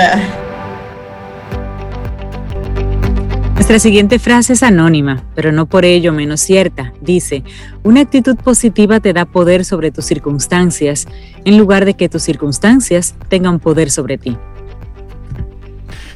Nuestra 3.55 3.79
siguiente 3.79 4.19
frase 4.19 4.53
es 4.53 4.63
anónima, 4.63 5.23
pero 5.35 5.51
no 5.51 5.65
por 5.65 5.85
ello 5.85 6.13
menos 6.13 6.39
cierta. 6.39 6.93
Dice, 7.01 7.43
una 7.83 8.01
actitud 8.01 8.35
positiva 8.35 8.99
te 8.99 9.13
da 9.13 9.25
poder 9.25 9.65
sobre 9.65 9.91
tus 9.91 10.05
circunstancias, 10.05 11.07
en 11.45 11.57
lugar 11.57 11.85
de 11.85 11.95
que 11.95 12.09
tus 12.09 12.23
circunstancias 12.23 13.15
tengan 13.27 13.59
poder 13.59 13.91
sobre 13.91 14.17
ti. 14.17 14.37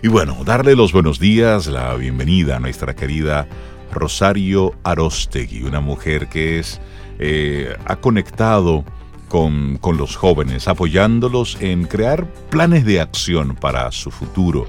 Y 0.01 0.07
bueno, 0.07 0.43
darle 0.43 0.75
los 0.75 0.93
buenos 0.93 1.19
días, 1.19 1.67
la 1.67 1.93
bienvenida 1.95 2.57
a 2.57 2.59
nuestra 2.59 2.95
querida 2.95 3.47
Rosario 3.93 4.73
Arostegui, 4.83 5.63
una 5.63 5.79
mujer 5.79 6.27
que 6.27 6.59
es, 6.59 6.81
eh, 7.19 7.75
ha 7.85 7.95
conectado 7.97 8.83
con, 9.27 9.77
con 9.77 9.97
los 9.97 10.15
jóvenes, 10.15 10.67
apoyándolos 10.67 11.57
en 11.61 11.85
crear 11.85 12.25
planes 12.49 12.85
de 12.85 13.01
acción 13.01 13.55
para 13.55 13.91
su 13.91 14.11
futuro. 14.11 14.65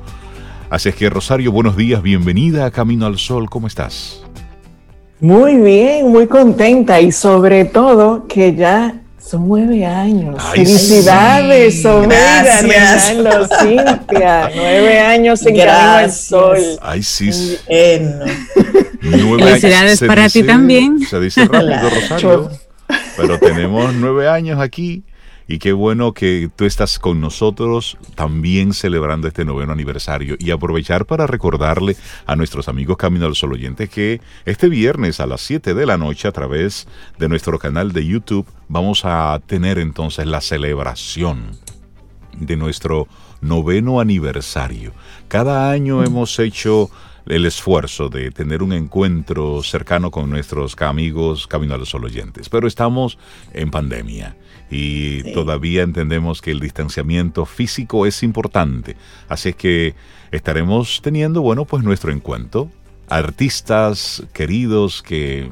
Así 0.70 0.88
es 0.88 0.94
que 0.94 1.10
Rosario, 1.10 1.52
buenos 1.52 1.76
días, 1.76 2.02
bienvenida 2.02 2.66
a 2.66 2.70
Camino 2.70 3.06
al 3.06 3.18
Sol, 3.18 3.48
¿cómo 3.50 3.66
estás? 3.66 4.24
Muy 5.20 5.56
bien, 5.56 6.10
muy 6.10 6.26
contenta 6.26 7.00
y 7.00 7.12
sobre 7.12 7.64
todo 7.64 8.26
que 8.26 8.54
ya 8.54 9.03
son 9.24 9.48
nueve 9.48 9.84
años. 9.86 10.36
Felicidades, 10.52 11.82
Sobeida, 11.82 12.60
Renalo, 12.60 13.46
Cintia. 13.60 14.50
Nueve 14.54 15.00
años 15.00 15.46
en 15.46 15.56
Camino 15.56 15.72
al 15.72 16.12
Sol. 16.12 16.58
Ay, 16.82 17.02
sí. 17.02 17.30
Felicidades 19.00 20.00
para 20.06 20.28
ti 20.28 20.42
también. 20.42 21.00
Se 21.00 21.18
dice 21.20 21.46
rápido, 21.46 21.90
Rosario. 21.90 22.50
Pero 23.16 23.38
tenemos 23.38 23.94
nueve 23.94 24.28
años 24.28 24.60
aquí 24.60 25.04
y 25.46 25.58
qué 25.58 25.72
bueno 25.72 26.12
que 26.12 26.50
tú 26.54 26.64
estás 26.64 26.98
con 26.98 27.20
nosotros 27.20 27.98
también 28.14 28.72
celebrando 28.72 29.28
este 29.28 29.44
noveno 29.44 29.72
aniversario. 29.72 30.36
Y 30.38 30.50
aprovechar 30.50 31.06
para 31.06 31.26
recordarle 31.26 31.96
a 32.26 32.36
nuestros 32.36 32.68
amigos 32.68 32.96
Camino 32.96 33.26
al 33.26 33.34
Sol 33.34 33.52
oyentes 33.52 33.90
que 33.90 34.20
este 34.46 34.68
viernes 34.68 35.20
a 35.20 35.26
las 35.26 35.42
7 35.42 35.74
de 35.74 35.86
la 35.86 35.98
noche 35.98 36.28
a 36.28 36.32
través 36.32 36.88
de 37.18 37.28
nuestro 37.28 37.58
canal 37.58 37.92
de 37.92 38.06
YouTube 38.06 38.46
vamos 38.68 39.04
a 39.04 39.38
tener 39.46 39.78
entonces 39.78 40.26
la 40.26 40.40
celebración 40.40 41.50
de 42.38 42.56
nuestro 42.56 43.06
noveno 43.40 44.00
aniversario. 44.00 44.92
Cada 45.28 45.70
año 45.70 46.02
hemos 46.02 46.38
hecho 46.38 46.90
el 47.26 47.46
esfuerzo 47.46 48.08
de 48.08 48.30
tener 48.30 48.62
un 48.62 48.72
encuentro 48.72 49.62
cercano 49.62 50.10
con 50.10 50.28
nuestros 50.30 50.76
amigos 50.80 51.46
Camino 51.46 51.74
al 51.74 51.86
Sol 51.86 52.04
oyentes, 52.04 52.48
pero 52.48 52.66
estamos 52.66 53.18
en 53.52 53.70
pandemia 53.70 54.36
y 54.70 55.32
todavía 55.32 55.82
entendemos 55.82 56.40
que 56.40 56.50
el 56.50 56.60
distanciamiento 56.60 57.44
físico 57.44 58.06
es 58.06 58.22
importante. 58.22 58.96
Así 59.28 59.50
es 59.50 59.56
que 59.56 59.94
estaremos 60.30 61.00
teniendo, 61.02 61.42
bueno, 61.42 61.64
pues 61.64 61.84
nuestro 61.84 62.12
encuentro. 62.12 62.70
Artistas 63.08 64.24
queridos 64.32 65.02
que 65.02 65.50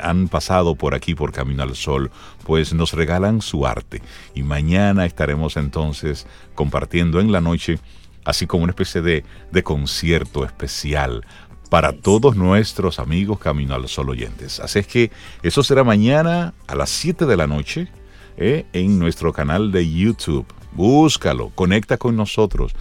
han 0.00 0.28
pasado 0.28 0.74
por 0.74 0.94
aquí 0.94 1.14
por 1.14 1.32
Camino 1.32 1.62
al 1.62 1.74
Sol, 1.76 2.10
pues 2.44 2.72
nos 2.72 2.92
regalan 2.92 3.40
su 3.40 3.66
arte. 3.66 4.02
Y 4.34 4.42
mañana 4.42 5.06
estaremos 5.06 5.56
entonces 5.56 6.26
compartiendo 6.54 7.20
en 7.20 7.32
la 7.32 7.40
noche, 7.40 7.78
así 8.24 8.46
como 8.46 8.64
una 8.64 8.72
especie 8.72 9.00
de, 9.00 9.24
de 9.52 9.62
concierto 9.62 10.44
especial 10.44 11.24
para 11.70 11.92
todos 11.92 12.36
nuestros 12.36 12.98
amigos 12.98 13.38
Camino 13.38 13.74
al 13.74 13.88
Sol 13.88 14.10
oyentes. 14.10 14.60
Así 14.60 14.78
es 14.78 14.86
que 14.86 15.10
eso 15.42 15.62
será 15.62 15.84
mañana 15.84 16.54
a 16.66 16.74
las 16.74 16.90
7 16.90 17.26
de 17.26 17.36
la 17.36 17.46
noche 17.46 17.88
¿eh? 18.36 18.66
en 18.72 18.98
nuestro 18.98 19.32
canal 19.32 19.72
de 19.72 19.90
YouTube. 19.90 20.46
Búscalo, 20.72 21.50
conecta 21.54 21.96
con 21.96 22.16
nosotros. 22.16 22.74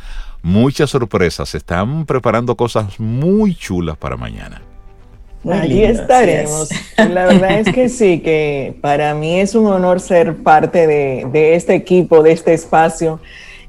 Muchas 0.44 0.90
sorpresas, 0.92 1.50
se 1.50 1.58
están 1.58 2.06
preparando 2.06 2.56
cosas 2.56 3.00
muy 3.00 3.56
chulas 3.56 3.98
para 3.98 4.18
mañana. 4.18 4.62
Allí 5.50 5.84
estaremos. 5.84 6.70
La 6.98 7.26
verdad 7.26 7.60
es 7.60 7.74
que 7.74 7.90
sí, 7.90 8.20
que 8.20 8.76
para 8.82 9.14
mí 9.14 9.40
es 9.40 9.56
un 9.56 9.68
honor 9.68 10.00
ser 10.00 10.38
parte 10.38 10.88
de, 10.88 11.28
de, 11.32 11.56
este 11.56 11.76
equipo, 11.76 12.24
de 12.24 12.32
este 12.32 12.54
espacio, 12.54 13.20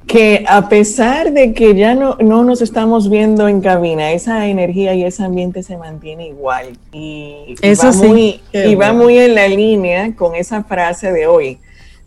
que 0.07 0.45
a 0.49 0.69
pesar 0.69 1.33
de 1.33 1.53
que 1.53 1.75
ya 1.75 1.95
no, 1.95 2.17
no 2.21 2.45
nos 2.45 2.63
estamos 2.63 3.11
viendo 3.11 3.49
en 3.49 3.61
cabina, 3.61 4.13
esa 4.13 4.47
energía 4.47 4.95
y 4.95 5.05
ese 5.05 5.23
ambiente 5.25 5.63
se 5.63 5.77
mantiene 5.77 6.29
igual. 6.29 6.79
Y, 6.93 7.57
Eso 7.61 7.89
va, 7.89 7.93
muy, 7.93 8.41
y 8.53 8.75
va 8.75 8.93
muy 8.93 9.19
en 9.19 9.35
la 9.35 9.49
línea 9.49 10.15
con 10.15 10.35
esa 10.35 10.65
frase 10.65 11.13
de 11.13 11.27
hoy 11.27 11.59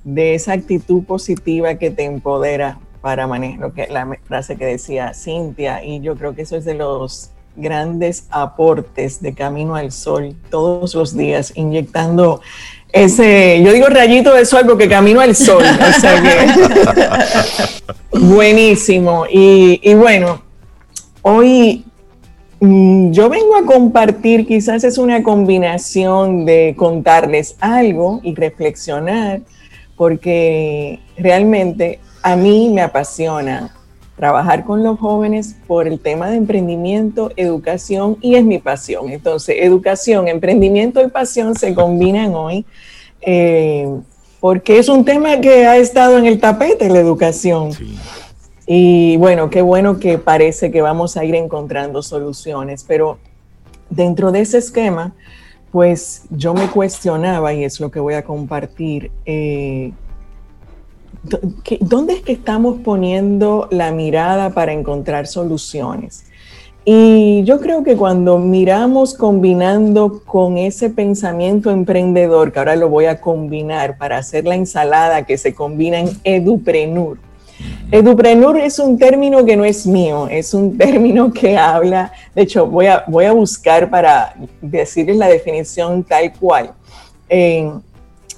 de 0.03 0.35
esa 0.35 0.53
actitud 0.53 1.03
positiva 1.03 1.75
que 1.75 1.89
te 1.91 2.03
empodera 2.03 2.79
para 3.01 3.27
manejar, 3.27 3.71
que, 3.73 3.87
la 3.87 4.07
frase 4.25 4.57
que 4.57 4.65
decía 4.65 5.13
Cintia, 5.13 5.83
y 5.83 6.01
yo 6.01 6.15
creo 6.15 6.35
que 6.35 6.41
eso 6.41 6.55
es 6.55 6.65
de 6.65 6.73
los 6.73 7.31
grandes 7.55 8.25
aportes 8.29 9.21
de 9.21 9.33
Camino 9.33 9.75
al 9.75 9.91
Sol 9.91 10.35
todos 10.49 10.95
los 10.95 11.15
días, 11.15 11.53
inyectando 11.55 12.41
ese, 12.91 13.61
yo 13.63 13.71
digo 13.71 13.87
rayito 13.87 14.33
de 14.33 14.45
sol 14.45 14.63
porque 14.65 14.89
camino 14.89 15.21
al 15.21 15.35
sol. 15.35 15.63
o 15.63 15.99
sea 15.99 16.21
que, 16.21 18.17
buenísimo. 18.19 19.25
Y, 19.31 19.79
y, 19.83 19.93
bueno, 19.93 20.41
hoy 21.21 21.85
mm, 22.59 23.11
yo 23.11 23.29
vengo 23.29 23.55
a 23.55 23.65
compartir, 23.65 24.47
quizás 24.47 24.83
es 24.83 24.97
una 24.97 25.21
combinación 25.21 26.45
de 26.45 26.73
contarles 26.75 27.55
algo 27.59 28.21
y 28.23 28.33
reflexionar, 28.33 29.41
porque 29.99 31.01
realmente 31.17 31.99
a 32.23 32.37
mí 32.37 32.69
me 32.73 32.79
apasiona 32.79 33.75
trabajar 34.15 34.63
con 34.63 34.81
los 34.81 34.97
jóvenes 34.97 35.57
por 35.67 35.89
el 35.89 35.99
tema 35.99 36.29
de 36.29 36.37
emprendimiento, 36.37 37.33
educación 37.35 38.15
y 38.21 38.35
es 38.35 38.45
mi 38.45 38.59
pasión. 38.59 39.09
Entonces, 39.09 39.57
educación, 39.59 40.29
emprendimiento 40.29 41.01
y 41.01 41.09
pasión 41.09 41.53
se 41.53 41.73
combinan 41.73 42.33
hoy 42.33 42.65
eh, 43.19 43.89
porque 44.39 44.79
es 44.79 44.87
un 44.87 45.03
tema 45.03 45.41
que 45.41 45.65
ha 45.65 45.75
estado 45.75 46.17
en 46.17 46.27
el 46.27 46.39
tapete, 46.39 46.87
la 46.87 46.99
educación. 46.99 47.71
Y 48.65 49.17
bueno, 49.17 49.49
qué 49.49 49.61
bueno 49.61 49.99
que 49.99 50.17
parece 50.17 50.71
que 50.71 50.81
vamos 50.81 51.17
a 51.17 51.25
ir 51.25 51.35
encontrando 51.35 52.03
soluciones, 52.03 52.85
pero 52.87 53.17
dentro 53.89 54.31
de 54.31 54.39
ese 54.39 54.59
esquema, 54.59 55.13
pues 55.71 56.23
yo 56.29 56.53
me 56.53 56.67
cuestionaba, 56.67 57.53
y 57.53 57.63
es 57.63 57.79
lo 57.79 57.91
que 57.91 57.99
voy 57.99 58.15
a 58.15 58.23
compartir, 58.23 59.11
eh, 59.25 59.91
¿dónde 61.81 62.13
es 62.13 62.21
que 62.21 62.31
estamos 62.31 62.79
poniendo 62.81 63.67
la 63.71 63.91
mirada 63.91 64.51
para 64.51 64.73
encontrar 64.73 65.27
soluciones? 65.27 66.25
Y 66.85 67.43
yo 67.43 67.59
creo 67.59 67.83
que 67.83 67.95
cuando 67.95 68.39
miramos 68.39 69.13
combinando 69.13 70.23
con 70.25 70.57
ese 70.57 70.89
pensamiento 70.89 71.69
emprendedor, 71.69 72.51
que 72.51 72.59
ahora 72.59 72.75
lo 72.75 72.89
voy 72.89 73.05
a 73.05 73.21
combinar 73.21 73.97
para 73.97 74.17
hacer 74.17 74.45
la 74.45 74.55
ensalada 74.55 75.25
que 75.25 75.37
se 75.37 75.53
combina 75.53 75.99
en 75.99 76.09
eduprenur. 76.23 77.19
Eduprenur 77.91 78.57
es 78.57 78.77
un 78.79 78.97
término 78.97 79.43
que 79.45 79.57
no 79.57 79.65
es 79.65 79.87
mío, 79.87 80.27
es 80.29 80.53
un 80.53 80.77
término 80.77 81.33
que 81.33 81.57
habla, 81.57 82.11
de 82.35 82.43
hecho 82.43 82.67
voy 82.67 82.85
a, 82.85 83.03
voy 83.07 83.25
a 83.25 83.31
buscar 83.31 83.89
para 83.89 84.35
decirles 84.61 85.17
la 85.17 85.27
definición 85.27 86.03
tal 86.03 86.31
cual. 86.33 86.73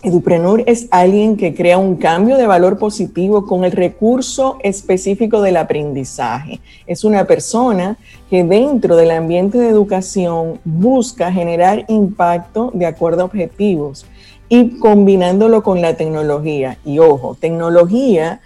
Edupreneur 0.04 0.64
es 0.66 0.88
alguien 0.90 1.38
que 1.38 1.54
crea 1.54 1.78
un 1.78 1.96
cambio 1.96 2.38
de 2.38 2.48
valor 2.48 2.80
positivo 2.80 3.46
con 3.46 3.64
el 3.64 3.72
recurso 3.72 4.58
específico 4.64 5.44
del 5.44 5.58
aprendizaje. 5.58 6.60
Es 6.88 7.04
una 7.04 7.28
persona 7.28 7.98
que 8.28 8.44
dentro 8.44 8.96
del 8.96 9.12
ambiente 9.12 9.60
de 9.60 9.70
educación 9.70 10.60
busca 10.66 11.32
generar 11.32 11.86
impacto 11.88 12.72
de 12.74 12.88
acuerdo 12.88 13.22
a 13.22 13.26
objetivos 13.26 14.08
y 14.50 14.80
combinándolo 14.80 15.62
con 15.62 15.82
la 15.82 15.96
tecnología. 15.96 16.80
Y 16.84 16.98
ojo, 16.98 17.38
tecnología 17.40 18.42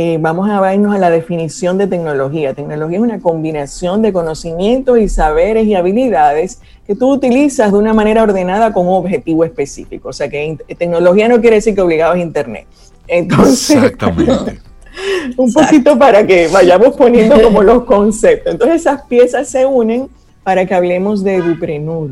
eh, 0.00 0.16
vamos 0.20 0.48
a 0.48 0.60
vernos 0.60 0.94
a 0.94 0.98
la 0.98 1.10
definición 1.10 1.76
de 1.76 1.88
tecnología. 1.88 2.54
Tecnología 2.54 2.98
es 2.98 3.02
una 3.02 3.18
combinación 3.18 4.00
de 4.00 4.12
conocimientos 4.12 4.96
y 5.00 5.08
saberes 5.08 5.66
y 5.66 5.74
habilidades 5.74 6.60
que 6.86 6.94
tú 6.94 7.10
utilizas 7.10 7.72
de 7.72 7.78
una 7.78 7.92
manera 7.92 8.22
ordenada 8.22 8.72
con 8.72 8.86
un 8.86 8.94
objetivo 8.94 9.42
específico. 9.42 10.10
O 10.10 10.12
sea 10.12 10.28
que 10.28 10.56
tecnología 10.78 11.26
no 11.28 11.40
quiere 11.40 11.56
decir 11.56 11.74
que 11.74 11.80
obligado 11.80 12.12
a 12.12 12.18
Internet. 12.18 12.68
Entonces, 13.08 13.70
Exactamente. 13.76 14.60
un 15.36 15.52
poquito 15.52 15.98
para 15.98 16.24
que 16.24 16.46
vayamos 16.46 16.94
poniendo 16.94 17.42
como 17.42 17.64
los 17.64 17.82
conceptos. 17.82 18.52
Entonces 18.52 18.82
esas 18.82 19.02
piezas 19.02 19.48
se 19.48 19.66
unen 19.66 20.08
para 20.44 20.64
que 20.64 20.74
hablemos 20.74 21.24
de 21.24 21.42
Duprenur. 21.42 22.10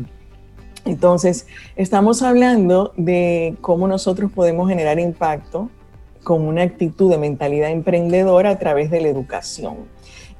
Entonces, 0.83 1.47
estamos 1.77 2.21
hablando 2.21 2.91
de 2.97 3.55
cómo 3.61 3.87
nosotros 3.87 4.29
podemos 4.29 4.67
generar 4.67 4.99
impacto 4.99 5.69
con 6.27 6.45
una 6.45 6.63
actitud 6.63 7.09
de 7.09 7.17
mentalidad 7.17 7.71
emprendedora 7.71 8.49
a 8.49 8.59
través 8.59 8.91
de 8.91 8.99
la 8.99 9.07
educación. 9.07 9.75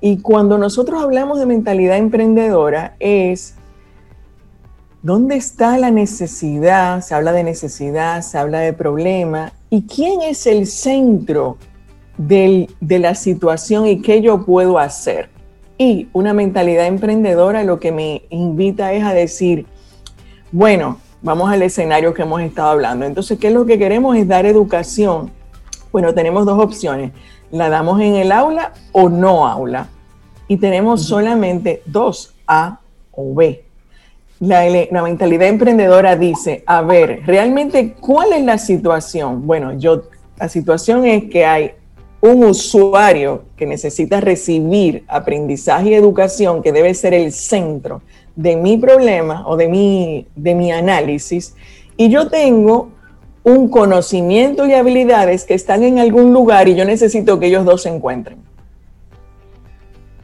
Y 0.01 0.17
cuando 0.17 0.57
nosotros 0.57 1.01
hablamos 1.01 1.39
de 1.39 1.45
mentalidad 1.45 1.95
emprendedora 1.95 2.97
es 2.99 3.55
dónde 5.01 5.38
está 5.38 5.77
la 5.77 5.89
necesidad, 5.89 6.99
se 6.99 7.15
habla 7.15 7.31
de 7.31 7.45
necesidad, 7.45 8.21
se 8.21 8.38
habla 8.38 8.59
de 8.59 8.73
problema, 8.73 9.53
y 9.69 9.83
quién 9.83 10.23
es 10.23 10.45
el 10.45 10.67
centro 10.67 11.55
de 12.17 12.67
la 12.81 13.15
situación 13.15 13.88
y 13.88 14.01
qué 14.01 14.21
yo 14.21 14.43
puedo 14.43 14.79
hacer. 14.79 15.29
Y 15.77 16.09
una 16.11 16.33
mentalidad 16.33 16.88
emprendedora 16.88 17.63
lo 17.63 17.79
que 17.79 17.93
me 17.93 18.23
invita 18.29 18.91
es 18.91 19.05
a 19.05 19.13
decir, 19.13 19.65
bueno, 20.51 20.97
vamos 21.21 21.49
al 21.49 21.61
escenario 21.61 22.13
que 22.13 22.23
hemos 22.23 22.41
estado 22.41 22.71
hablando. 22.71 23.05
Entonces, 23.05 23.39
¿qué 23.39 23.47
es 23.47 23.53
lo 23.53 23.65
que 23.65 23.79
queremos? 23.79 24.17
Es 24.17 24.27
dar 24.27 24.45
educación 24.45 25.36
bueno, 25.98 26.14
tenemos 26.14 26.45
dos 26.45 26.64
opciones. 26.64 27.12
La 27.50 27.70
damos 27.70 28.00
en 28.02 28.14
el 28.14 28.32
aula 28.32 28.72
o 28.91 29.10
no 29.10 29.48
aula. 29.48 29.89
Y 30.48 30.58
tenemos 30.58 31.02
solamente 31.02 31.82
dos, 31.88 32.36
A 32.45 32.82
o 33.14 33.34
B. 33.34 33.64
La, 34.39 34.70
la, 34.70 35.02
mentalidad 35.02 35.48
emprendedora 35.48 36.16
dice, 36.16 36.64
a 36.68 36.84
ver, 36.84 37.22
realmente, 37.26 37.95
¿cuál 38.00 38.34
es 38.34 38.45
la 38.45 38.60
situación? 38.60 39.48
Bueno, 39.48 39.74
yo, 39.80 40.04
la 40.39 40.48
situación 40.48 41.04
es 41.04 41.24
que 41.32 41.48
hay 41.48 41.72
un 42.22 42.43
usuario 42.43 43.45
que 43.56 43.66
necesita 43.66 44.22
recibir 44.22 45.04
aprendizaje 45.08 45.89
y 45.89 45.93
educación, 45.95 46.62
que 46.62 46.72
debe 46.72 46.93
ser 46.93 47.16
el 47.16 47.32
centro 47.32 48.04
de 48.36 48.56
mi 48.56 48.78
problema 48.78 49.48
o 49.48 49.58
de 49.58 49.68
mi, 49.68 50.28
de 50.36 50.54
mi 50.54 50.72
análisis, 50.72 51.56
y 51.98 52.10
yo 52.10 52.30
tengo 52.30 52.91
un 53.48 53.70
conocimiento 53.70 54.66
y 54.66 54.74
habilidades 54.74 55.45
que 55.45 55.54
están 55.54 55.82
en 55.84 56.00
algún 56.00 56.34
lugar 56.34 56.68
y 56.68 56.76
yo 56.76 56.84
necesito 56.84 57.39
que 57.39 57.48
ellos 57.48 57.64
dos 57.64 57.84
se 57.84 57.89
encuentren. 57.89 58.39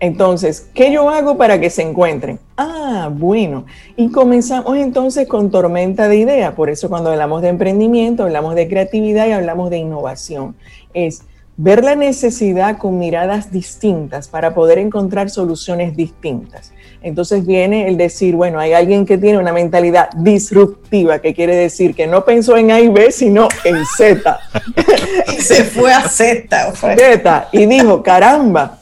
Entonces, 0.01 0.67
¿qué 0.73 0.91
yo 0.91 1.09
hago 1.09 1.37
para 1.37 1.57
que 1.61 1.69
se 1.69 1.83
encuentren? 1.83 2.37
Ah, 2.57 3.09
bueno. 3.09 3.65
Y 3.95 4.11
comenzamos 4.11 4.75
entonces 4.75 5.25
con 5.25 5.51
tormenta 5.51 6.09
de 6.09 6.17
ideas. 6.17 6.53
Por 6.53 6.69
eso 6.69 6.89
cuando 6.89 7.11
hablamos 7.11 7.41
de 7.41 7.47
emprendimiento, 7.47 8.23
hablamos 8.23 8.55
de 8.55 8.67
creatividad 8.67 9.25
y 9.27 9.31
hablamos 9.31 9.69
de 9.69 9.77
innovación. 9.77 10.57
Es 10.93 11.21
ver 11.55 11.81
la 11.81 11.95
necesidad 11.95 12.77
con 12.77 12.99
miradas 12.99 13.53
distintas 13.53 14.27
para 14.27 14.53
poder 14.53 14.79
encontrar 14.79 15.29
soluciones 15.29 15.95
distintas. 15.95 16.73
Entonces 17.03 17.45
viene 17.45 17.89
el 17.89 17.97
decir, 17.97 18.33
bueno, 18.33 18.59
hay 18.59 18.71
alguien 18.71 19.05
que 19.05 19.17
tiene 19.17 19.37
una 19.37 19.51
mentalidad 19.51 20.09
disruptiva, 20.15 21.19
que 21.19 21.33
quiere 21.33 21.53
decir 21.53 21.93
que 21.93 22.07
no 22.07 22.23
pensó 22.23 22.55
en 22.55 22.71
A 22.71 22.79
y 22.79 22.87
B, 22.87 23.11
sino 23.11 23.49
en 23.65 23.85
Z. 23.85 24.39
Se 25.37 25.65
fue 25.65 25.93
a 25.93 26.07
Z. 26.07 26.73
Z. 26.73 27.49
Y 27.51 27.65
dijo, 27.65 28.01
caramba, 28.01 28.79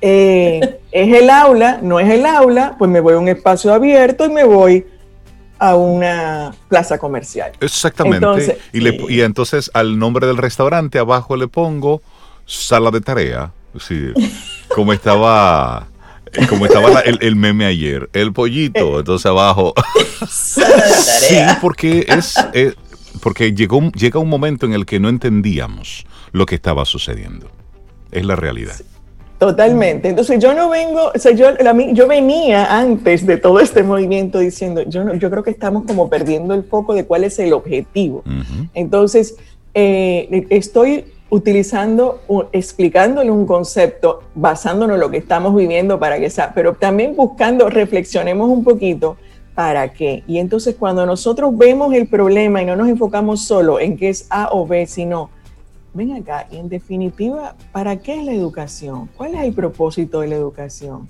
eh, 0.00 0.80
es 0.90 1.14
el 1.14 1.28
aula, 1.28 1.78
no 1.82 2.00
es 2.00 2.08
el 2.08 2.24
aula, 2.24 2.74
pues 2.78 2.90
me 2.90 3.00
voy 3.00 3.14
a 3.14 3.18
un 3.18 3.28
espacio 3.28 3.74
abierto 3.74 4.24
y 4.24 4.30
me 4.30 4.44
voy 4.44 4.86
a 5.58 5.76
una 5.76 6.54
plaza 6.68 6.96
comercial. 6.96 7.52
Exactamente. 7.60 8.58
y, 8.72 9.14
y 9.14 9.20
entonces 9.20 9.70
al 9.74 9.98
nombre 9.98 10.26
del 10.26 10.38
restaurante 10.38 10.98
abajo 10.98 11.36
le 11.36 11.48
pongo 11.48 12.00
sala 12.46 12.90
de 12.90 13.02
tarea. 13.02 13.52
Sí, 13.78 14.12
como 14.74 14.92
estaba 14.92 15.88
como 16.48 16.66
estaba 16.66 17.00
el, 17.00 17.36
meme 17.36 17.66
ayer, 17.66 18.08
el 18.12 18.32
pollito, 18.32 18.98
entonces 18.98 19.26
abajo. 19.26 19.74
sí, 20.28 21.36
porque 21.60 22.06
es, 22.08 22.34
eh, 22.54 22.74
porque 23.20 23.52
llegó, 23.52 23.80
llega 23.92 24.18
un 24.18 24.28
momento 24.28 24.66
en 24.66 24.72
el 24.72 24.86
que 24.86 25.00
no 25.00 25.08
entendíamos 25.08 26.06
lo 26.32 26.46
que 26.46 26.54
estaba 26.54 26.84
sucediendo. 26.84 27.50
Es 28.10 28.24
la 28.24 28.36
realidad. 28.36 28.76
Totalmente. 29.38 30.08
Entonces 30.08 30.40
yo 30.40 30.54
no 30.54 30.68
vengo, 30.68 31.10
o 31.12 31.18
sea, 31.18 31.32
yo, 31.32 31.48
yo 31.92 32.06
venía 32.06 32.78
antes 32.78 33.26
de 33.26 33.38
todo 33.38 33.58
este 33.58 33.82
movimiento 33.82 34.38
diciendo, 34.38 34.82
yo, 34.82 35.14
yo 35.14 35.30
creo 35.30 35.42
que 35.42 35.50
estamos 35.50 35.84
como 35.84 36.08
perdiendo 36.08 36.54
el 36.54 36.62
foco 36.62 36.94
de 36.94 37.04
cuál 37.06 37.24
es 37.24 37.38
el 37.40 37.52
objetivo. 37.52 38.22
Entonces, 38.72 39.34
eh, 39.74 40.46
estoy 40.50 41.06
utilizando, 41.32 42.20
explicándole 42.52 43.30
un 43.30 43.46
concepto, 43.46 44.20
basándonos 44.34 44.96
en 44.96 45.00
lo 45.00 45.10
que 45.10 45.16
estamos 45.16 45.56
viviendo 45.56 45.98
para 45.98 46.20
que 46.20 46.28
sea, 46.28 46.52
pero 46.52 46.74
también 46.74 47.16
buscando, 47.16 47.70
reflexionemos 47.70 48.50
un 48.50 48.62
poquito 48.62 49.16
para 49.54 49.90
qué. 49.94 50.24
Y 50.26 50.36
entonces 50.36 50.76
cuando 50.78 51.06
nosotros 51.06 51.56
vemos 51.56 51.94
el 51.94 52.06
problema 52.06 52.60
y 52.60 52.66
no 52.66 52.76
nos 52.76 52.86
enfocamos 52.86 53.46
solo 53.46 53.80
en 53.80 53.96
qué 53.96 54.10
es 54.10 54.26
A 54.28 54.50
o 54.52 54.66
B, 54.66 54.86
sino, 54.86 55.30
ven 55.94 56.12
acá, 56.12 56.46
y 56.50 56.58
en 56.58 56.68
definitiva, 56.68 57.56
¿para 57.72 57.96
qué 57.96 58.16
es 58.16 58.24
la 58.24 58.34
educación? 58.34 59.08
¿Cuál 59.16 59.34
es 59.34 59.44
el 59.44 59.54
propósito 59.54 60.20
de 60.20 60.28
la 60.28 60.34
educación? 60.34 61.08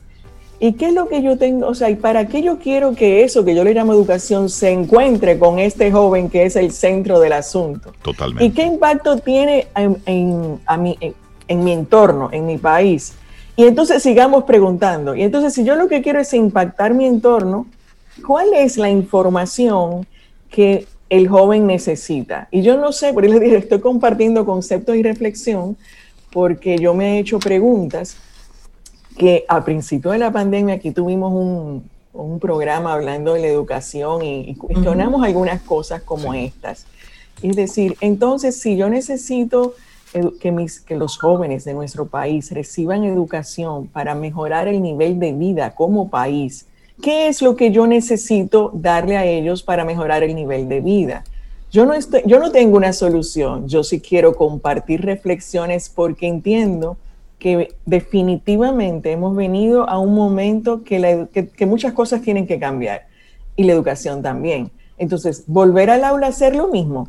¿Y 0.64 0.74
qué 0.74 0.86
es 0.86 0.94
lo 0.94 1.08
que 1.08 1.22
yo 1.22 1.36
tengo? 1.36 1.66
O 1.66 1.74
sea, 1.74 1.90
¿y 1.90 1.96
para 1.96 2.28
qué 2.28 2.40
yo 2.40 2.60
quiero 2.60 2.94
que 2.94 3.24
eso 3.24 3.44
que 3.44 3.52
yo 3.52 3.64
le 3.64 3.74
llamo 3.74 3.92
educación 3.92 4.48
se 4.48 4.70
encuentre 4.70 5.36
con 5.36 5.58
este 5.58 5.90
joven 5.90 6.30
que 6.30 6.44
es 6.44 6.54
el 6.54 6.70
centro 6.70 7.18
del 7.18 7.32
asunto? 7.32 7.92
Totalmente. 8.00 8.44
¿Y 8.44 8.50
qué 8.52 8.62
impacto 8.62 9.16
tiene 9.18 9.66
en, 9.74 10.60
a 10.64 10.76
mí, 10.76 10.96
en 11.48 11.64
mi 11.64 11.72
entorno, 11.72 12.28
en 12.30 12.46
mi 12.46 12.58
país. 12.58 13.14
Y 13.56 13.64
entonces 13.64 14.04
sigamos 14.04 14.44
preguntando. 14.44 15.16
Y 15.16 15.22
entonces 15.22 15.52
si 15.52 15.64
yo 15.64 15.74
lo 15.74 15.88
que 15.88 16.00
quiero 16.00 16.20
es 16.20 16.32
impactar 16.32 16.94
mi 16.94 17.06
entorno, 17.06 17.66
¿cuál 18.24 18.54
es 18.54 18.76
la 18.76 18.88
información 18.88 20.06
que 20.48 20.86
el 21.10 21.26
joven 21.26 21.66
necesita? 21.66 22.46
Y 22.52 22.62
yo 22.62 22.76
no 22.76 22.92
sé, 22.92 23.12
por 23.12 23.24
eso 23.24 23.34
les 23.34 23.42
dije, 23.42 23.56
estoy 23.56 23.80
compartiendo 23.80 24.46
conceptos 24.46 24.94
y 24.94 25.02
reflexión 25.02 25.76
porque 26.30 26.78
yo 26.78 26.94
me 26.94 27.16
he 27.16 27.18
hecho 27.18 27.40
preguntas 27.40 28.16
que 29.16 29.44
al 29.48 29.64
principio 29.64 30.10
de 30.10 30.18
la 30.18 30.32
pandemia 30.32 30.76
aquí 30.76 30.90
tuvimos 30.90 31.32
un, 31.32 31.90
programa 32.40 32.92
hablando 32.92 33.34
de 33.34 33.40
la 33.40 33.46
educación 33.46 34.22
y, 34.22 34.54
cuestionamos 34.56 35.24
algunas 35.24 35.62
cosas 35.62 36.02
como 36.02 36.34
estas. 36.34 36.86
Es 37.42 37.56
decir, 37.56 37.96
entonces 38.00 38.60
si 38.60 38.76
yo 38.76 38.90
necesito 38.90 39.74
que, 40.40 40.52
mis, 40.52 40.80
que 40.80 40.96
los 40.96 41.18
jóvenes 41.18 41.64
de 41.64 41.72
nuestro 41.72 42.06
país 42.06 42.50
reciban 42.52 43.04
educación 43.04 43.86
para 43.86 44.14
mejorar 44.14 44.68
el 44.68 44.82
nivel 44.82 45.18
de 45.18 45.32
vida 45.32 45.74
como 45.74 46.10
país, 46.10 46.66
¿qué 47.00 47.28
es 47.28 47.40
lo 47.40 47.56
que 47.56 47.70
yo 47.70 47.86
necesito 47.86 48.70
darle 48.74 49.16
a 49.16 49.24
ellos 49.24 49.62
para 49.62 49.84
mejorar 49.84 50.22
el 50.22 50.34
nivel 50.34 50.68
de 50.68 50.80
vida? 50.80 51.24
Yo 51.70 51.86
no, 51.86 51.94
estoy, 51.94 52.22
yo 52.26 52.38
no 52.38 52.52
tengo 52.52 52.76
una 52.76 52.92
solución, 52.92 53.66
yo 53.66 53.82
sí 53.82 54.00
quiero 54.00 54.34
compartir 54.34 55.00
reflexiones 55.00 55.88
porque 55.88 56.26
entiendo 56.28 56.98
que 57.42 57.74
definitivamente 57.86 59.10
hemos 59.10 59.34
venido 59.34 59.90
a 59.90 59.98
un 59.98 60.14
momento 60.14 60.84
que, 60.84 61.26
que, 61.56 61.66
muchas 61.66 61.92
cosas 61.92 62.22
tienen 62.22 62.46
que 62.46 62.60
cambiar 62.60 63.08
y 63.56 63.64
la 63.64 63.72
educación 63.72 64.22
también. 64.22 64.70
Entonces, 64.96 65.42
volver 65.48 65.90
al 65.90 66.04
aula 66.04 66.28
a 66.28 66.30
hacer 66.30 66.54
lo 66.54 66.68
mismo. 66.68 67.08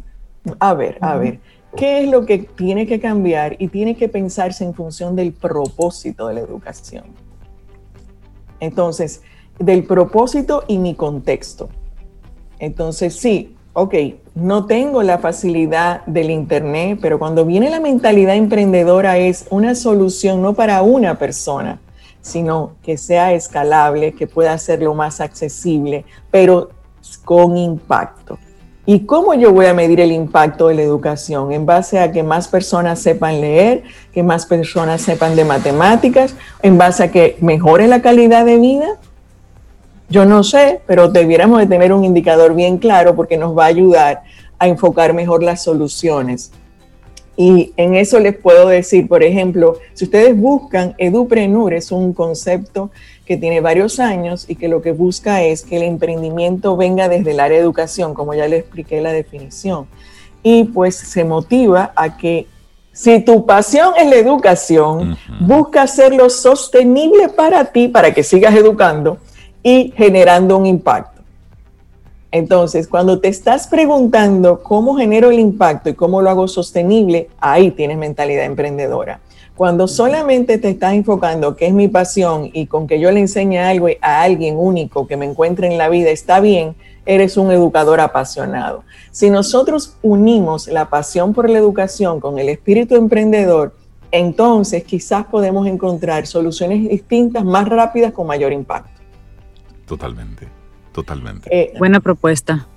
A 0.58 0.74
ver, 0.74 0.98
a 1.02 1.18
ver, 1.18 1.40
¿qué 1.76 2.02
es 2.02 2.10
lo 2.10 2.26
que 2.26 2.40
tiene 2.40 2.88
que 2.88 3.00
cambiar 3.00 3.58
y 3.60 3.68
tiene 3.68 3.96
que 3.96 4.10
pensarse 4.10 4.64
en 4.64 4.74
función 4.74 5.16
del 5.16 5.34
propósito 5.34 6.26
de 6.30 6.34
la 6.34 6.40
educación? 6.40 7.04
Entonces, 8.60 9.22
del 9.60 9.84
propósito 9.84 10.64
y 10.68 10.80
mi 10.80 10.96
contexto. 10.96 11.70
Entonces, 12.58 13.16
sí, 13.20 13.53
ok, 13.74 13.96
no 14.36 14.66
tengo 14.66 15.04
la 15.04 15.18
facilidad 15.18 16.06
del 16.06 16.30
Internet, 16.30 17.00
pero 17.02 17.20
cuando 17.20 17.46
viene 17.46 17.70
la 17.70 17.80
mentalidad 17.80 18.36
emprendedora 18.36 19.18
es 19.18 19.46
una 19.50 19.76
solución 19.76 20.42
no 20.42 20.54
para 20.54 20.82
una 20.84 21.18
persona, 21.18 21.80
sino 22.22 22.74
que 22.84 22.98
sea 22.98 23.34
escalable, 23.34 24.14
que 24.14 24.28
pueda 24.28 24.54
hacerlo 24.54 24.94
más 24.94 25.20
accesible, 25.22 26.06
pero 26.32 26.70
con 27.26 27.58
impacto. 27.58 28.38
¿Y 28.86 29.06
cómo 29.06 29.34
yo 29.34 29.54
voy 29.54 29.68
a 29.68 29.74
medir 29.74 30.02
el 30.02 30.12
impacto 30.12 30.68
de 30.68 30.76
la 30.76 30.82
educación? 30.82 31.54
En 31.54 31.66
base 31.66 32.00
a 32.00 32.12
que 32.12 32.22
más 32.22 32.50
personas 32.50 33.00
sepan 33.00 33.40
leer, 33.40 33.84
que 34.14 34.24
más 34.24 34.46
personas 34.46 35.02
sepan 35.02 35.38
de 35.38 35.46
matemáticas, 35.46 36.36
en 36.62 36.78
base 36.78 37.04
a 37.04 37.12
que 37.12 37.38
mejore 37.40 37.88
la 37.88 38.02
calidad 38.02 38.46
de 38.46 38.58
vida. 38.58 39.00
Yo 40.10 40.26
no 40.26 40.44
sé, 40.44 40.82
pero 40.86 41.08
debiéramos 41.10 41.60
de 41.60 41.68
tener 41.68 41.94
un 41.94 42.04
indicador 42.04 42.54
bien 42.54 42.78
claro 42.78 43.16
porque 43.16 43.38
nos 43.38 43.58
va 43.58 43.66
a 43.66 43.68
ayudar 43.68 44.24
a 44.60 44.68
enfocar 44.68 45.14
mejor 45.14 45.44
las 45.44 45.64
soluciones. 45.64 46.52
Y 47.36 47.74
en 47.78 47.96
eso 47.96 48.20
les 48.20 48.38
puedo 48.38 48.68
decir, 48.68 49.08
por 49.08 49.24
ejemplo, 49.24 49.80
si 49.94 50.06
ustedes 50.06 50.38
buscan 50.38 50.94
Eduprenur, 51.00 51.74
es 51.74 51.92
un 51.92 52.14
concepto 52.14 52.92
que 53.26 53.38
tiene 53.38 53.60
varios 53.60 54.00
años 54.00 54.46
y 54.48 54.56
que 54.56 54.68
lo 54.68 54.82
que 54.82 54.92
busca 54.92 55.42
es 55.42 55.64
que 55.64 55.78
el 55.78 55.84
emprendimiento 55.84 56.78
venga 56.78 57.10
desde 57.10 57.32
el 57.32 57.40
área 57.40 57.58
de 57.58 57.64
educación, 57.64 58.14
como 58.14 58.36
ya 58.36 58.48
les 58.48 58.60
expliqué 58.62 59.02
la 59.02 59.12
definición. 59.12 59.88
Y 60.44 60.66
pues 60.66 60.96
se 60.96 61.24
motiva 61.24 61.92
a 61.96 62.18
que 62.18 62.48
si 62.92 63.20
tu 63.22 63.48
pasión 63.48 63.94
es 63.98 64.08
la 64.08 64.18
educación, 64.18 65.18
busca 65.40 65.82
hacerlo 65.82 66.30
sostenible 66.30 67.30
para 67.30 67.66
ti, 67.66 67.88
para 67.88 68.14
que 68.14 68.22
sigas 68.22 68.54
educando, 68.54 69.18
y 69.64 69.94
generando 69.96 70.58
un 70.58 70.66
impacto. 70.66 71.24
Entonces, 72.32 72.88
cuando 72.88 73.20
te 73.20 73.28
estás 73.28 73.68
preguntando 73.68 74.62
cómo 74.64 74.96
genero 74.96 75.30
el 75.30 75.40
impacto 75.40 75.90
y 75.90 75.94
cómo 75.94 76.22
lo 76.22 76.30
hago 76.30 76.48
sostenible, 76.48 77.30
ahí 77.40 77.72
tienes 77.72 77.98
mentalidad 77.98 78.46
emprendedora. 78.46 79.20
Cuando 79.56 79.88
solamente 79.88 80.58
te 80.58 80.70
estás 80.70 80.94
enfocando 80.94 81.56
qué 81.56 81.68
es 81.68 81.74
mi 81.74 81.88
pasión 81.88 82.50
y 82.52 82.66
con 82.66 82.88
que 82.88 83.00
yo 83.00 83.12
le 83.12 83.20
enseñe 83.20 83.60
algo 83.60 83.88
a 84.02 84.24
alguien 84.24 84.58
único 84.58 85.06
que 85.06 85.16
me 85.16 85.26
encuentre 85.26 85.68
en 85.68 85.78
la 85.78 85.90
vida 85.90 86.10
está 86.10 86.40
bien, 86.40 86.76
eres 87.06 87.38
un 87.38 87.52
educador 87.52 88.00
apasionado. 88.00 88.84
Si 89.12 89.30
nosotros 89.30 89.98
unimos 90.02 90.68
la 90.68 90.90
pasión 90.90 91.34
por 91.34 91.50
la 91.52 91.60
educación 91.60 92.20
con 92.20 92.40
el 92.40 92.50
espíritu 92.50 92.96
emprendedor, 92.96 93.76
entonces 94.10 94.84
quizás 94.84 95.26
podemos 95.26 95.68
encontrar 95.68 96.26
soluciones 96.26 96.90
distintas, 96.90 97.46
más 97.46 97.70
rápidas, 97.70 98.12
con 98.12 98.26
mayor 98.26 98.52
impacto. 98.52 98.93
Totalmente, 99.86 100.48
totalmente. 100.92 101.50
Eh, 101.52 101.74
Buena 101.78 102.00
propuesta. 102.00 102.68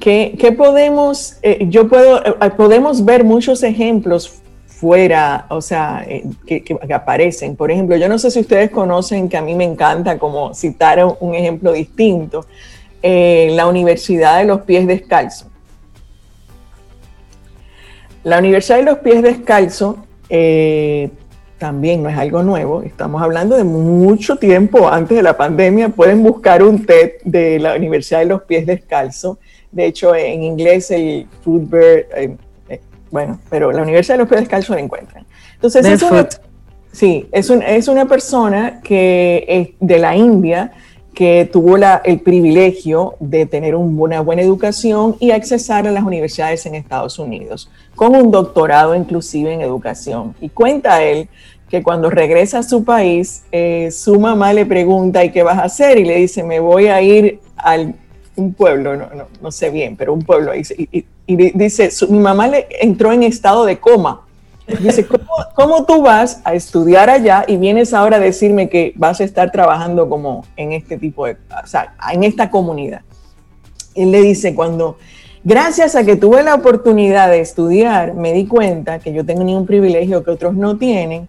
¿Qué, 0.00 0.54
podemos, 0.56 1.38
eh, 1.42 1.66
yo 1.68 1.88
puedo, 1.88 2.24
eh, 2.24 2.50
podemos 2.56 3.04
ver 3.04 3.24
muchos 3.24 3.62
ejemplos 3.62 4.42
fuera, 4.66 5.46
o 5.48 5.60
sea, 5.60 6.06
que, 6.46 6.62
aparecen. 6.94 7.56
Por 7.56 7.70
ejemplo, 7.70 7.96
yo 7.96 8.08
no 8.08 8.18
sé 8.18 8.30
si 8.30 8.40
ustedes 8.40 8.70
conocen 8.70 9.28
que 9.28 9.36
a 9.36 9.42
mí 9.42 9.54
me 9.54 9.64
encanta 9.64 10.18
como 10.18 10.54
citar 10.54 11.04
un 11.18 11.34
ejemplo 11.34 11.72
distinto, 11.72 12.46
la 13.02 13.66
Universidad 13.66 14.38
de 14.38 14.44
los 14.44 14.60
Pies 14.60 14.86
Descalzos. 14.86 15.48
La 18.22 18.38
Universidad 18.38 18.76
de 18.78 18.84
los 18.84 18.98
Pies 18.98 19.22
Descalzos 19.22 19.96
también 21.58 22.02
no 22.02 22.08
es 22.08 22.16
algo 22.16 22.42
nuevo, 22.42 22.82
estamos 22.82 23.20
hablando 23.20 23.56
de 23.56 23.64
mucho 23.64 24.36
tiempo 24.36 24.88
antes 24.88 25.16
de 25.16 25.22
la 25.22 25.36
pandemia, 25.36 25.88
pueden 25.88 26.22
buscar 26.22 26.62
un 26.62 26.86
TED 26.86 27.12
de 27.24 27.58
la 27.58 27.74
Universidad 27.74 28.20
de 28.20 28.26
los 28.26 28.42
Pies 28.42 28.64
Descalzos, 28.64 29.38
de 29.72 29.86
hecho 29.86 30.14
en 30.14 30.42
inglés 30.42 30.90
el 30.90 31.26
Footbird, 31.42 32.06
eh, 32.16 32.36
eh, 32.68 32.80
bueno, 33.10 33.40
pero 33.50 33.72
la 33.72 33.82
Universidad 33.82 34.14
de 34.14 34.18
los 34.20 34.28
Pies 34.28 34.42
Descalzos 34.42 34.76
la 34.76 34.82
encuentran. 34.82 35.26
Entonces, 35.54 35.84
es 35.84 36.02
una, 36.02 36.28
sí, 36.92 37.28
es, 37.32 37.50
es 37.50 37.88
una 37.88 38.06
persona 38.06 38.80
que 38.82 39.44
es 39.48 39.68
de 39.80 39.98
la 39.98 40.14
India, 40.14 40.72
que 41.18 41.50
tuvo 41.52 41.76
el 42.04 42.20
privilegio 42.20 43.16
de 43.18 43.44
tener 43.44 43.74
una 43.74 44.20
buena 44.20 44.40
educación 44.40 45.16
y 45.18 45.32
accesar 45.32 45.84
a 45.88 45.90
las 45.90 46.04
universidades 46.04 46.64
en 46.64 46.76
Estados 46.76 47.18
Unidos, 47.18 47.68
con 47.96 48.14
un 48.14 48.30
doctorado 48.30 48.94
inclusive 48.94 49.52
en 49.52 49.60
educación. 49.60 50.36
Y 50.40 50.48
cuenta 50.48 51.02
él 51.02 51.28
que 51.68 51.82
cuando 51.82 52.08
regresa 52.08 52.60
a 52.60 52.62
su 52.62 52.84
país, 52.84 53.42
eh, 53.50 53.90
su 53.90 54.20
mamá 54.20 54.52
le 54.52 54.64
pregunta, 54.64 55.24
¿y 55.24 55.32
qué 55.32 55.42
vas 55.42 55.58
a 55.58 55.64
hacer? 55.64 55.98
Y 55.98 56.04
le 56.04 56.14
dice, 56.14 56.44
me 56.44 56.60
voy 56.60 56.86
a 56.86 57.02
ir 57.02 57.40
a 57.56 57.78
un 58.36 58.52
pueblo, 58.54 58.96
no, 58.96 59.08
no, 59.12 59.24
no, 59.42 59.50
sé 59.50 59.70
bien, 59.70 59.96
pero 59.96 60.12
un 60.12 60.22
pueblo. 60.22 60.52
Y, 60.54 61.04
y, 61.26 61.34
dice, 61.34 61.90
mi 62.10 62.20
mamá 62.20 62.46
le 62.46 62.68
entró 62.80 63.12
en 63.12 63.24
estado 63.24 63.64
de 63.64 63.80
coma 63.80 64.27
Dice, 64.80 65.06
¿cómo, 65.54 65.86
tú 65.86 66.02
vas 66.02 66.42
a 66.44 66.54
estudiar 66.54 67.08
allá 67.08 67.44
y 67.48 67.56
vienes 67.56 67.94
ahora 67.94 68.18
a 68.18 68.20
decirme 68.20 68.68
que 68.68 68.92
vas 68.96 69.20
a 69.20 69.24
estar 69.24 69.50
trabajando 69.50 70.08
como 70.08 70.44
en 70.56 70.72
este 70.72 70.98
tipo 70.98 71.24
de, 71.26 71.32
o 71.32 71.66
sea, 71.66 71.94
en 72.12 72.22
esta 72.22 72.50
comunidad? 72.50 73.00
Él 73.94 74.10
le 74.10 74.20
dice, 74.20 74.54
cuando, 74.54 74.98
gracias 75.42 75.96
a 75.96 76.04
que 76.04 76.16
tuve 76.16 76.42
la 76.42 76.54
oportunidad 76.54 77.30
de 77.30 77.40
estudiar, 77.40 78.14
me 78.14 78.34
di 78.34 78.46
cuenta 78.46 78.98
que 78.98 79.12
yo 79.12 79.24
tenía 79.24 79.56
un 79.56 79.66
privilegio 79.66 80.22
que 80.22 80.30
otros 80.32 80.54
no 80.54 80.76
tienen 80.76 81.28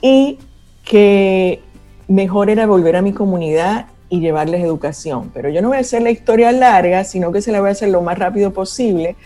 y 0.00 0.38
que 0.84 1.60
mejor 2.06 2.50
era 2.50 2.66
volver 2.66 2.94
a 2.94 3.02
mi 3.02 3.12
comunidad 3.12 3.86
y 4.08 4.20
llevarles 4.20 4.62
educación. 4.62 5.32
Pero 5.34 5.48
yo 5.48 5.60
no 5.60 5.68
voy 5.68 5.78
a 5.78 5.80
hacer 5.80 6.02
la 6.02 6.10
historia 6.10 6.52
larga, 6.52 7.02
sino 7.02 7.32
que 7.32 7.42
se 7.42 7.50
la 7.50 7.60
voy 7.60 7.70
a 7.70 7.72
hacer 7.72 7.88
lo 7.88 8.00
más 8.00 8.16
rápido 8.16 8.52
posible 8.52 9.16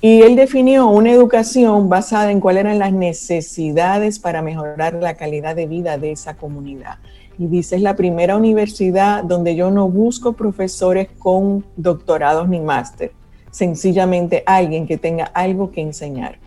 y 0.00 0.22
él 0.22 0.36
definió 0.36 0.86
una 0.88 1.10
educación 1.10 1.88
basada 1.88 2.30
en 2.30 2.40
cuáles 2.40 2.60
eran 2.60 2.78
las 2.78 2.92
necesidades 2.92 4.20
para 4.20 4.42
mejorar 4.42 4.94
la 4.94 5.14
calidad 5.14 5.56
de 5.56 5.66
vida 5.66 5.98
de 5.98 6.12
esa 6.12 6.34
comunidad. 6.34 6.98
Y 7.36 7.46
dice, 7.46 7.76
es 7.76 7.82
la 7.82 7.96
primera 7.96 8.36
universidad 8.36 9.24
donde 9.24 9.56
yo 9.56 9.70
no 9.70 9.88
busco 9.88 10.34
profesores 10.34 11.08
con 11.18 11.64
doctorados 11.76 12.48
ni 12.48 12.60
máster, 12.60 13.12
sencillamente 13.50 14.44
alguien 14.46 14.86
que 14.86 14.98
tenga 14.98 15.24
algo 15.24 15.72
que 15.72 15.80
enseñar. 15.80 16.38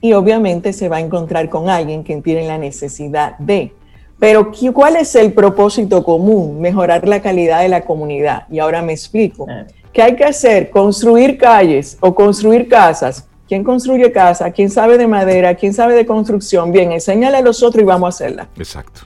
Y 0.00 0.14
obviamente 0.14 0.72
se 0.72 0.88
va 0.88 0.96
a 0.96 1.00
encontrar 1.00 1.48
con 1.48 1.68
alguien 1.68 2.02
que 2.02 2.20
tiene 2.22 2.46
la 2.46 2.58
necesidad 2.58 3.38
de. 3.38 3.72
Pero 4.18 4.50
¿cuál 4.72 4.96
es 4.96 5.14
el 5.14 5.32
propósito 5.32 6.02
común? 6.02 6.60
Mejorar 6.60 7.06
la 7.06 7.22
calidad 7.22 7.60
de 7.60 7.68
la 7.68 7.84
comunidad. 7.84 8.48
Y 8.50 8.58
ahora 8.58 8.82
me 8.82 8.92
explico. 8.92 9.46
¿Qué 9.92 10.02
hay 10.02 10.16
que 10.16 10.24
hacer? 10.24 10.70
Construir 10.70 11.36
calles 11.36 11.98
o 12.00 12.14
construir 12.14 12.68
casas. 12.68 13.26
¿Quién 13.46 13.62
construye 13.62 14.10
casa? 14.10 14.50
¿Quién 14.50 14.70
sabe 14.70 14.96
de 14.96 15.06
madera? 15.06 15.54
¿Quién 15.54 15.74
sabe 15.74 15.94
de 15.94 16.06
construcción? 16.06 16.72
Bien, 16.72 16.90
enséñale 16.92 17.36
a 17.36 17.42
los 17.42 17.62
otros 17.62 17.82
y 17.82 17.86
vamos 17.86 18.06
a 18.06 18.08
hacerla. 18.08 18.48
Exacto. 18.56 19.02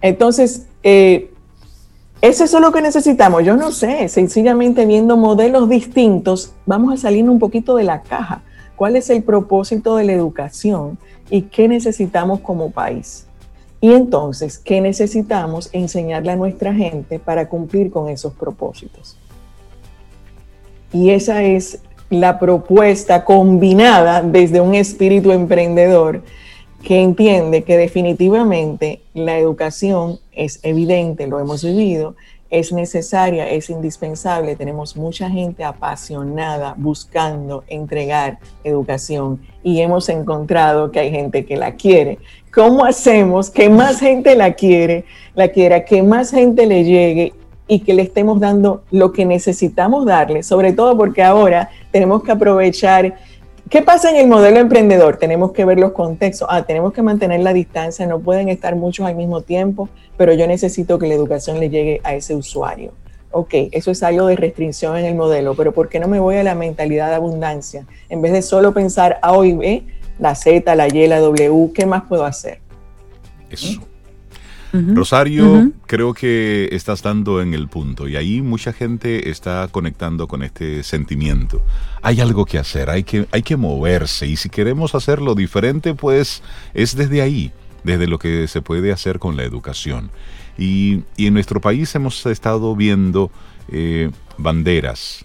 Entonces, 0.00 0.66
eh, 0.82 1.30
¿es 2.20 2.40
eso 2.40 2.58
lo 2.58 2.72
que 2.72 2.82
necesitamos? 2.82 3.44
Yo 3.44 3.56
no 3.56 3.70
sé, 3.70 4.08
sencillamente 4.08 4.84
viendo 4.84 5.16
modelos 5.16 5.68
distintos, 5.68 6.54
vamos 6.66 6.94
a 6.94 6.96
salir 6.96 7.28
un 7.30 7.38
poquito 7.38 7.76
de 7.76 7.84
la 7.84 8.02
caja 8.02 8.42
cuál 8.78 8.96
es 8.96 9.10
el 9.10 9.22
propósito 9.24 9.96
de 9.96 10.04
la 10.04 10.12
educación 10.12 10.98
y 11.28 11.42
qué 11.42 11.68
necesitamos 11.68 12.40
como 12.40 12.70
país. 12.70 13.26
Y 13.80 13.92
entonces, 13.92 14.58
¿qué 14.58 14.80
necesitamos 14.80 15.68
enseñarle 15.72 16.32
a 16.32 16.36
nuestra 16.36 16.72
gente 16.72 17.18
para 17.18 17.48
cumplir 17.48 17.90
con 17.90 18.08
esos 18.08 18.32
propósitos? 18.34 19.16
Y 20.92 21.10
esa 21.10 21.42
es 21.42 21.80
la 22.10 22.38
propuesta 22.38 23.24
combinada 23.24 24.22
desde 24.22 24.60
un 24.60 24.74
espíritu 24.74 25.32
emprendedor 25.32 26.22
que 26.82 27.00
entiende 27.00 27.64
que 27.64 27.76
definitivamente 27.76 29.02
la 29.12 29.38
educación 29.38 30.20
es 30.32 30.60
evidente, 30.62 31.26
lo 31.26 31.40
hemos 31.40 31.64
vivido, 31.64 32.14
es 32.50 32.72
necesaria, 32.72 33.50
es 33.50 33.68
indispensable. 33.68 34.56
Tenemos 34.56 34.96
mucha 34.96 35.28
gente 35.28 35.64
apasionada 35.64 36.74
buscando 36.78 37.64
entregar 37.68 38.38
educación 38.64 39.40
y 39.62 39.80
hemos 39.80 40.08
encontrado 40.08 40.90
que 40.90 41.00
hay 41.00 41.10
gente 41.10 41.44
que 41.44 41.56
la 41.56 41.74
quiere. 41.74 42.18
¿Cómo 42.54 42.84
hacemos 42.84 43.50
que 43.50 43.68
más 43.68 44.00
gente 44.00 44.34
la 44.34 44.54
quiere, 44.54 45.04
la 45.34 45.48
quiera, 45.48 45.84
que 45.84 46.02
más 46.02 46.30
gente 46.30 46.66
le 46.66 46.84
llegue 46.84 47.34
y 47.68 47.80
que 47.80 47.94
le 47.94 48.02
estemos 48.02 48.40
dando 48.40 48.82
lo 48.90 49.12
que 49.12 49.24
necesitamos 49.24 50.06
darle? 50.06 50.42
Sobre 50.42 50.72
todo 50.72 50.96
porque 50.96 51.22
ahora 51.22 51.70
tenemos 51.92 52.22
que 52.22 52.32
aprovechar 52.32 53.14
¿Qué 53.68 53.82
pasa 53.82 54.08
en 54.08 54.16
el 54.16 54.28
modelo 54.28 54.60
emprendedor? 54.60 55.18
Tenemos 55.18 55.52
que 55.52 55.66
ver 55.66 55.78
los 55.78 55.92
contextos. 55.92 56.48
Ah, 56.50 56.62
tenemos 56.62 56.94
que 56.94 57.02
mantener 57.02 57.40
la 57.40 57.52
distancia, 57.52 58.06
no 58.06 58.18
pueden 58.18 58.48
estar 58.48 58.74
muchos 58.76 59.06
al 59.06 59.14
mismo 59.14 59.42
tiempo, 59.42 59.90
pero 60.16 60.32
yo 60.32 60.46
necesito 60.46 60.98
que 60.98 61.06
la 61.06 61.12
educación 61.12 61.60
le 61.60 61.68
llegue 61.68 62.00
a 62.02 62.14
ese 62.14 62.34
usuario. 62.34 62.92
Ok, 63.30 63.52
eso 63.72 63.90
es 63.90 64.02
algo 64.02 64.26
de 64.26 64.36
restricción 64.36 64.96
en 64.96 65.04
el 65.04 65.14
modelo, 65.14 65.54
pero 65.54 65.72
¿por 65.72 65.90
qué 65.90 66.00
no 66.00 66.08
me 66.08 66.18
voy 66.18 66.36
a 66.36 66.42
la 66.42 66.54
mentalidad 66.54 67.08
de 67.08 67.16
abundancia? 67.16 67.84
En 68.08 68.22
vez 68.22 68.32
de 68.32 68.40
solo 68.40 68.72
pensar 68.72 69.18
A 69.20 69.34
o 69.36 69.42
B, 69.42 69.82
la 70.18 70.34
Z, 70.34 70.74
la 70.74 70.88
Y, 70.88 71.06
la 71.06 71.18
W, 71.18 71.70
¿qué 71.74 71.84
más 71.84 72.04
puedo 72.04 72.24
hacer? 72.24 72.60
Eso. 73.50 73.82
Rosario, 74.72 75.72
creo 75.86 76.12
que 76.12 76.68
estás 76.72 77.02
dando 77.02 77.40
en 77.40 77.54
el 77.54 77.68
punto 77.68 78.06
y 78.06 78.16
ahí 78.16 78.42
mucha 78.42 78.72
gente 78.72 79.30
está 79.30 79.68
conectando 79.70 80.28
con 80.28 80.42
este 80.42 80.82
sentimiento. 80.82 81.62
Hay 82.02 82.20
algo 82.20 82.44
que 82.44 82.58
hacer, 82.58 82.90
hay 82.90 83.02
que, 83.02 83.26
hay 83.32 83.42
que 83.42 83.56
moverse 83.56 84.26
y 84.26 84.36
si 84.36 84.50
queremos 84.50 84.94
hacerlo 84.94 85.34
diferente, 85.34 85.94
pues 85.94 86.42
es 86.74 86.96
desde 86.96 87.22
ahí, 87.22 87.52
desde 87.82 88.06
lo 88.06 88.18
que 88.18 88.46
se 88.48 88.60
puede 88.60 88.92
hacer 88.92 89.18
con 89.18 89.36
la 89.36 89.44
educación. 89.44 90.10
Y, 90.58 91.04
en 91.16 91.34
nuestro 91.34 91.60
país 91.60 91.94
hemos 91.94 92.26
estado 92.26 92.74
viendo 92.74 93.30
eh, 93.70 94.10
banderas, 94.36 95.24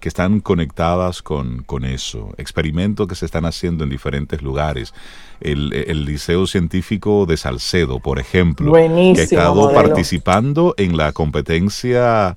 que 0.00 0.08
están 0.08 0.40
conectadas 0.40 1.22
con, 1.22 1.62
con, 1.62 1.84
eso, 1.84 2.34
experimentos 2.36 3.08
que 3.08 3.14
se 3.14 3.24
están 3.24 3.46
haciendo 3.46 3.84
en 3.84 3.90
diferentes 3.90 4.42
lugares. 4.42 4.92
El, 5.40 5.72
el 5.72 6.04
Liceo 6.04 6.46
Científico 6.46 7.26
de 7.26 7.36
Salcedo, 7.36 8.00
por 8.00 8.18
ejemplo, 8.18 8.72
que 8.72 9.20
ha 9.20 9.22
estado 9.22 9.72
participando 9.72 10.74
en 10.76 10.96
la 10.96 11.12
competencia 11.12 12.36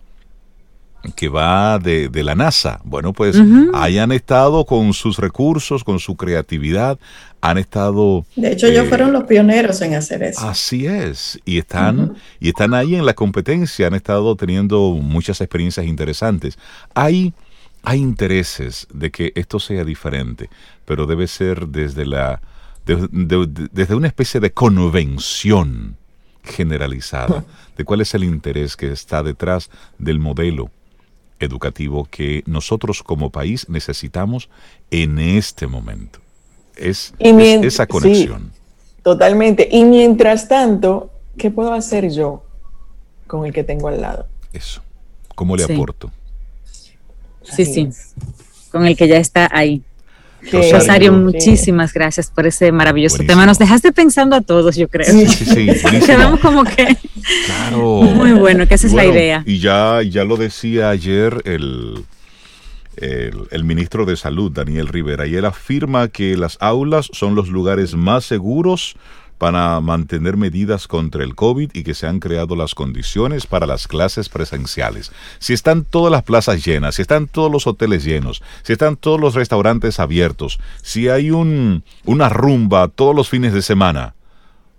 que 1.16 1.30
va 1.30 1.80
de, 1.80 2.10
de 2.10 2.24
la 2.24 2.36
NASA. 2.36 2.82
Bueno, 2.84 3.14
pues 3.14 3.42
hayan 3.74 4.12
estado 4.12 4.66
con 4.66 4.94
sus 4.94 5.18
recursos, 5.18 5.84
con 5.84 6.00
su 6.00 6.16
creatividad, 6.16 7.00
han 7.40 7.58
estado... 7.58 8.26
De 8.36 8.52
hecho, 8.52 8.68
ellos 8.68 8.86
eh, 8.86 8.90
fueron 8.90 9.14
los 9.14 9.24
pioneros 9.24 9.82
en 9.82 9.96
hacer 9.96 10.24
eso. 10.24 10.46
Así 10.46 10.88
es, 10.88 11.40
y 11.46 11.58
están, 11.58 12.16
y 12.42 12.50
están 12.50 12.74
ahí 12.74 12.96
en 12.96 13.06
la 13.06 13.14
competencia, 13.14 13.88
han 13.88 13.94
estado 13.96 14.36
teniendo 14.36 14.92
muchas 14.92 15.40
experiencias 15.40 15.86
interesantes. 15.86 16.60
Hay 16.94 17.34
hay 17.82 18.00
intereses 18.00 18.88
de 18.94 19.10
que 19.10 19.32
esto 19.36 19.60
sea 19.60 19.84
diferente, 19.86 20.50
pero 20.86 21.06
debe 21.06 21.28
ser 21.28 21.68
desde 21.68 22.06
la 22.06 22.42
desde 23.12 23.96
una 23.96 24.08
especie 24.08 24.40
de 24.40 24.52
convención 24.52 25.98
generalizada 26.44 27.46
de 27.78 27.86
cuál 27.86 28.02
es 28.02 28.14
el 28.14 28.24
interés 28.24 28.76
que 28.76 28.92
está 28.92 29.24
detrás 29.24 29.70
del 29.98 30.20
modelo 30.20 30.72
educativo 31.40 32.08
que 32.10 32.44
nosotros 32.46 33.04
como 33.04 33.30
país 33.30 33.68
necesitamos 33.70 34.50
en 34.92 35.20
este 35.20 35.68
momento. 35.68 36.20
Es, 36.76 37.14
esa 37.20 37.88
conexión. 37.88 38.52
totalmente. 39.04 39.68
Y 39.72 39.84
mientras 39.84 40.48
tanto, 40.48 41.12
¿qué 41.38 41.52
puedo 41.52 41.74
hacer 41.74 42.10
yo 42.12 42.44
con 43.28 43.46
el 43.46 43.54
que 43.54 43.64
tengo 43.64 43.88
al 43.88 44.02
lado? 44.02 44.28
Eso. 44.54 44.82
¿Cómo 45.36 45.56
le 45.56 45.64
aporto? 45.64 46.12
Sí, 47.44 47.66
sí, 47.66 47.90
con 48.72 48.86
el 48.86 48.96
que 48.96 49.08
ya 49.08 49.18
está 49.18 49.48
ahí. 49.52 49.84
Rosario, 50.52 51.12
muchísimas 51.14 51.94
gracias 51.94 52.32
por 52.32 52.48
ese 52.48 52.72
maravilloso 52.72 53.24
tema. 53.26 53.46
Nos 53.46 53.60
dejaste 53.60 53.92
pensando 53.92 54.36
a 54.36 54.42
todos, 54.42 54.76
yo 54.76 54.88
creo. 54.88 55.06
Sí, 55.06 55.28
sí, 55.28 55.70
Quedamos 56.06 56.40
como 56.40 56.64
que. 56.64 56.98
Claro. 57.46 58.02
Muy 58.02 58.32
bueno, 58.34 58.68
que 58.68 58.76
esa 58.76 58.88
es 58.88 58.94
la 58.94 59.06
idea. 59.06 59.44
Y 59.46 59.60
ya, 59.60 60.02
ya 60.02 60.24
lo 60.24 60.38
decía 60.38 60.90
ayer 60.90 61.42
el, 61.46 62.06
el, 62.98 63.48
el, 63.52 63.64
ministro 63.64 64.06
de 64.06 64.16
Salud, 64.16 64.52
Daniel 64.52 64.88
Rivera, 64.88 65.28
y 65.28 65.36
él 65.36 65.46
afirma 65.46 66.08
que 66.08 66.38
las 66.38 66.58
aulas 66.60 67.10
son 67.12 67.36
los 67.36 67.50
lugares 67.50 67.96
más 67.96 68.26
seguros 68.26 68.96
para 69.40 69.80
mantener 69.80 70.38
medidas 70.38 70.88
contra 70.88 71.24
el 71.24 71.34
COVID 71.34 71.72
y 71.74 71.84
que 71.84 71.96
se 71.96 72.06
han 72.06 72.20
creado 72.20 72.56
las 72.56 72.76
condiciones 72.76 73.48
para 73.48 73.66
las 73.66 73.88
clases 73.88 74.30
presenciales. 74.30 75.12
Si 75.40 75.54
están 75.54 75.86
todas 75.86 76.12
las 76.12 76.24
plazas 76.24 76.64
llenas, 76.64 76.96
si 76.96 77.02
están 77.02 77.28
todos 77.28 77.52
los 77.52 77.66
hoteles 77.66 78.04
llenos, 78.04 78.44
si 78.64 78.74
están 78.74 78.98
todos 78.98 79.20
los 79.20 79.34
restaurantes 79.34 80.00
abiertos, 80.00 80.60
si 80.84 81.08
hay 81.08 81.32
un, 81.32 81.84
una 82.04 82.30
rumba 82.30 82.90
todos 82.90 83.16
los 83.16 83.30
fines 83.30 83.54
de 83.54 83.62
semana, 83.62 84.14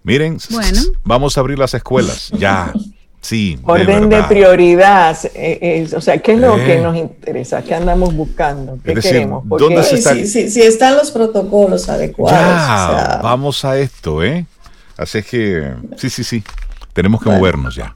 miren, 0.02 0.38
vamos 1.04 1.36
a 1.36 1.40
abrir 1.40 1.58
las 1.58 1.72
escuelas, 1.74 2.30
ya. 2.38 2.72
Sí, 3.20 3.58
Orden 3.64 4.08
de, 4.08 4.22
prioridad. 4.24 5.16
Eh, 5.34 5.86
o 5.94 6.00
sea, 6.00 6.18
¿qué 6.18 6.32
es 6.32 6.38
lo 6.38 6.56
que 6.56 6.76
eh. 6.76 6.80
nos 6.80 6.96
interesa? 6.96 7.62
¿Qué 7.62 7.74
andamos 7.74 8.14
buscando? 8.14 8.78
¿Qué 8.82 8.94
queremos? 8.94 9.44
¿dónde 9.46 9.82
si, 9.84 10.62
están 10.62 10.96
los 10.96 11.10
protocolos 11.10 11.88
adecuados. 11.88 13.22
Vamos 13.22 13.64
a 13.64 13.78
esto, 13.78 14.24
¿eh? 14.24 14.46
Así 14.96 15.22
que, 15.22 15.74
sí, 15.96 16.08
sí, 16.08 16.24
sí. 16.24 16.42
Tenemos 16.92 17.22
que 17.22 17.28
movernos 17.28 17.74
ya. 17.74 17.94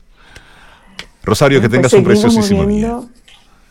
Rosario, 1.23 1.61
que 1.61 1.69
pues 1.69 1.79
tengas 1.79 1.93
un 1.95 2.05
preciosísimo 2.05 2.67
día. 2.67 3.01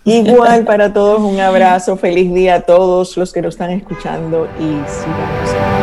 Igual 0.06 0.66
para 0.66 0.92
todos, 0.92 1.22
un 1.22 1.40
abrazo, 1.40 1.96
feliz 1.98 2.34
día 2.34 2.56
a 2.56 2.62
todos 2.62 3.16
los 3.16 3.32
que 3.32 3.42
nos 3.42 3.54
están 3.54 3.70
escuchando 3.70 4.50
y 4.60 4.82
sigamos. 4.90 5.83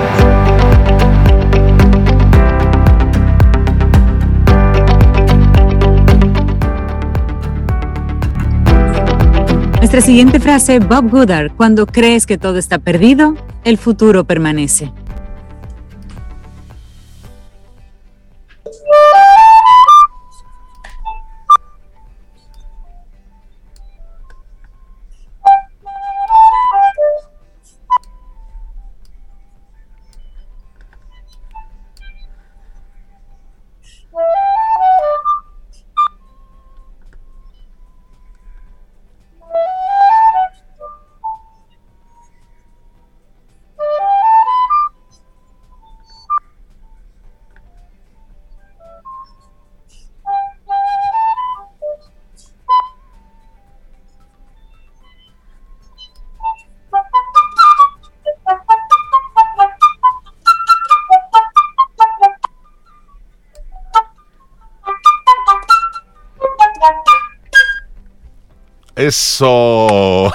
Nuestra 9.81 10.03
siguiente 10.03 10.41
frase, 10.41 10.79
Bob 10.79 11.11
Goodard, 11.11 11.53
cuando 11.57 11.87
crees 11.87 12.27
que 12.27 12.37
todo 12.37 12.59
está 12.59 12.79
perdido, 12.79 13.35
el 13.65 13.79
futuro 13.79 14.25
permanece. 14.25 14.93
Eso. 69.01 70.31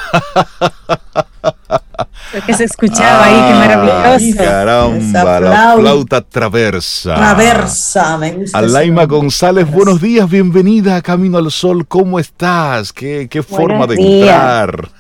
Lo 2.34 2.42
que 2.48 2.54
se 2.56 2.64
escuchaba 2.64 3.26
ahí, 3.26 3.36
qué 3.48 3.54
maravilloso. 3.54 4.44
Caramba, 4.44 5.40
la 5.40 5.76
flauta 5.78 6.22
traversa. 6.22 7.14
Traversa, 7.14 8.18
me 8.18 8.32
gusta. 8.32 8.58
Alaima 8.58 9.06
González, 9.06 9.70
buenos 9.70 10.02
días, 10.02 10.28
bienvenida 10.28 10.96
a 10.96 11.04
Camino 11.04 11.38
al 11.38 11.52
Sol. 11.52 11.86
¿Cómo 11.88 12.20
estás? 12.20 12.92
¿Qué, 12.92 13.28
qué 13.30 13.44
forma 13.44 13.86
de 13.86 13.96
entrar? 14.02 14.90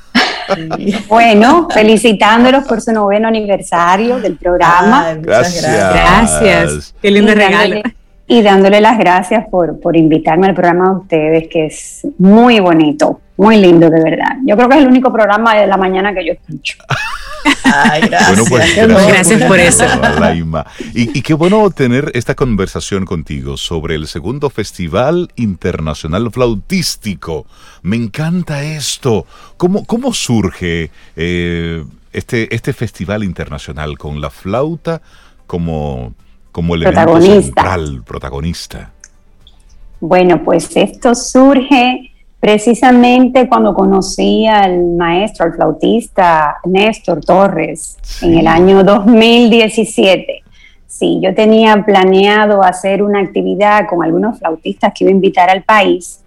Bueno, 1.09 1.68
felicitándolos 1.74 2.66
por 2.66 2.80
su 2.80 2.91
noveno 2.93 3.28
aniversario 3.28 4.20
del 4.20 4.38
programa. 4.38 5.16
gracias. 5.16 5.63
Gracias. 5.66 6.95
Qué 7.01 7.09
lindo 7.09 7.34
regalo. 7.34 7.82
Y 8.28 8.43
dándole 8.43 8.80
las 8.80 8.99
gracias 8.99 9.47
por, 9.49 9.80
por 9.80 9.97
invitarme 9.97 10.45
al 10.45 10.53
programa 10.53 10.89
de 10.89 10.95
ustedes, 10.97 11.47
que 11.49 11.66
es 11.66 12.07
muy 12.20 12.59
bonito, 12.59 13.22
muy 13.38 13.58
lindo 13.58 13.90
de 13.90 14.04
verdad. 14.04 14.38
Yo 14.46 14.56
creo 14.56 14.70
que 14.70 14.76
es 14.76 14.82
el 14.82 14.88
único 14.88 15.12
programa 15.12 15.56
de 15.56 15.68
la 15.68 15.78
mañana 15.78 16.14
que 16.14 16.26
yo 16.26 16.34
escucho. 16.34 16.78
Ay, 17.64 18.02
gracias. 18.10 18.50
Pues, 18.50 18.76
gracias, 19.08 19.44
por 19.44 19.60
eso. 19.60 19.86
Y, 20.94 21.18
y, 21.18 21.22
qué 21.22 21.34
bueno 21.34 21.70
tener 21.70 22.12
esta 22.14 22.36
conversación 22.36 23.06
contigo 23.06 23.58
sobre 23.58 23.96
el 23.96 24.08
segundo 24.08 24.50
Festival 24.50 25.30
Internacional 25.36 26.32
Flautístico. 26.32 27.46
Me 27.84 27.98
encanta 27.98 28.64
esto. 28.64 29.26
¿Cómo, 29.58 29.86
cómo 29.86 30.14
surge 30.14 30.90
eh, 31.16 31.84
este, 32.14 32.54
este 32.56 32.74
festival 32.74 33.24
internacional 33.24 33.98
con 33.98 34.22
la 34.22 34.30
flauta 34.30 35.02
como 35.46 36.14
como 36.56 36.76
el 36.76 36.84
protagonista. 36.84 37.42
central, 37.42 38.04
protagonista? 38.06 38.94
Bueno, 40.00 40.42
pues 40.42 40.74
esto 40.78 41.14
surge 41.14 42.14
precisamente 42.46 43.50
cuando 43.50 43.74
conocí 43.74 44.46
al 44.46 44.80
maestro, 44.91 45.46
al 45.46 45.56
flautista 45.56 46.58
Néstor 46.64 47.26
Torres 47.26 47.98
en 48.22 48.38
el 48.38 48.46
año 48.46 48.84
2017. 48.84 50.43
Sí, 50.86 51.20
yo 51.24 51.34
tenía 51.34 51.84
planeado 51.84 52.64
hacer 52.64 53.02
una 53.02 53.22
actividad 53.22 53.88
con 53.89 54.04
algunos 54.04 54.38
flautistas 54.38 54.93
que 54.93 55.06
iba 55.06 55.10
a 55.10 55.16
invitar 55.16 55.50
al 55.50 55.64
país 55.64 56.20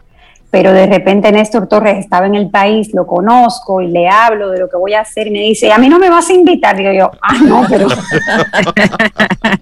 pero 0.51 0.73
de 0.73 0.87
repente 0.87 1.31
Néstor 1.31 1.67
Torres 1.69 1.99
estaba 1.99 2.27
en 2.27 2.35
el 2.35 2.49
país, 2.49 2.95
lo 2.95 3.07
conozco 3.07 3.83
y 3.83 3.89
le 3.89 4.09
hablo 4.09 4.51
de 4.51 4.61
lo 4.61 4.69
que 4.69 4.79
voy 4.79 4.95
a 4.95 5.03
hacer 5.03 5.27
y 5.27 5.31
me 5.31 5.41
dice, 5.41 5.71
a 5.71 5.77
mí 5.77 5.91
no 5.91 5.99
me 5.99 6.09
vas 6.09 6.31
a 6.31 6.33
invitar. 6.33 6.75
Digo 6.75 6.91
yo, 6.93 7.11
ah, 7.21 7.37
no, 7.45 7.67
pero... 7.69 7.87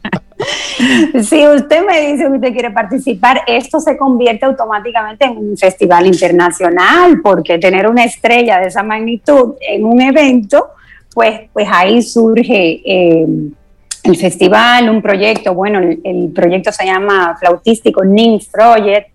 si 1.22 1.46
usted 1.46 1.84
me 1.86 2.12
dice 2.12 2.24
que 2.24 2.30
usted 2.30 2.52
quiere 2.52 2.70
participar, 2.70 3.42
esto 3.46 3.80
se 3.80 3.96
convierte 3.96 4.46
automáticamente 4.46 5.24
en 5.24 5.36
un 5.36 5.56
festival 5.56 6.06
internacional, 6.06 7.20
porque 7.22 7.58
tener 7.58 7.88
una 7.88 8.04
estrella 8.04 8.60
de 8.60 8.68
esa 8.68 8.82
magnitud 8.82 9.54
en 9.60 9.84
un 9.84 10.00
evento, 10.00 10.68
pues, 11.14 11.42
pues 11.52 11.68
ahí 11.70 12.02
surge... 12.02 12.80
Eh, 12.84 13.26
el 14.06 14.16
festival, 14.16 14.88
un 14.88 15.02
proyecto, 15.02 15.52
bueno, 15.52 15.80
el, 15.80 16.30
proyecto 16.32 16.70
se 16.70 16.86
llama 16.86 17.36
Flautístico 17.40 18.04
NIMF 18.04 18.48
Project, 18.52 19.08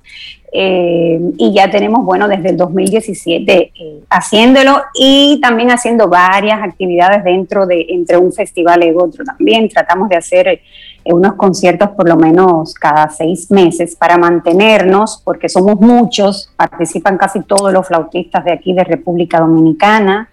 eh, 0.54 1.18
y 1.38 1.54
ya 1.54 1.72
tenemos, 1.72 2.04
bueno, 2.04 2.28
desde 2.28 2.50
el 2.50 2.58
2017 2.58 3.72
eh, 3.74 4.00
haciéndolo 4.10 4.82
y 4.94 5.40
también 5.42 5.72
haciendo 5.72 6.10
varias 6.10 6.62
actividades 6.62 7.24
dentro 7.24 7.66
de, 7.66 7.86
entre 7.88 8.18
un 8.18 8.34
festival 8.34 8.84
y 8.84 8.92
otro 8.94 9.24
también. 9.24 9.70
Tratamos 9.70 10.10
de 10.10 10.18
hacer 10.18 10.62
unos 11.06 11.34
conciertos 11.34 11.90
por 11.90 12.08
lo 12.08 12.16
menos 12.16 12.74
cada 12.74 13.10
seis 13.10 13.50
meses 13.52 13.96
para 13.96 14.18
mantenernos, 14.18 15.22
porque 15.24 15.50
somos 15.50 15.80
muchos, 15.80 16.52
participan 16.56 17.18
casi 17.18 17.42
todos 17.42 17.74
los 17.74 17.88
flautistas 17.88 18.46
de 18.46 18.54
aquí 18.54 18.74
de 18.74 18.84
República 18.84 19.40
Dominicana 19.40 20.30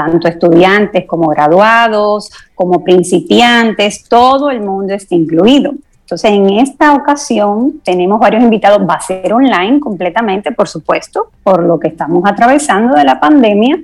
tanto 0.00 0.28
estudiantes 0.28 1.04
como 1.06 1.28
graduados, 1.28 2.30
como 2.54 2.82
principiantes, 2.82 4.08
todo 4.08 4.50
el 4.50 4.60
mundo 4.60 4.94
está 4.94 5.14
incluido. 5.14 5.74
Entonces, 6.02 6.30
en 6.30 6.50
esta 6.58 6.94
ocasión 6.94 7.80
tenemos 7.84 8.18
varios 8.18 8.42
invitados, 8.42 8.80
va 8.88 8.94
a 8.94 9.00
ser 9.00 9.32
online 9.32 9.78
completamente, 9.78 10.52
por 10.52 10.68
supuesto, 10.68 11.30
por 11.42 11.62
lo 11.62 11.78
que 11.78 11.88
estamos 11.88 12.24
atravesando 12.26 12.96
de 12.96 13.04
la 13.04 13.20
pandemia. 13.20 13.78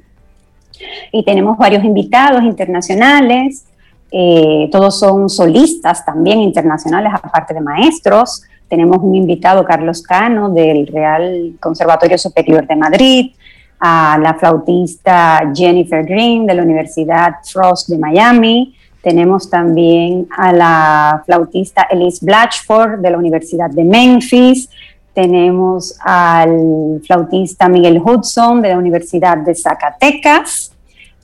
Y 1.12 1.22
tenemos 1.24 1.56
varios 1.58 1.84
invitados 1.84 2.42
internacionales, 2.42 3.66
eh, 4.10 4.68
todos 4.70 4.98
son 4.98 5.28
solistas 5.28 6.04
también 6.04 6.40
internacionales, 6.40 7.12
aparte 7.14 7.54
de 7.54 7.60
maestros. 7.60 8.42
Tenemos 8.68 8.98
un 9.00 9.14
invitado, 9.14 9.64
Carlos 9.64 10.02
Cano, 10.02 10.50
del 10.50 10.86
Real 10.86 11.54
Conservatorio 11.60 12.18
Superior 12.18 12.66
de 12.66 12.76
Madrid, 12.76 13.32
a 13.78 14.18
la 14.22 14.34
flautista 14.34 15.52
Jennifer 15.54 16.04
Green 16.04 16.46
de 16.46 16.54
la 16.54 16.62
Universidad 16.62 17.34
Frost 17.44 17.88
de 17.88 17.98
Miami, 17.98 18.74
tenemos 19.06 19.48
también 19.48 20.26
a 20.36 20.52
la 20.52 21.22
flautista 21.24 21.86
Elise 21.88 22.26
Blatchford 22.26 22.98
de 22.98 23.10
la 23.12 23.18
Universidad 23.18 23.70
de 23.70 23.84
Memphis. 23.84 24.68
Tenemos 25.14 25.96
al 26.00 27.00
flautista 27.06 27.68
Miguel 27.68 28.02
Hudson 28.04 28.60
de 28.60 28.70
la 28.70 28.76
Universidad 28.76 29.36
de 29.36 29.54
Zacatecas 29.54 30.75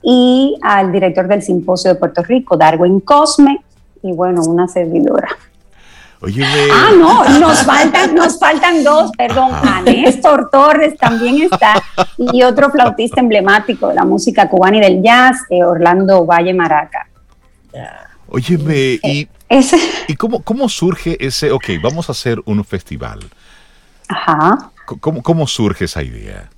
y 0.03 0.57
al 0.61 0.91
director 0.91 1.27
del 1.27 1.41
Simposio 1.41 1.93
de 1.93 1.99
Puerto 1.99 2.21
Rico, 2.23 2.57
Darwin 2.57 2.99
Cosme, 2.99 3.63
y 4.01 4.11
bueno, 4.11 4.41
una 4.43 4.67
servidora. 4.67 5.29
Ah, 6.71 6.91
no, 6.97 7.39
nos 7.39 7.63
faltan, 7.63 8.15
nos 8.15 8.39
faltan 8.39 8.81
dos, 8.83 9.11
perdón, 9.17 9.51
a 9.53 9.81
Néstor 9.81 10.49
Torres 10.49 10.97
también 10.97 11.41
está, 11.51 11.81
y 12.17 12.43
otro 12.43 12.69
flautista 12.69 13.19
emblemático 13.19 13.89
de 13.89 13.95
la 13.95 14.05
música 14.05 14.47
cubana 14.47 14.77
y 14.77 14.81
del 14.81 15.03
jazz, 15.03 15.41
eh, 15.49 15.63
Orlando 15.63 16.25
Valle 16.25 16.53
Maraca. 16.53 17.07
Óyeme, 18.29 18.99
y, 19.03 19.27
¿y 20.07 20.15
cómo, 20.15 20.41
cómo 20.43 20.69
surge 20.69 21.17
ese, 21.19 21.51
ok, 21.51 21.65
vamos 21.81 22.07
a 22.07 22.13
hacer 22.13 22.41
un 22.45 22.63
festival? 22.63 23.19
Ajá. 24.07 24.71
¿Cómo, 24.99 25.21
cómo 25.21 25.45
surge 25.45 25.85
esa 25.85 26.03
idea? 26.03 26.49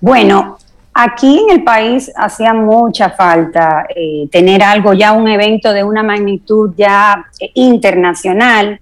Bueno, 0.00 0.58
aquí 0.96 1.40
en 1.40 1.58
el 1.58 1.64
país 1.64 2.10
hacía 2.16 2.54
mucha 2.54 3.10
falta 3.10 3.86
eh, 3.94 4.28
tener 4.30 4.62
algo, 4.62 4.94
ya 4.94 5.12
un 5.12 5.28
evento 5.28 5.72
de 5.72 5.84
una 5.84 6.02
magnitud 6.02 6.72
ya 6.76 7.26
eh, 7.38 7.50
internacional 7.54 8.80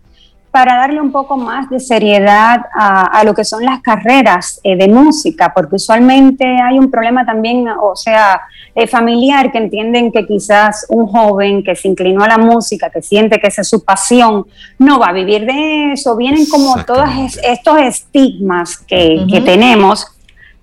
para 0.55 0.77
darle 0.77 1.01
un 1.01 1.11
poco 1.11 1.37
más 1.37 1.69
de 1.69 1.81
seriedad 1.81 2.61
a, 2.73 3.25
lo 3.25 3.35
que 3.35 3.45
son 3.45 3.65
las 3.65 3.81
carreras 3.81 4.61
eh, 4.63 4.77
de 4.77 4.87
música, 4.87 5.53
porque 5.53 5.75
usualmente 5.75 6.45
hay 6.45 6.79
un 6.79 6.93
problema 6.93 7.27
también, 7.27 7.67
o 7.69 7.97
sea, 7.97 8.41
eh, 8.73 8.87
familiar, 8.87 9.51
que 9.51 9.59
entienden 9.59 10.13
que 10.13 10.25
quizás 10.25 10.87
un 10.91 11.09
joven 11.09 11.65
que 11.65 11.75
se 11.75 11.89
inclinó 11.89 12.23
a 12.23 12.29
la 12.29 12.39
música, 12.39 12.89
que 12.89 13.03
siente 13.03 13.41
que 13.41 13.49
esa 13.49 13.63
es 13.63 13.69
su 13.69 13.83
pasión, 13.83 14.47
no 14.79 15.01
va 15.01 15.09
a 15.09 15.13
vivir 15.13 15.45
de 15.45 15.95
eso. 15.95 16.17
Vienen 16.17 16.47
como 16.47 16.85
todos 16.85 17.09
estos 17.43 17.81
estigmas 17.81 18.77
que, 18.77 19.27
que 19.29 19.41
tenemos 19.41 20.14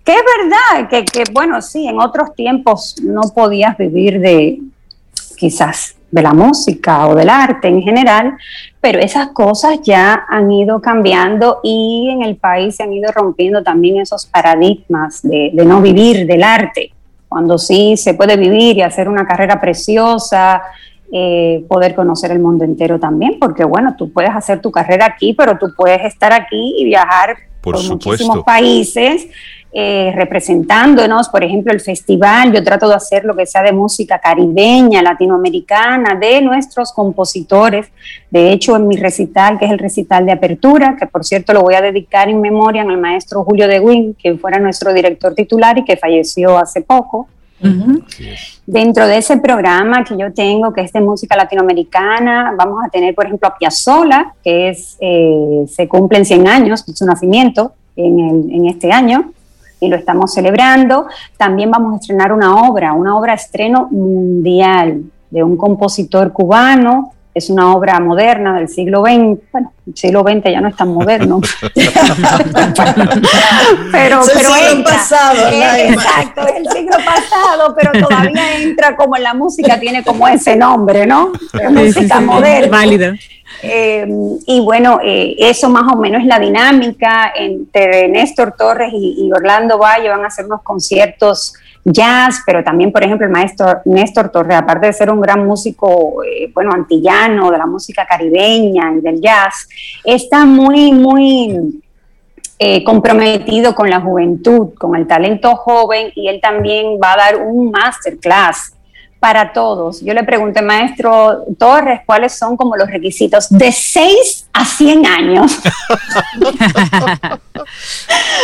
que 0.03 0.13
es 0.13 0.21
verdad 0.39 0.89
que, 0.89 1.05
que, 1.05 1.23
bueno, 1.31 1.61
sí, 1.61 1.87
en 1.87 1.99
otros 1.99 2.33
tiempos 2.35 2.95
no 3.03 3.21
podías 3.33 3.77
vivir 3.77 4.19
de 4.19 4.59
quizás 5.37 5.95
de 6.11 6.21
la 6.21 6.33
música 6.33 7.07
o 7.07 7.15
del 7.15 7.29
arte 7.29 7.67
en 7.69 7.81
general, 7.81 8.37
pero 8.81 8.99
esas 8.99 9.29
cosas 9.29 9.79
ya 9.83 10.25
han 10.27 10.51
ido 10.51 10.81
cambiando 10.81 11.59
y 11.63 12.09
en 12.11 12.21
el 12.21 12.35
país 12.35 12.75
se 12.75 12.83
han 12.83 12.93
ido 12.93 13.11
rompiendo 13.11 13.63
también 13.63 13.97
esos 13.97 14.25
paradigmas 14.25 15.21
de, 15.23 15.51
no 15.53 15.81
vivir 15.81 16.27
del 16.27 16.43
arte, 16.43 16.91
cuando 17.29 17.57
sí 17.57 17.95
se 17.95 18.13
puede 18.13 18.35
vivir 18.35 18.77
y 18.77 18.81
hacer 18.81 19.07
una 19.07 19.25
carrera 19.25 19.61
preciosa, 19.61 20.61
eh, 21.13 21.63
poder 21.67 21.95
conocer 21.95 22.31
el 22.31 22.39
mundo 22.39 22.65
entero 22.65 22.99
también, 22.99 23.37
porque 23.39 23.63
bueno, 23.63 23.95
tú 23.97 24.11
puedes 24.11 24.31
hacer 24.31 24.61
tu 24.61 24.69
carrera 24.69 25.05
aquí, 25.05 25.33
pero 25.33 25.57
tú 25.57 25.67
puedes 25.75 26.03
estar 26.03 26.33
aquí 26.33 26.75
y 26.77 26.85
viajar 26.85 27.35
por, 27.61 27.75
por 27.75 27.85
muchísimos 27.85 28.43
países 28.43 29.27
eh, 29.73 30.11
representándonos, 30.13 31.29
por 31.29 31.45
ejemplo, 31.45 31.71
el 31.71 31.79
festival, 31.79 32.51
yo 32.51 32.61
trato 32.61 32.89
de 32.89 32.95
hacer 32.95 33.23
lo 33.23 33.33
que 33.33 33.45
sea 33.45 33.63
de 33.63 33.71
música 33.71 34.19
caribeña, 34.19 35.01
latinoamericana, 35.01 36.15
de 36.15 36.41
nuestros 36.41 36.91
compositores. 36.91 37.87
De 38.29 38.51
hecho, 38.51 38.75
en 38.75 38.85
mi 38.89 38.97
recital, 38.97 39.57
que 39.57 39.63
es 39.63 39.71
el 39.71 39.79
recital 39.79 40.25
de 40.25 40.33
apertura, 40.33 40.97
que 40.99 41.07
por 41.07 41.23
cierto 41.23 41.53
lo 41.53 41.61
voy 41.61 41.75
a 41.75 41.81
dedicar 41.81 42.27
en 42.27 42.41
memoria 42.41 42.81
al 42.81 42.97
maestro 42.97 43.45
Julio 43.45 43.65
de 43.69 43.79
Win, 43.79 44.13
que 44.21 44.37
fuera 44.37 44.59
nuestro 44.59 44.91
director 44.93 45.33
titular 45.33 45.77
y 45.77 45.85
que 45.85 45.95
falleció 45.95 46.57
hace 46.57 46.81
poco. 46.81 47.29
Dentro 48.65 49.07
de 49.07 49.19
ese 49.19 49.37
programa 49.37 50.03
que 50.03 50.17
yo 50.17 50.33
tengo, 50.33 50.73
que 50.73 50.81
es 50.81 50.91
de 50.91 50.99
música 50.99 51.37
latinoamericana, 51.37 52.53
vamos 52.57 52.83
a 52.85 52.89
tener, 52.89 53.15
por 53.15 53.25
ejemplo, 53.25 53.47
a 53.47 53.57
Piazzolla, 53.57 54.33
que 54.43 54.69
es, 54.69 54.97
eh, 54.99 55.63
se 55.67 55.87
cumplen 55.87 56.25
100 56.25 56.47
años 56.47 56.85
de 56.85 56.93
su 56.93 57.05
nacimiento 57.05 57.73
en, 57.95 58.51
en 58.51 58.65
este 58.67 58.91
año 58.91 59.31
y 59.81 59.89
lo 59.89 59.97
estamos 59.97 60.33
celebrando. 60.33 61.07
También 61.35 61.69
vamos 61.69 61.93
a 61.93 61.95
estrenar 61.97 62.31
una 62.31 62.69
obra, 62.69 62.93
una 62.93 63.17
obra 63.17 63.33
estreno 63.33 63.89
mundial 63.91 65.03
de 65.29 65.43
un 65.43 65.57
compositor 65.57 66.31
cubano. 66.31 67.13
Es 67.33 67.49
una 67.49 67.73
obra 67.73 67.99
moderna 67.99 68.57
del 68.57 68.67
siglo 68.67 69.03
XX, 69.03 69.39
bueno, 69.51 69.71
siglo 69.95 70.21
XX 70.21 70.51
ya 70.51 70.61
no 70.61 70.67
es 70.67 70.75
tan 70.75 70.89
moderno. 70.89 71.39
pero 73.91 74.21
es 74.21 74.29
el 74.29 74.37
siglo 74.37 74.83
pasado. 74.83 75.47
exacto, 75.49 76.41
es 76.47 76.55
el 76.57 76.67
siglo 76.69 76.97
pasado, 76.97 77.75
pero 77.75 77.91
todavía 78.07 78.57
entra 78.59 78.95
como 78.95 79.15
en 79.15 79.23
la 79.23 79.33
música, 79.33 79.79
tiene 79.79 80.03
como 80.03 80.27
ese 80.27 80.55
nombre, 80.55 81.05
¿no? 81.07 81.31
música 81.69 82.19
moderna. 82.19 82.77
Válida. 82.77 83.13
Eh, 83.63 84.07
y 84.47 84.59
bueno, 84.61 84.99
eh, 85.03 85.35
eso 85.37 85.69
más 85.69 85.91
o 85.93 85.97
menos 85.97 86.21
es 86.21 86.27
la 86.27 86.39
dinámica 86.39 87.31
entre 87.35 88.07
Néstor 88.07 88.55
Torres 88.57 88.91
y, 88.93 89.29
Orlando 89.31 89.77
Valle. 89.77 90.09
Van 90.09 90.23
a 90.23 90.27
hacer 90.27 90.45
unos 90.45 90.61
conciertos 90.63 91.53
jazz, 91.83 92.41
pero 92.45 92.63
también, 92.63 92.91
por 92.91 93.03
ejemplo, 93.03 93.25
el 93.25 93.33
maestro 93.33 93.81
Néstor 93.85 94.29
Torres, 94.29 94.57
aparte 94.57 94.87
de 94.87 94.93
ser 94.93 95.11
un 95.11 95.21
gran 95.21 95.45
músico, 95.45 96.23
eh, 96.23 96.51
bueno, 96.53 96.71
antillano, 96.73 97.51
de 97.51 97.57
la 97.57 97.65
música 97.65 98.05
caribeña 98.05 98.93
y 98.97 99.01
del 99.01 99.21
jazz, 99.21 99.67
está 100.03 100.45
muy, 100.45 100.91
muy 100.91 101.81
comprometido 102.85 103.73
con 103.73 103.89
la 103.89 103.99
juventud, 103.99 104.75
con 104.75 104.95
el 104.95 105.07
talento 105.07 105.55
joven, 105.55 106.11
y 106.13 106.27
él 106.27 106.39
también 106.39 106.99
va 107.03 107.13
a 107.13 107.17
dar 107.17 107.37
un 107.37 107.71
masterclass 107.71 108.75
para 109.21 109.53
todos. 109.53 110.01
Yo 110.01 110.15
le 110.15 110.23
pregunté, 110.23 110.63
maestro 110.63 111.45
Torres, 111.59 112.01
¿cuáles 112.07 112.33
son 112.33 112.57
como 112.57 112.75
los 112.75 112.89
requisitos? 112.89 113.49
De 113.51 113.71
6 113.71 114.47
a 114.51 114.65
100 114.65 115.05
años. 115.05 115.59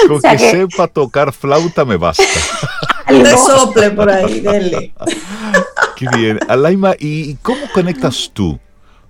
Con 0.07 0.21
que, 0.21 0.38
sepa 0.38 0.88
tocar 0.88 1.34
flauta 1.34 1.84
me 1.84 1.97
basta. 1.97 2.23
De 3.09 3.25
sople 3.38 3.89
por 3.89 4.07
ahí, 4.07 4.39
dele. 4.39 4.93
Qué 5.95 6.07
bien. 6.15 6.39
Alaima, 6.47 6.93
¿y 6.99 7.34
cómo 7.38 7.61
conectas 7.73 8.30
tú 8.32 8.59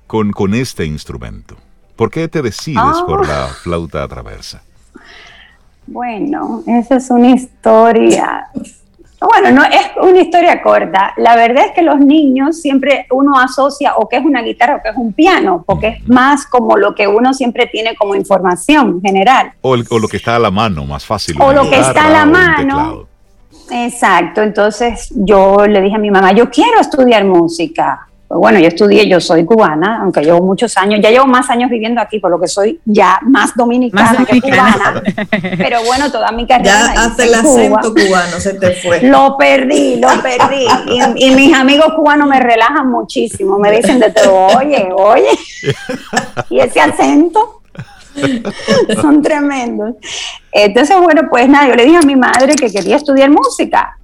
con, 0.05 0.31
con 0.31 0.53
este 0.53 0.85
instrumento? 0.85 1.57
¿Por 1.97 2.09
qué 2.11 2.29
te 2.29 2.41
decides 2.41 3.01
por 3.05 3.27
la 3.27 3.45
ah. 3.45 3.49
flauta 3.61 4.07
traversa? 4.07 4.61
Bueno, 5.85 6.63
esa 6.65 6.95
es 6.95 7.09
una 7.09 7.31
historia 7.31 8.47
bueno, 9.25 9.51
no 9.51 9.63
es 9.63 9.91
una 9.99 10.19
historia 10.19 10.61
corta. 10.61 11.13
La 11.17 11.35
verdad 11.35 11.65
es 11.67 11.71
que 11.71 11.81
los 11.81 11.99
niños 11.99 12.61
siempre 12.61 13.07
uno 13.09 13.39
asocia 13.39 13.95
o 13.95 14.07
que 14.07 14.17
es 14.17 14.25
una 14.25 14.41
guitarra 14.41 14.75
o 14.75 14.81
que 14.83 14.89
es 14.89 14.95
un 14.95 15.13
piano, 15.13 15.63
porque 15.65 15.87
es 15.87 16.07
más 16.07 16.45
como 16.45 16.77
lo 16.77 16.93
que 16.93 17.07
uno 17.07 17.33
siempre 17.33 17.65
tiene 17.65 17.95
como 17.95 18.13
información 18.15 19.01
general. 19.01 19.53
O, 19.61 19.75
lo 19.75 20.07
que 20.07 20.17
está 20.17 20.35
a 20.35 20.39
la 20.39 20.51
mano, 20.51 20.85
más 20.85 21.05
fácil. 21.05 21.35
O 21.41 21.51
lo 21.51 21.67
que 21.69 21.79
está 21.79 22.05
a 22.05 22.09
la 22.09 22.25
mano. 22.25 23.07
Exacto. 23.71 24.41
Entonces 24.41 25.11
yo 25.15 25.65
le 25.67 25.81
dije 25.81 25.95
a 25.95 25.99
mi 25.99 26.11
mamá, 26.11 26.31
yo 26.33 26.49
quiero 26.49 26.79
estudiar 26.79 27.25
música. 27.25 28.07
Pues 28.27 28.39
bueno, 28.39 28.59
yo 28.59 28.67
estudié, 28.67 29.07
yo 29.07 29.21
soy 29.21 29.45
cubana, 29.45 30.01
aunque 30.01 30.21
llevo 30.21 30.41
muchos 30.41 30.75
años, 30.75 30.99
ya 31.01 31.09
llevo 31.09 31.27
más 31.27 31.49
años 31.49 31.69
viviendo 31.69 32.01
aquí, 32.01 32.19
por 32.19 32.29
lo 32.29 32.37
que 32.37 32.49
soy 32.49 32.77
ya 32.83 33.19
más 33.21 33.55
dominicana, 33.55 34.25
que 34.25 34.41
cubana. 34.41 35.01
Pero 35.57 35.81
bueno, 35.85 36.11
toda 36.11 36.31
mi 36.33 36.45
carrera. 36.45 36.93
Ya 36.93 37.05
hasta 37.05 37.23
el 37.23 37.33
acento 37.33 37.93
cubano 37.93 38.37
se 38.39 38.55
te 38.55 38.71
fue. 38.71 39.01
Lo 39.03 39.37
perdí, 39.37 39.95
lo 40.01 40.09
perdí. 40.21 40.67
Y, 41.15 41.35
mis 41.35 41.53
amigos 41.53 41.93
cubanos 41.95 42.27
me 42.27 42.39
relajan 42.41 42.91
muchísimo, 42.91 43.57
me 43.59 43.71
dicen 43.71 43.99
de 43.99 44.11
todo, 44.11 44.47
oye, 44.57 44.89
oye. 44.93 45.29
Y 46.49 46.59
ese 46.59 46.81
acento. 46.81 47.61
Son 48.99 49.21
tremendos. 49.21 49.93
Entonces, 50.51 50.97
bueno, 50.99 51.21
pues 51.29 51.47
nada, 51.47 51.67
yo 51.67 51.75
le 51.75 51.85
dije 51.85 51.97
a 51.97 52.01
mi 52.01 52.15
madre 52.15 52.55
que 52.55 52.71
quería 52.71 52.95
estudiar 52.95 53.29
música 53.29 53.97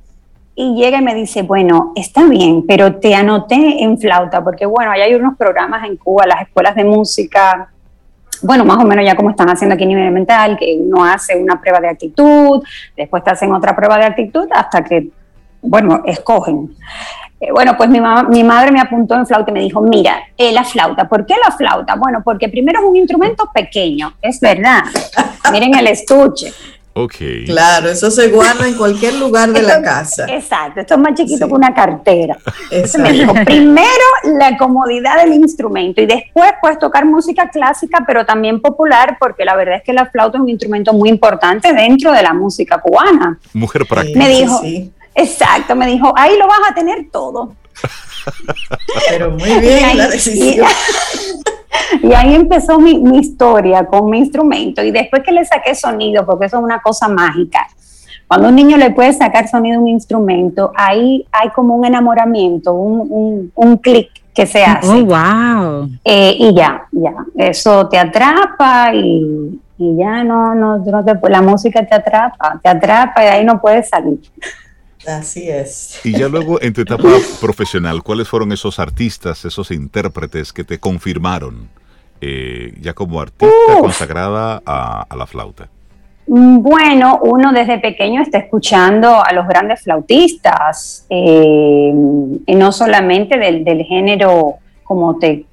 y 0.56 0.76
llega 0.76 0.99
y 0.99 1.01
me 1.01 1.16
dice, 1.16 1.41
bueno, 1.41 1.93
está 1.95 2.26
bien, 2.26 2.66
pero 2.68 2.95
te 2.95 3.16
anoté 3.16 3.84
en 3.84 3.97
flauta, 3.97 4.43
porque 4.43 4.66
bueno, 4.66 4.91
hay 4.91 5.16
unos 5.16 5.36
programas 5.38 5.84
en 5.86 5.97
Cuba, 5.97 6.28
las 6.28 6.41
escuelas 6.43 6.76
de 6.76 6.84
música, 6.84 7.70
bueno, 8.43 8.66
más 8.66 8.78
o 8.78 8.88
menos 8.88 9.06
ya 9.06 9.16
como 9.16 9.30
están 9.30 9.49
haciendo 9.49 9.74
aquí 9.74 9.86
a 9.86 9.88
nivel 9.88 10.12
mental, 10.12 10.58
que 10.58 10.78
uno 10.80 11.06
hace 11.06 11.36
una 11.36 11.60
prueba 11.60 11.80
de 11.80 11.89
actitud, 11.89 12.62
después 12.95 13.24
te 13.24 13.32
hacen 13.32 13.54
otra 13.54 13.76
prueba 13.76 13.97
de 13.97 14.06
actitud 14.06 14.47
hasta 14.51 14.84
que, 14.84 15.08
bueno, 15.62 16.04
escogen. 16.06 16.76
Eh, 17.39 17.51
bueno, 17.51 17.76
pues 17.78 17.89
mi, 17.89 17.99
mi 18.30 18.43
madre 18.43 18.72
me 18.72 18.82
apuntó 18.82 19.16
en 19.16 19.26
flauta 19.26 19.49
y 19.49 19.54
me 19.54 19.62
dijo, 19.62 19.82
mira, 19.82 20.18
eh, 20.38 20.51
la 20.51 20.64
flauta, 20.64 21.08
¿por 21.08 21.26
qué 21.26 21.36
la 21.43 21.51
flauta? 21.51 21.95
Bueno, 21.95 22.22
porque 22.24 22.49
primero 22.49 22.80
es 22.80 22.86
un 22.86 22.95
instrumento 22.95 23.49
pequeño, 23.54 24.14
es 24.22 24.39
verdad. 24.39 24.84
Miren 25.51 25.76
el 25.76 25.88
estuche. 25.88 26.51
Claro, 27.46 27.89
eso 27.89 28.12
se 28.12 28.28
guarda 28.30 28.68
en 28.68 28.76
cualquier 28.76 29.16
lugar 29.16 29.52
de 29.52 29.64
la 29.64 29.82
casa. 29.82 30.26
Exacto, 30.30 30.82
esto 30.82 30.94
es 30.94 31.00
más 31.00 31.16
chiquito 31.16 31.48
que 31.48 31.54
una 31.54 31.74
cartera. 31.74 32.38
me 33.00 33.12
dijo, 33.12 33.34
primero 33.46 33.88
la 34.24 34.58
comodidad 34.58 35.18
del 35.24 35.34
instrumento 35.34 36.02
y 36.02 36.06
después 36.06 36.52
puedes 36.62 36.78
tocar 36.78 37.06
música 37.06 37.50
clásica, 37.50 38.04
pero 38.06 38.26
también 38.26 38.62
popular, 38.62 39.18
porque 39.20 39.44
la 39.44 39.56
verdad 39.56 39.78
es 39.78 39.84
que 39.84 39.94
la 39.94 40.06
flauta 40.06 40.38
es 40.38 40.44
un 40.44 40.50
instrumento 40.50 40.94
muy 40.94 41.10
importante 41.10 41.74
dentro 41.74 42.12
de 42.12 42.22
la 42.22 42.34
música 42.34 42.80
cubana. 42.80 43.39
Mujer 43.54 43.86
práctica. 43.88 44.20
Me 44.20 44.30
dijo, 44.30 44.62
exacto, 45.16 45.76
me 45.76 45.88
dijo, 45.88 46.14
ahí 46.16 46.38
lo 46.38 46.48
vas 46.48 46.62
a 46.70 46.76
tener 46.76 47.10
todo. 47.12 47.56
pero 49.10 49.32
muy 49.32 49.60
bien 49.60 49.98
la 49.98 50.08
decisión. 50.08 50.60
Y 50.60 51.50
ahí 52.16 52.36
empezó 52.36 52.80
mi, 52.80 53.02
historia 53.18 53.86
con 53.86 54.10
mi 54.10 54.20
instrumento 54.20 54.84
y 54.84 54.92
después 54.92 55.24
que 55.24 55.32
le 55.32 55.46
saqué 55.46 55.76
sonido, 55.76 56.26
porque 56.26 56.46
eso 56.46 56.58
es 56.58 56.64
una 56.64 56.80
cosa 56.80 57.08
mágica. 57.08 57.68
Cuando 58.28 58.50
un 58.50 58.56
niño 58.56 58.78
le 58.78 58.92
puede 58.92 59.14
sacar 59.14 59.48
sonido 59.48 59.78
a 59.78 59.82
un 59.82 59.88
instrumento, 59.88 60.72
ahí 60.76 61.26
hay 61.32 61.50
como 61.50 61.76
un 61.76 61.86
enamoramiento, 61.86 62.74
un, 62.74 63.52
un, 63.54 63.78
clic 63.78 64.10
que 64.34 64.46
se 64.46 64.64
hace. 64.64 64.88
Oh, 64.88 65.06
wow. 65.06 65.90
Eh, 66.04 66.36
y 66.40 66.54
ya, 66.54 66.88
ya, 66.92 67.14
eso 67.36 67.88
te 67.90 68.00
atrapa 68.00 68.94
y, 68.94 69.60
ya 69.78 70.24
no, 70.24 70.56
no, 70.56 70.78
no 70.78 71.04
te, 71.04 71.30
la 71.30 71.42
música 71.42 71.86
te 71.86 71.94
atrapa, 71.94 72.60
te 72.64 72.70
atrapa 72.70 73.24
y 73.24 73.28
ahí 73.28 73.46
no 73.46 73.60
puedes 73.60 73.90
salir. 73.90 74.20
Así 75.08 75.49
es. 75.49 75.99
Y 76.04 76.18
ya 76.18 76.28
luego 76.28 76.62
en 76.62 76.74
tu 76.74 76.82
etapa 76.82 77.10
profesional, 77.41 78.04
¿cuáles 78.04 78.28
fueron 78.28 78.51
esos 78.51 78.80
artistas, 78.80 79.45
esos 79.45 79.72
intérpretes 79.72 80.54
que 80.54 80.64
te 80.64 80.80
confirmaron 80.80 81.70
eh, 82.22 82.74
ya 82.80 82.93
como 82.93 83.20
artista 83.20 83.80
consagrada 83.80 84.62
a, 84.66 85.16
la 85.16 85.26
flauta? 85.26 85.68
Bueno, 86.26 87.20
uno 87.24 87.51
desde 87.51 87.80
pequeño 87.80 88.22
está 88.22 88.38
escuchando 88.38 89.22
a 89.22 89.34
los 89.34 89.45
grandes 89.45 89.82
flautistas, 89.82 91.06
eh, 91.10 91.93
y 92.45 92.56
no 92.56 92.72
solamente 92.72 93.38
del, 93.38 93.84
género, 93.84 94.56
como, 94.86 95.20
te, 95.20 95.45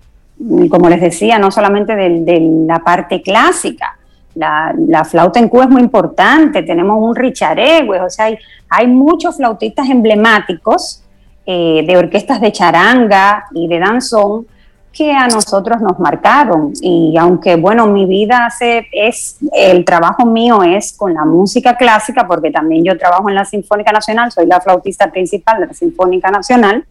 como 0.71 0.89
les 0.89 1.01
decía, 1.01 1.41
no 1.41 1.51
solamente 1.51 1.97
de 1.97 2.65
la 2.69 2.79
parte 2.79 3.21
clásica, 3.21 3.99
la, 4.35 5.05
flauta 5.05 5.41
en 5.41 5.49
Cuba 5.49 5.65
es 5.65 5.71
muy 5.71 5.83
importante, 5.83 6.63
tenemos 6.63 6.97
un 6.99 7.15
Richard 7.15 7.59
Ewes, 7.59 8.01
o 8.03 8.11
sea, 8.11 8.29
hay, 8.69 8.87
muchos 8.87 9.37
flautistas 9.37 9.89
emblemáticos 9.89 11.03
eh, 11.47 11.85
de 11.87 11.97
orquestas 11.97 12.41
de 12.41 12.53
charanga 12.53 13.47
y 13.53 13.67
de 13.67 13.79
danzón 13.79 14.47
que 14.93 15.13
a 15.13 15.29
nosotros 15.29 15.81
nos 15.81 15.99
marcaron. 15.99 16.73
Y 16.81 17.17
aunque, 17.17 17.57
bueno, 17.57 17.87
mi 17.87 18.07
vida 18.07 18.47
hace, 18.47 18.87
es, 18.93 19.39
el 19.53 19.85
trabajo 19.85 20.27
mío 20.27 20.63
es 20.63 20.93
con 20.97 21.15
la 21.15 21.25
música 21.25 21.77
clásica, 21.77 22.27
porque 22.27 22.51
también 22.51 22.85
yo 22.85 22.99
trabajo 22.99 23.29
en 23.29 23.37
la 23.37 23.45
Sinfónica 23.45 23.93
Nacional, 23.93 24.33
soy 24.33 24.47
la 24.47 24.61
flautista 24.61 25.11
principal 25.11 25.61
de 25.61 25.67
la 25.69 25.75
Sinfónica 25.75 26.31
Nacional, 26.31 26.85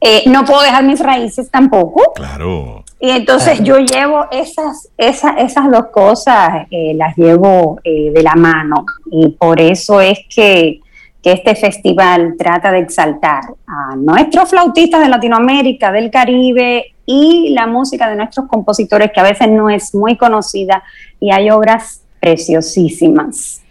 eh, 0.00 0.22
no 0.26 0.44
puedo 0.44 0.62
dejar 0.62 0.84
mis 0.84 1.00
raíces 1.00 1.50
tampoco. 1.50 2.12
Claro. 2.14 2.84
Y 2.98 3.10
entonces 3.10 3.62
yo 3.62 3.78
llevo 3.78 4.26
esas, 4.30 4.88
esas, 4.96 5.34
esas 5.38 5.70
dos 5.70 5.86
cosas, 5.92 6.66
eh, 6.70 6.94
las 6.94 7.16
llevo 7.16 7.78
eh, 7.84 8.10
de 8.10 8.22
la 8.22 8.34
mano. 8.34 8.86
Y 9.10 9.30
por 9.30 9.60
eso 9.60 10.00
es 10.00 10.20
que, 10.34 10.80
que, 11.22 11.32
este 11.32 11.54
festival 11.54 12.36
trata 12.38 12.72
de 12.72 12.78
exaltar 12.78 13.42
a 13.66 13.96
nuestros 13.96 14.48
flautistas 14.48 15.02
de 15.02 15.08
Latinoamérica, 15.08 15.92
del 15.92 16.10
Caribe 16.10 16.94
y 17.04 17.50
la 17.50 17.66
música 17.66 18.08
de 18.08 18.16
nuestros 18.16 18.46
compositores, 18.46 19.12
que 19.12 19.20
a 19.20 19.24
veces 19.24 19.50
no 19.50 19.68
es 19.68 19.94
muy 19.94 20.16
conocida 20.16 20.82
y 21.20 21.30
hay 21.30 21.50
obras 21.50 22.02
preciosísimas. 22.18 23.62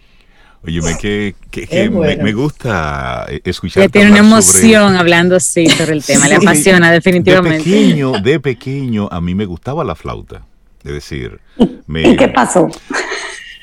Oye, 0.66 0.80
que, 1.00 1.34
que, 1.50 1.90
me, 1.90 2.32
gusta 2.32 3.26
eh, 3.28 3.40
escuchar. 3.44 3.84
Le 3.84 3.88
tiene 3.88 4.10
una 4.10 4.18
emoción 4.18 4.96
hablando 4.96 5.36
así 5.36 5.68
sobre 5.68 5.92
el 5.92 6.04
tema, 6.04 6.26
le 6.26 6.36
apasiona 6.36 6.90
definitivamente. 6.90 7.58
De 7.58 7.64
pequeño, 7.64 8.12
de 8.20 8.40
pequeño 8.40 9.08
a 9.10 9.20
mí 9.20 9.34
me 9.34 9.46
gustaba 9.46 9.84
la 9.84 9.94
flauta. 9.94 10.42
Es 10.84 10.92
decir, 10.92 11.40
¿y 11.58 12.16
qué 12.16 12.28
pasó? 12.28 12.68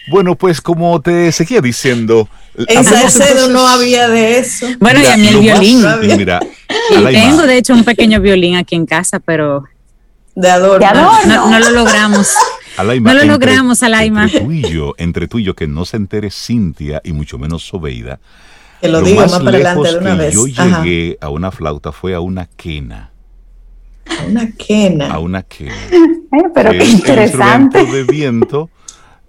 Bueno, 0.09 0.35
pues 0.35 0.61
como 0.61 1.01
te 1.01 1.31
seguía 1.31 1.61
diciendo. 1.61 2.27
En 2.55 2.83
Salcedo 2.83 3.49
no 3.49 3.67
había 3.67 4.09
de 4.09 4.39
eso. 4.39 4.67
Bueno, 4.79 5.01
y 5.01 5.05
a 5.05 5.17
mí 5.17 5.27
el 5.27 5.39
violín. 5.39 5.85
mira, 6.17 6.39
tengo 6.89 7.43
de 7.43 7.57
hecho 7.57 7.73
un 7.73 7.83
pequeño 7.83 8.19
violín 8.19 8.55
aquí 8.55 8.75
en 8.75 8.85
casa, 8.85 9.19
pero. 9.19 9.65
De 10.35 10.49
adorno. 10.49 11.11
no 11.25 11.59
lo 11.59 11.69
logramos 11.69 12.33
no 12.77 13.13
lo 13.13 13.23
logramos, 13.25 13.83
Alaima. 13.83 14.23
Entre 14.23 14.39
tú, 14.41 14.51
y 14.51 14.61
yo, 14.61 14.93
entre 14.97 15.27
tú 15.27 15.39
y 15.39 15.43
yo, 15.43 15.55
que 15.55 15.67
no 15.67 15.85
se 15.85 15.97
entere 15.97 16.29
Cintia 16.31 17.01
y 17.03 17.13
mucho 17.13 17.37
menos 17.37 17.63
Sobeida. 17.63 18.19
Que 18.81 18.89
lo, 18.89 19.01
digo 19.01 19.21
más, 19.21 19.31
para 19.39 19.49
adelante 19.49 19.89
de 19.89 19.97
una 19.97 20.15
vez. 20.15 20.33
Yo 20.33 20.45
llegué 20.47 21.17
a 21.21 21.29
una 21.29 21.51
flauta 21.51 21.91
fue 21.91 22.13
a 22.13 22.19
una 22.19 22.47
quena. 22.47 23.11
A 24.05 24.25
una 24.25 24.51
quena. 24.51 25.13
A 25.13 25.19
una 25.19 25.43
quena. 25.43 25.75
Eh, 26.33 26.49
pero 26.51 26.71
qué 26.71 26.83
interesante. 26.83 27.77
El 27.77 27.85
instrumento 27.85 27.95
de 27.95 28.03
viento 28.11 28.69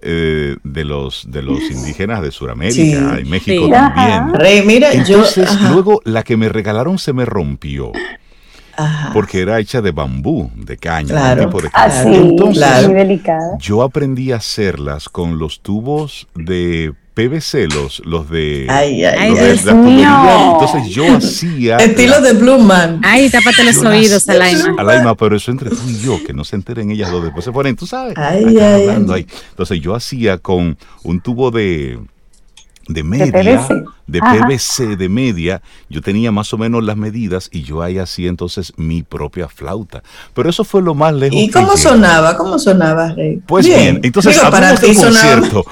eh, 0.01 0.55
de 0.63 0.85
los 0.85 1.25
de 1.31 1.41
los 1.41 1.61
indígenas 1.69 2.21
de 2.21 2.31
Sudamérica 2.31 3.19
y 3.19 3.25
México 3.25 3.69
también. 3.69 4.33
Rey, 4.33 4.63
mira, 4.65 4.91
Entonces, 4.91 5.49
luego 5.71 6.01
la 6.03 6.23
que 6.23 6.35
me 6.35 6.49
regalaron 6.49 6.97
se 6.97 7.13
me 7.13 7.25
rompió. 7.25 7.91
Porque 9.13 9.41
era 9.41 9.59
hecha 9.59 9.81
de 9.81 9.91
bambú, 9.91 10.51
de 10.55 10.77
caña, 10.77 11.37
tipo 11.37 11.61
de 11.61 11.69
caña. 11.69 12.03
Entonces, 12.03 12.85
muy 12.85 12.95
delicada. 12.95 13.57
yo 13.59 13.83
aprendí 13.83 14.31
a 14.31 14.37
hacerlas 14.37 15.09
con 15.09 15.39
los 15.39 15.61
tubos 15.61 16.27
de 16.35 16.93
PVC, 17.15 17.69
los, 17.73 18.05
los 18.05 18.29
de. 18.29 18.67
Ay, 18.69 19.05
ay, 19.05 19.33
Dios 19.33 19.73
mío. 19.73 20.53
Entonces 20.53 20.93
yo 20.93 21.15
hacía. 21.15 21.77
Estilo 21.77 22.19
de 22.19 22.33
Blue 22.33 22.59
Man. 22.59 22.99
Ay, 23.03 23.29
tápate 23.29 23.63
los 23.63 23.77
oídos, 23.77 24.27
Alaima. 24.27 24.75
Alaima, 24.77 25.15
pero 25.15 25.37
eso 25.37 25.49
entre 25.49 25.69
tú 25.69 25.81
y 25.87 25.99
yo, 25.99 26.21
que 26.25 26.33
no 26.33 26.43
se 26.43 26.57
enteren 26.57 26.91
ellas 26.91 27.09
dos. 27.11 27.23
Después 27.23 27.45
se 27.45 27.53
ponen, 27.53 27.77
tú 27.77 27.87
sabes. 27.87 28.17
Ay, 28.17 28.57
ay, 28.59 29.05
ay. 29.09 29.27
Entonces 29.51 29.79
yo 29.79 29.95
hacía 29.95 30.39
con 30.39 30.77
un 31.03 31.21
tubo 31.21 31.51
de 31.51 31.99
de 32.87 33.03
media, 33.03 33.67
de 34.07 34.21
PVC, 34.21 34.95
de, 34.95 35.09
media, 35.09 35.61
yo 35.89 36.01
tenía 36.01 36.31
más 36.31 36.53
o 36.53 36.57
menos 36.57 36.83
las 36.83 36.95
medidas 36.95 37.49
y 37.51 37.63
yo 37.63 37.81
ahí 37.81 37.97
hacía 37.97 38.29
entonces 38.29 38.73
mi 38.77 39.01
propia 39.01 39.47
flauta. 39.47 40.03
Pero 40.33 40.49
eso 40.49 40.63
fue 40.63 40.81
lo 40.81 40.93
más 40.93 41.13
lejos. 41.13 41.37
¿Y 41.37 41.49
cómo 41.49 41.75
sonaba? 41.75 42.37
¿Cómo 42.37 42.59
sonaba, 42.59 43.13
Rey? 43.13 43.41
Pues 43.45 43.65
bien, 43.65 43.99
entonces 44.03 44.37
para 44.39 44.75
ti 44.75 44.95
concierto. 44.95 45.65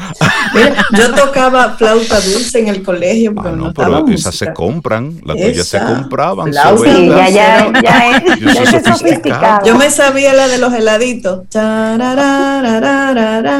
yo 0.98 1.14
tocaba 1.14 1.76
flauta 1.78 2.20
dulce 2.22 2.60
en 2.60 2.70
el 2.70 2.84
colegio, 2.84 3.36
pero 3.36 3.50
ah, 3.50 3.56
no, 3.56 3.74
pero 3.74 4.08
esas 4.08 4.36
se 4.36 4.52
compran, 4.54 5.20
las 5.26 5.38
tuyas 5.38 5.68
se 5.68 5.80
compraban. 5.80 6.52
Sí, 6.52 7.08
ya, 7.10 7.30
ya, 7.30 7.72
ya, 7.84 8.20
es, 8.20 9.66
Yo 9.66 9.78
me 9.78 9.90
sabía 9.92 10.34
la 10.34 10.48
de 10.48 10.58
los 10.58 10.74
heladitos. 10.74 11.42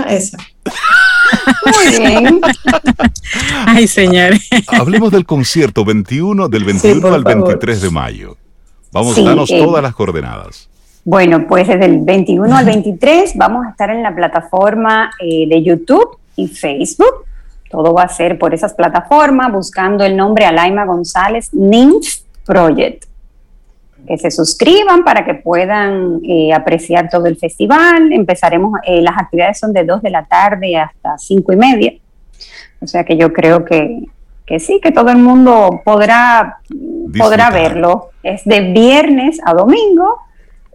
Esa. 0.08 0.38
Muy 1.66 1.98
bien. 1.98 2.42
Ay, 3.66 3.88
señores. 3.88 4.48
Hablemos 4.68 5.12
del 5.12 5.26
concierto 5.26 5.86
21, 5.86 6.50
del 6.50 6.64
21 6.64 7.14
al 7.14 7.24
23 7.24 7.82
de 7.82 7.90
mayo. 7.90 8.38
Vamos, 8.92 9.18
a 9.18 9.22
danos 9.22 9.50
eh, 9.50 9.58
todas 9.58 9.82
las 9.82 9.96
coordenadas. 9.96 10.70
Bueno, 11.04 11.48
pues 11.48 11.68
desde 11.68 11.86
el 11.86 12.02
21 12.02 12.56
al 12.56 12.66
23 12.66 13.34
vamos 13.36 13.66
a 13.66 13.72
estar 13.72 13.90
en 13.90 14.04
la 14.04 14.16
plataforma 14.16 15.12
eh, 15.20 15.48
de 15.48 15.64
YouTube 15.64 16.18
y 16.36 16.48
Facebook. 16.48 17.26
Todo 17.70 17.94
va 17.94 18.04
a 18.04 18.10
ser 18.10 18.38
por 18.38 18.54
esas 18.54 18.74
plataformas, 18.74 19.52
buscando 19.52 20.06
el 20.06 20.16
nombre 20.16 20.46
Alaima 20.46 20.86
González 20.86 21.50
Ninth 21.54 22.06
Project 22.46 23.06
que 24.08 24.18
se 24.18 24.32
suscriban 24.32 25.04
para 25.04 25.26
que 25.26 25.34
puedan 25.34 26.20
eh, 26.24 26.54
apreciar 26.54 27.10
todo 27.10 27.26
el 27.28 27.38
festival. 27.38 28.12
Empezaremos, 28.12 28.80
eh, 28.86 29.02
las 29.02 29.18
actividades 29.18 29.60
son 29.60 29.74
de 29.74 29.84
2 29.84 30.02
de 30.02 30.10
la 30.10 30.26
tarde 30.26 30.76
hasta 30.78 31.18
5 31.18 31.54
y 31.54 31.56
media. 31.56 31.94
O 32.82 32.88
sea 32.88 33.04
que 33.04 33.16
yo 33.16 33.32
creo 33.32 33.64
que, 33.64 34.06
que 34.46 34.60
sí, 34.60 34.80
que 34.82 34.92
todo 34.92 35.10
el 35.10 35.18
mundo 35.18 35.82
podrá, 35.86 36.60
podrá 37.18 37.50
verlo. 37.50 38.10
Es 38.24 38.44
de 38.46 38.60
viernes 38.60 39.40
a 39.46 39.54
domingo 39.54 40.18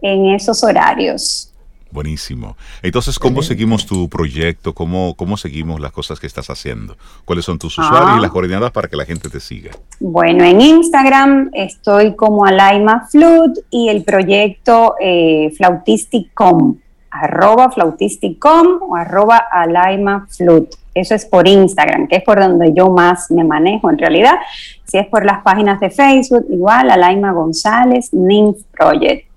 en 0.01 0.27
esos 0.27 0.63
horarios. 0.63 1.48
Buenísimo. 1.91 2.55
Entonces, 2.83 3.17
¿cómo 3.17 3.41
seguimos 3.41 3.87
tu 3.87 4.09
proyecto? 4.09 4.73
¿Cómo, 4.73 5.15
¿Cómo 5.15 5.37
seguimos 5.37 5.79
las 5.79 5.91
cosas 5.91 6.19
que 6.19 6.27
estás 6.27 6.49
haciendo? 6.51 6.95
¿Cuáles 7.25 7.45
son 7.45 7.57
tus 7.57 7.79
usuarios 7.79 8.11
y 8.11 8.17
ah. 8.19 8.21
las 8.21 8.31
coordenadas 8.31 8.71
para 8.71 8.87
que 8.87 8.95
la 8.95 9.05
gente 9.05 9.27
te 9.27 9.39
siga? 9.39 9.71
Bueno, 9.99 10.43
en 10.43 10.61
Instagram 10.61 11.49
estoy 11.53 12.15
como 12.15 12.45
Alaima 12.45 13.07
Flut 13.09 13.57
y 13.71 13.89
el 13.89 14.03
proyecto 14.03 14.95
eh, 15.01 15.51
Flautisticom, 15.57 16.77
arroba 17.09 17.71
Flautisticom 17.71 18.83
o 18.87 18.95
arroba 18.95 19.37
Alaima 19.51 20.27
Flut. 20.29 20.75
Eso 20.93 21.15
es 21.15 21.25
por 21.25 21.47
Instagram, 21.47 22.07
que 22.07 22.17
es 22.17 22.23
por 22.23 22.39
donde 22.39 22.71
yo 22.73 22.89
más 22.89 23.31
me 23.31 23.43
manejo 23.43 23.89
en 23.89 23.97
realidad. 23.97 24.35
Si 24.85 24.99
es 24.99 25.07
por 25.07 25.25
las 25.25 25.41
páginas 25.41 25.79
de 25.79 25.89
Facebook, 25.89 26.45
igual 26.51 26.91
Alaima 26.91 27.31
González, 27.31 28.13
Nymph 28.13 28.59
Project 28.77 29.28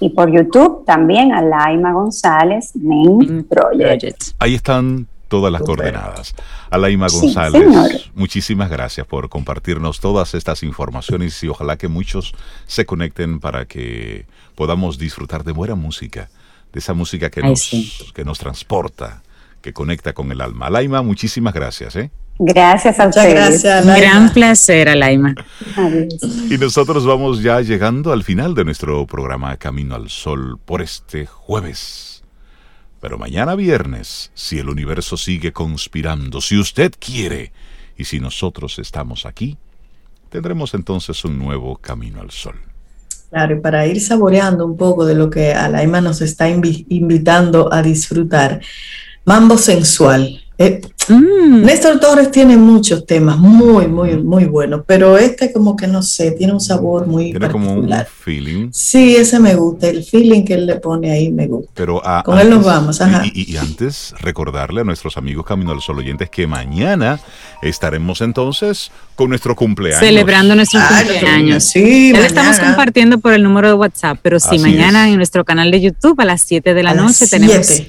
y 0.00 0.10
por 0.10 0.30
YouTube 0.30 0.84
también 0.84 1.32
a 1.32 1.42
Laima 1.42 1.92
González 1.92 2.72
Main 2.76 3.44
Project. 3.44 4.32
Ahí 4.38 4.54
están 4.54 5.06
todas 5.28 5.52
las 5.52 5.62
coordenadas. 5.62 6.34
Alaima 6.70 7.08
González, 7.08 8.10
muchísimas 8.14 8.70
gracias 8.70 9.06
por 9.06 9.28
compartirnos 9.28 10.00
todas 10.00 10.34
estas 10.34 10.62
informaciones 10.62 11.42
y 11.42 11.48
ojalá 11.48 11.76
que 11.76 11.88
muchos 11.88 12.34
se 12.66 12.86
conecten 12.86 13.40
para 13.40 13.66
que 13.66 14.26
podamos 14.54 14.98
disfrutar 14.98 15.44
de 15.44 15.52
buena 15.52 15.74
música, 15.74 16.28
de 16.72 16.78
esa 16.78 16.94
música 16.94 17.30
que, 17.30 17.42
nos, 17.42 18.12
que 18.14 18.24
nos 18.24 18.38
transporta, 18.38 19.22
que 19.62 19.72
conecta 19.72 20.12
con 20.12 20.30
el 20.30 20.40
alma. 20.40 20.66
Alaima, 20.66 21.02
muchísimas 21.02 21.54
gracias. 21.54 21.96
¿eh? 21.96 22.10
Gracias 22.38 23.00
a 23.00 23.06
Muchas 23.06 23.28
Gracias, 23.28 23.86
Gran 23.86 24.32
placer, 24.32 24.88
Alaima. 24.88 25.34
Y 26.50 26.58
nosotros 26.58 27.06
vamos 27.06 27.42
ya 27.42 27.60
llegando 27.62 28.12
al 28.12 28.24
final 28.24 28.54
de 28.54 28.64
nuestro 28.64 29.06
programa 29.06 29.56
Camino 29.56 29.94
al 29.94 30.10
Sol 30.10 30.58
por 30.62 30.82
este 30.82 31.26
jueves. 31.26 32.22
Pero 33.00 33.18
mañana 33.18 33.54
viernes, 33.54 34.30
si 34.34 34.58
el 34.58 34.68
universo 34.68 35.16
sigue 35.16 35.52
conspirando, 35.52 36.40
si 36.40 36.58
usted 36.58 36.92
quiere, 36.98 37.52
y 37.96 38.04
si 38.04 38.20
nosotros 38.20 38.78
estamos 38.78 39.24
aquí, 39.24 39.56
tendremos 40.28 40.74
entonces 40.74 41.24
un 41.24 41.38
nuevo 41.38 41.76
Camino 41.76 42.20
al 42.20 42.30
Sol. 42.30 42.56
Claro, 43.30 43.56
y 43.56 43.60
para 43.60 43.86
ir 43.86 44.00
saboreando 44.00 44.66
un 44.66 44.76
poco 44.76 45.04
de 45.06 45.14
lo 45.14 45.30
que 45.30 45.52
Alaima 45.54 46.00
nos 46.00 46.20
está 46.20 46.48
invitando 46.48 47.72
a 47.72 47.82
disfrutar, 47.82 48.60
Mambo 49.24 49.58
Sensual 49.58 50.45
eh, 50.58 50.80
mm. 51.08 51.64
Néstor 51.64 52.00
Torres 52.00 52.30
tiene 52.30 52.56
muchos 52.56 53.04
temas 53.04 53.36
muy, 53.36 53.86
muy, 53.88 54.16
muy 54.16 54.46
buenos, 54.46 54.82
pero 54.86 55.18
este 55.18 55.52
como 55.52 55.76
que 55.76 55.86
no 55.86 56.02
sé, 56.02 56.30
tiene 56.30 56.54
un 56.54 56.60
sabor 56.60 57.06
muy 57.06 57.30
Tiene 57.30 57.50
como 57.50 57.74
un 57.74 57.92
feeling. 58.24 58.70
Sí, 58.72 59.16
ese 59.16 59.38
me 59.38 59.54
gusta, 59.54 59.88
el 59.88 60.02
feeling 60.02 60.44
que 60.44 60.54
él 60.54 60.64
le 60.64 60.76
pone 60.76 61.10
ahí 61.10 61.30
me 61.30 61.46
gusta. 61.46 61.70
Pero 61.74 62.02
Con 62.24 62.38
él 62.38 62.48
nos 62.48 62.64
vamos, 62.64 63.00
Y, 63.34 63.56
antes 63.56 64.14
recordarle 64.20 64.80
a 64.80 64.84
nuestros 64.84 65.16
amigos 65.16 65.44
Camino 65.44 65.72
al 65.72 65.80
Sol 65.80 65.98
oyentes 65.98 66.30
que 66.30 66.46
mañana 66.46 67.20
estaremos 67.60 68.22
entonces 68.22 68.90
con 69.14 69.28
nuestro 69.28 69.54
cumpleaños. 69.54 70.00
Celebrando 70.00 70.54
nuestro 70.54 70.80
cumpleaños. 70.80 71.64
Sí, 71.64 72.12
ya 72.12 72.20
lo 72.20 72.24
estamos 72.24 72.58
compartiendo 72.58 73.18
por 73.18 73.34
el 73.34 73.42
número 73.42 73.68
de 73.68 73.74
WhatsApp, 73.74 74.18
pero 74.22 74.40
sí, 74.40 74.58
mañana 74.58 75.08
en 75.08 75.16
nuestro 75.16 75.44
canal 75.44 75.70
de 75.70 75.82
YouTube 75.82 76.18
a 76.20 76.24
las 76.24 76.42
7 76.42 76.72
de 76.72 76.82
la 76.82 76.94
noche 76.94 77.26
tenemos 77.26 77.82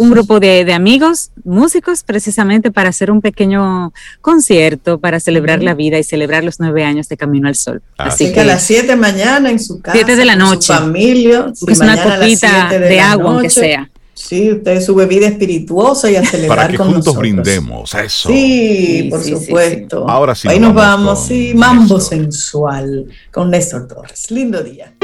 un 0.00 0.10
grupo 0.10 0.40
de, 0.40 0.72
amigos, 0.72 1.30
músicos, 1.44 2.04
precisamente 2.04 2.70
para 2.70 2.88
hacer 2.88 3.10
un 3.10 3.20
pequeño 3.20 3.92
concierto, 4.22 4.98
para 4.98 5.20
celebrar 5.20 5.62
la 5.62 5.74
vida 5.74 5.98
y 5.98 6.04
celebrar 6.04 6.42
los 6.42 6.58
nueve 6.58 6.84
años 6.84 7.06
de 7.10 7.18
Camino 7.18 7.48
al 7.48 7.54
Sol. 7.54 7.82
Así, 7.98 8.32
que, 8.32 8.40
a 8.40 8.44
las 8.46 8.62
siete 8.62 8.86
de 8.86 8.96
mañana 8.96 9.50
en 9.50 9.60
su 9.60 9.78
casa, 9.82 9.98
siete 9.98 10.16
de 10.16 10.24
la 10.24 10.36
noche, 10.36 10.68
su 10.68 10.72
familia, 10.72 11.52
es 11.68 11.80
una 11.80 12.02
copita 12.02 12.70
de, 12.78 12.98
agua, 12.98 13.32
aunque 13.32 13.50
sea. 13.50 13.90
Sí, 14.14 14.50
usted 14.52 14.80
su 14.80 14.94
bebida 14.94 15.26
espirituosa 15.26 16.10
y 16.10 16.16
a 16.16 16.24
celebrar 16.24 16.56
Para 16.56 16.68
que 16.70 16.78
juntos 16.78 17.14
brindemos, 17.14 17.92
eso. 17.92 18.30
Sí, 18.30 19.06
por 19.10 19.22
supuesto. 19.22 20.08
Ahora 20.08 20.34
sí. 20.34 20.48
Ahí 20.48 20.58
nos 20.58 20.72
vamos, 20.72 21.26
sí, 21.26 21.52
mambo 21.54 22.00
sensual 22.00 23.04
con 23.30 23.50
Néstor 23.50 23.86
Torres. 23.86 24.30
Lindo 24.30 24.62
día. 24.62 24.94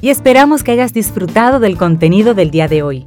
Y 0.00 0.10
esperamos 0.10 0.62
que 0.62 0.70
hayas 0.70 0.92
disfrutado 0.92 1.58
del 1.58 1.76
contenido 1.76 2.34
del 2.34 2.52
día 2.52 2.68
de 2.68 2.84
hoy. 2.84 3.06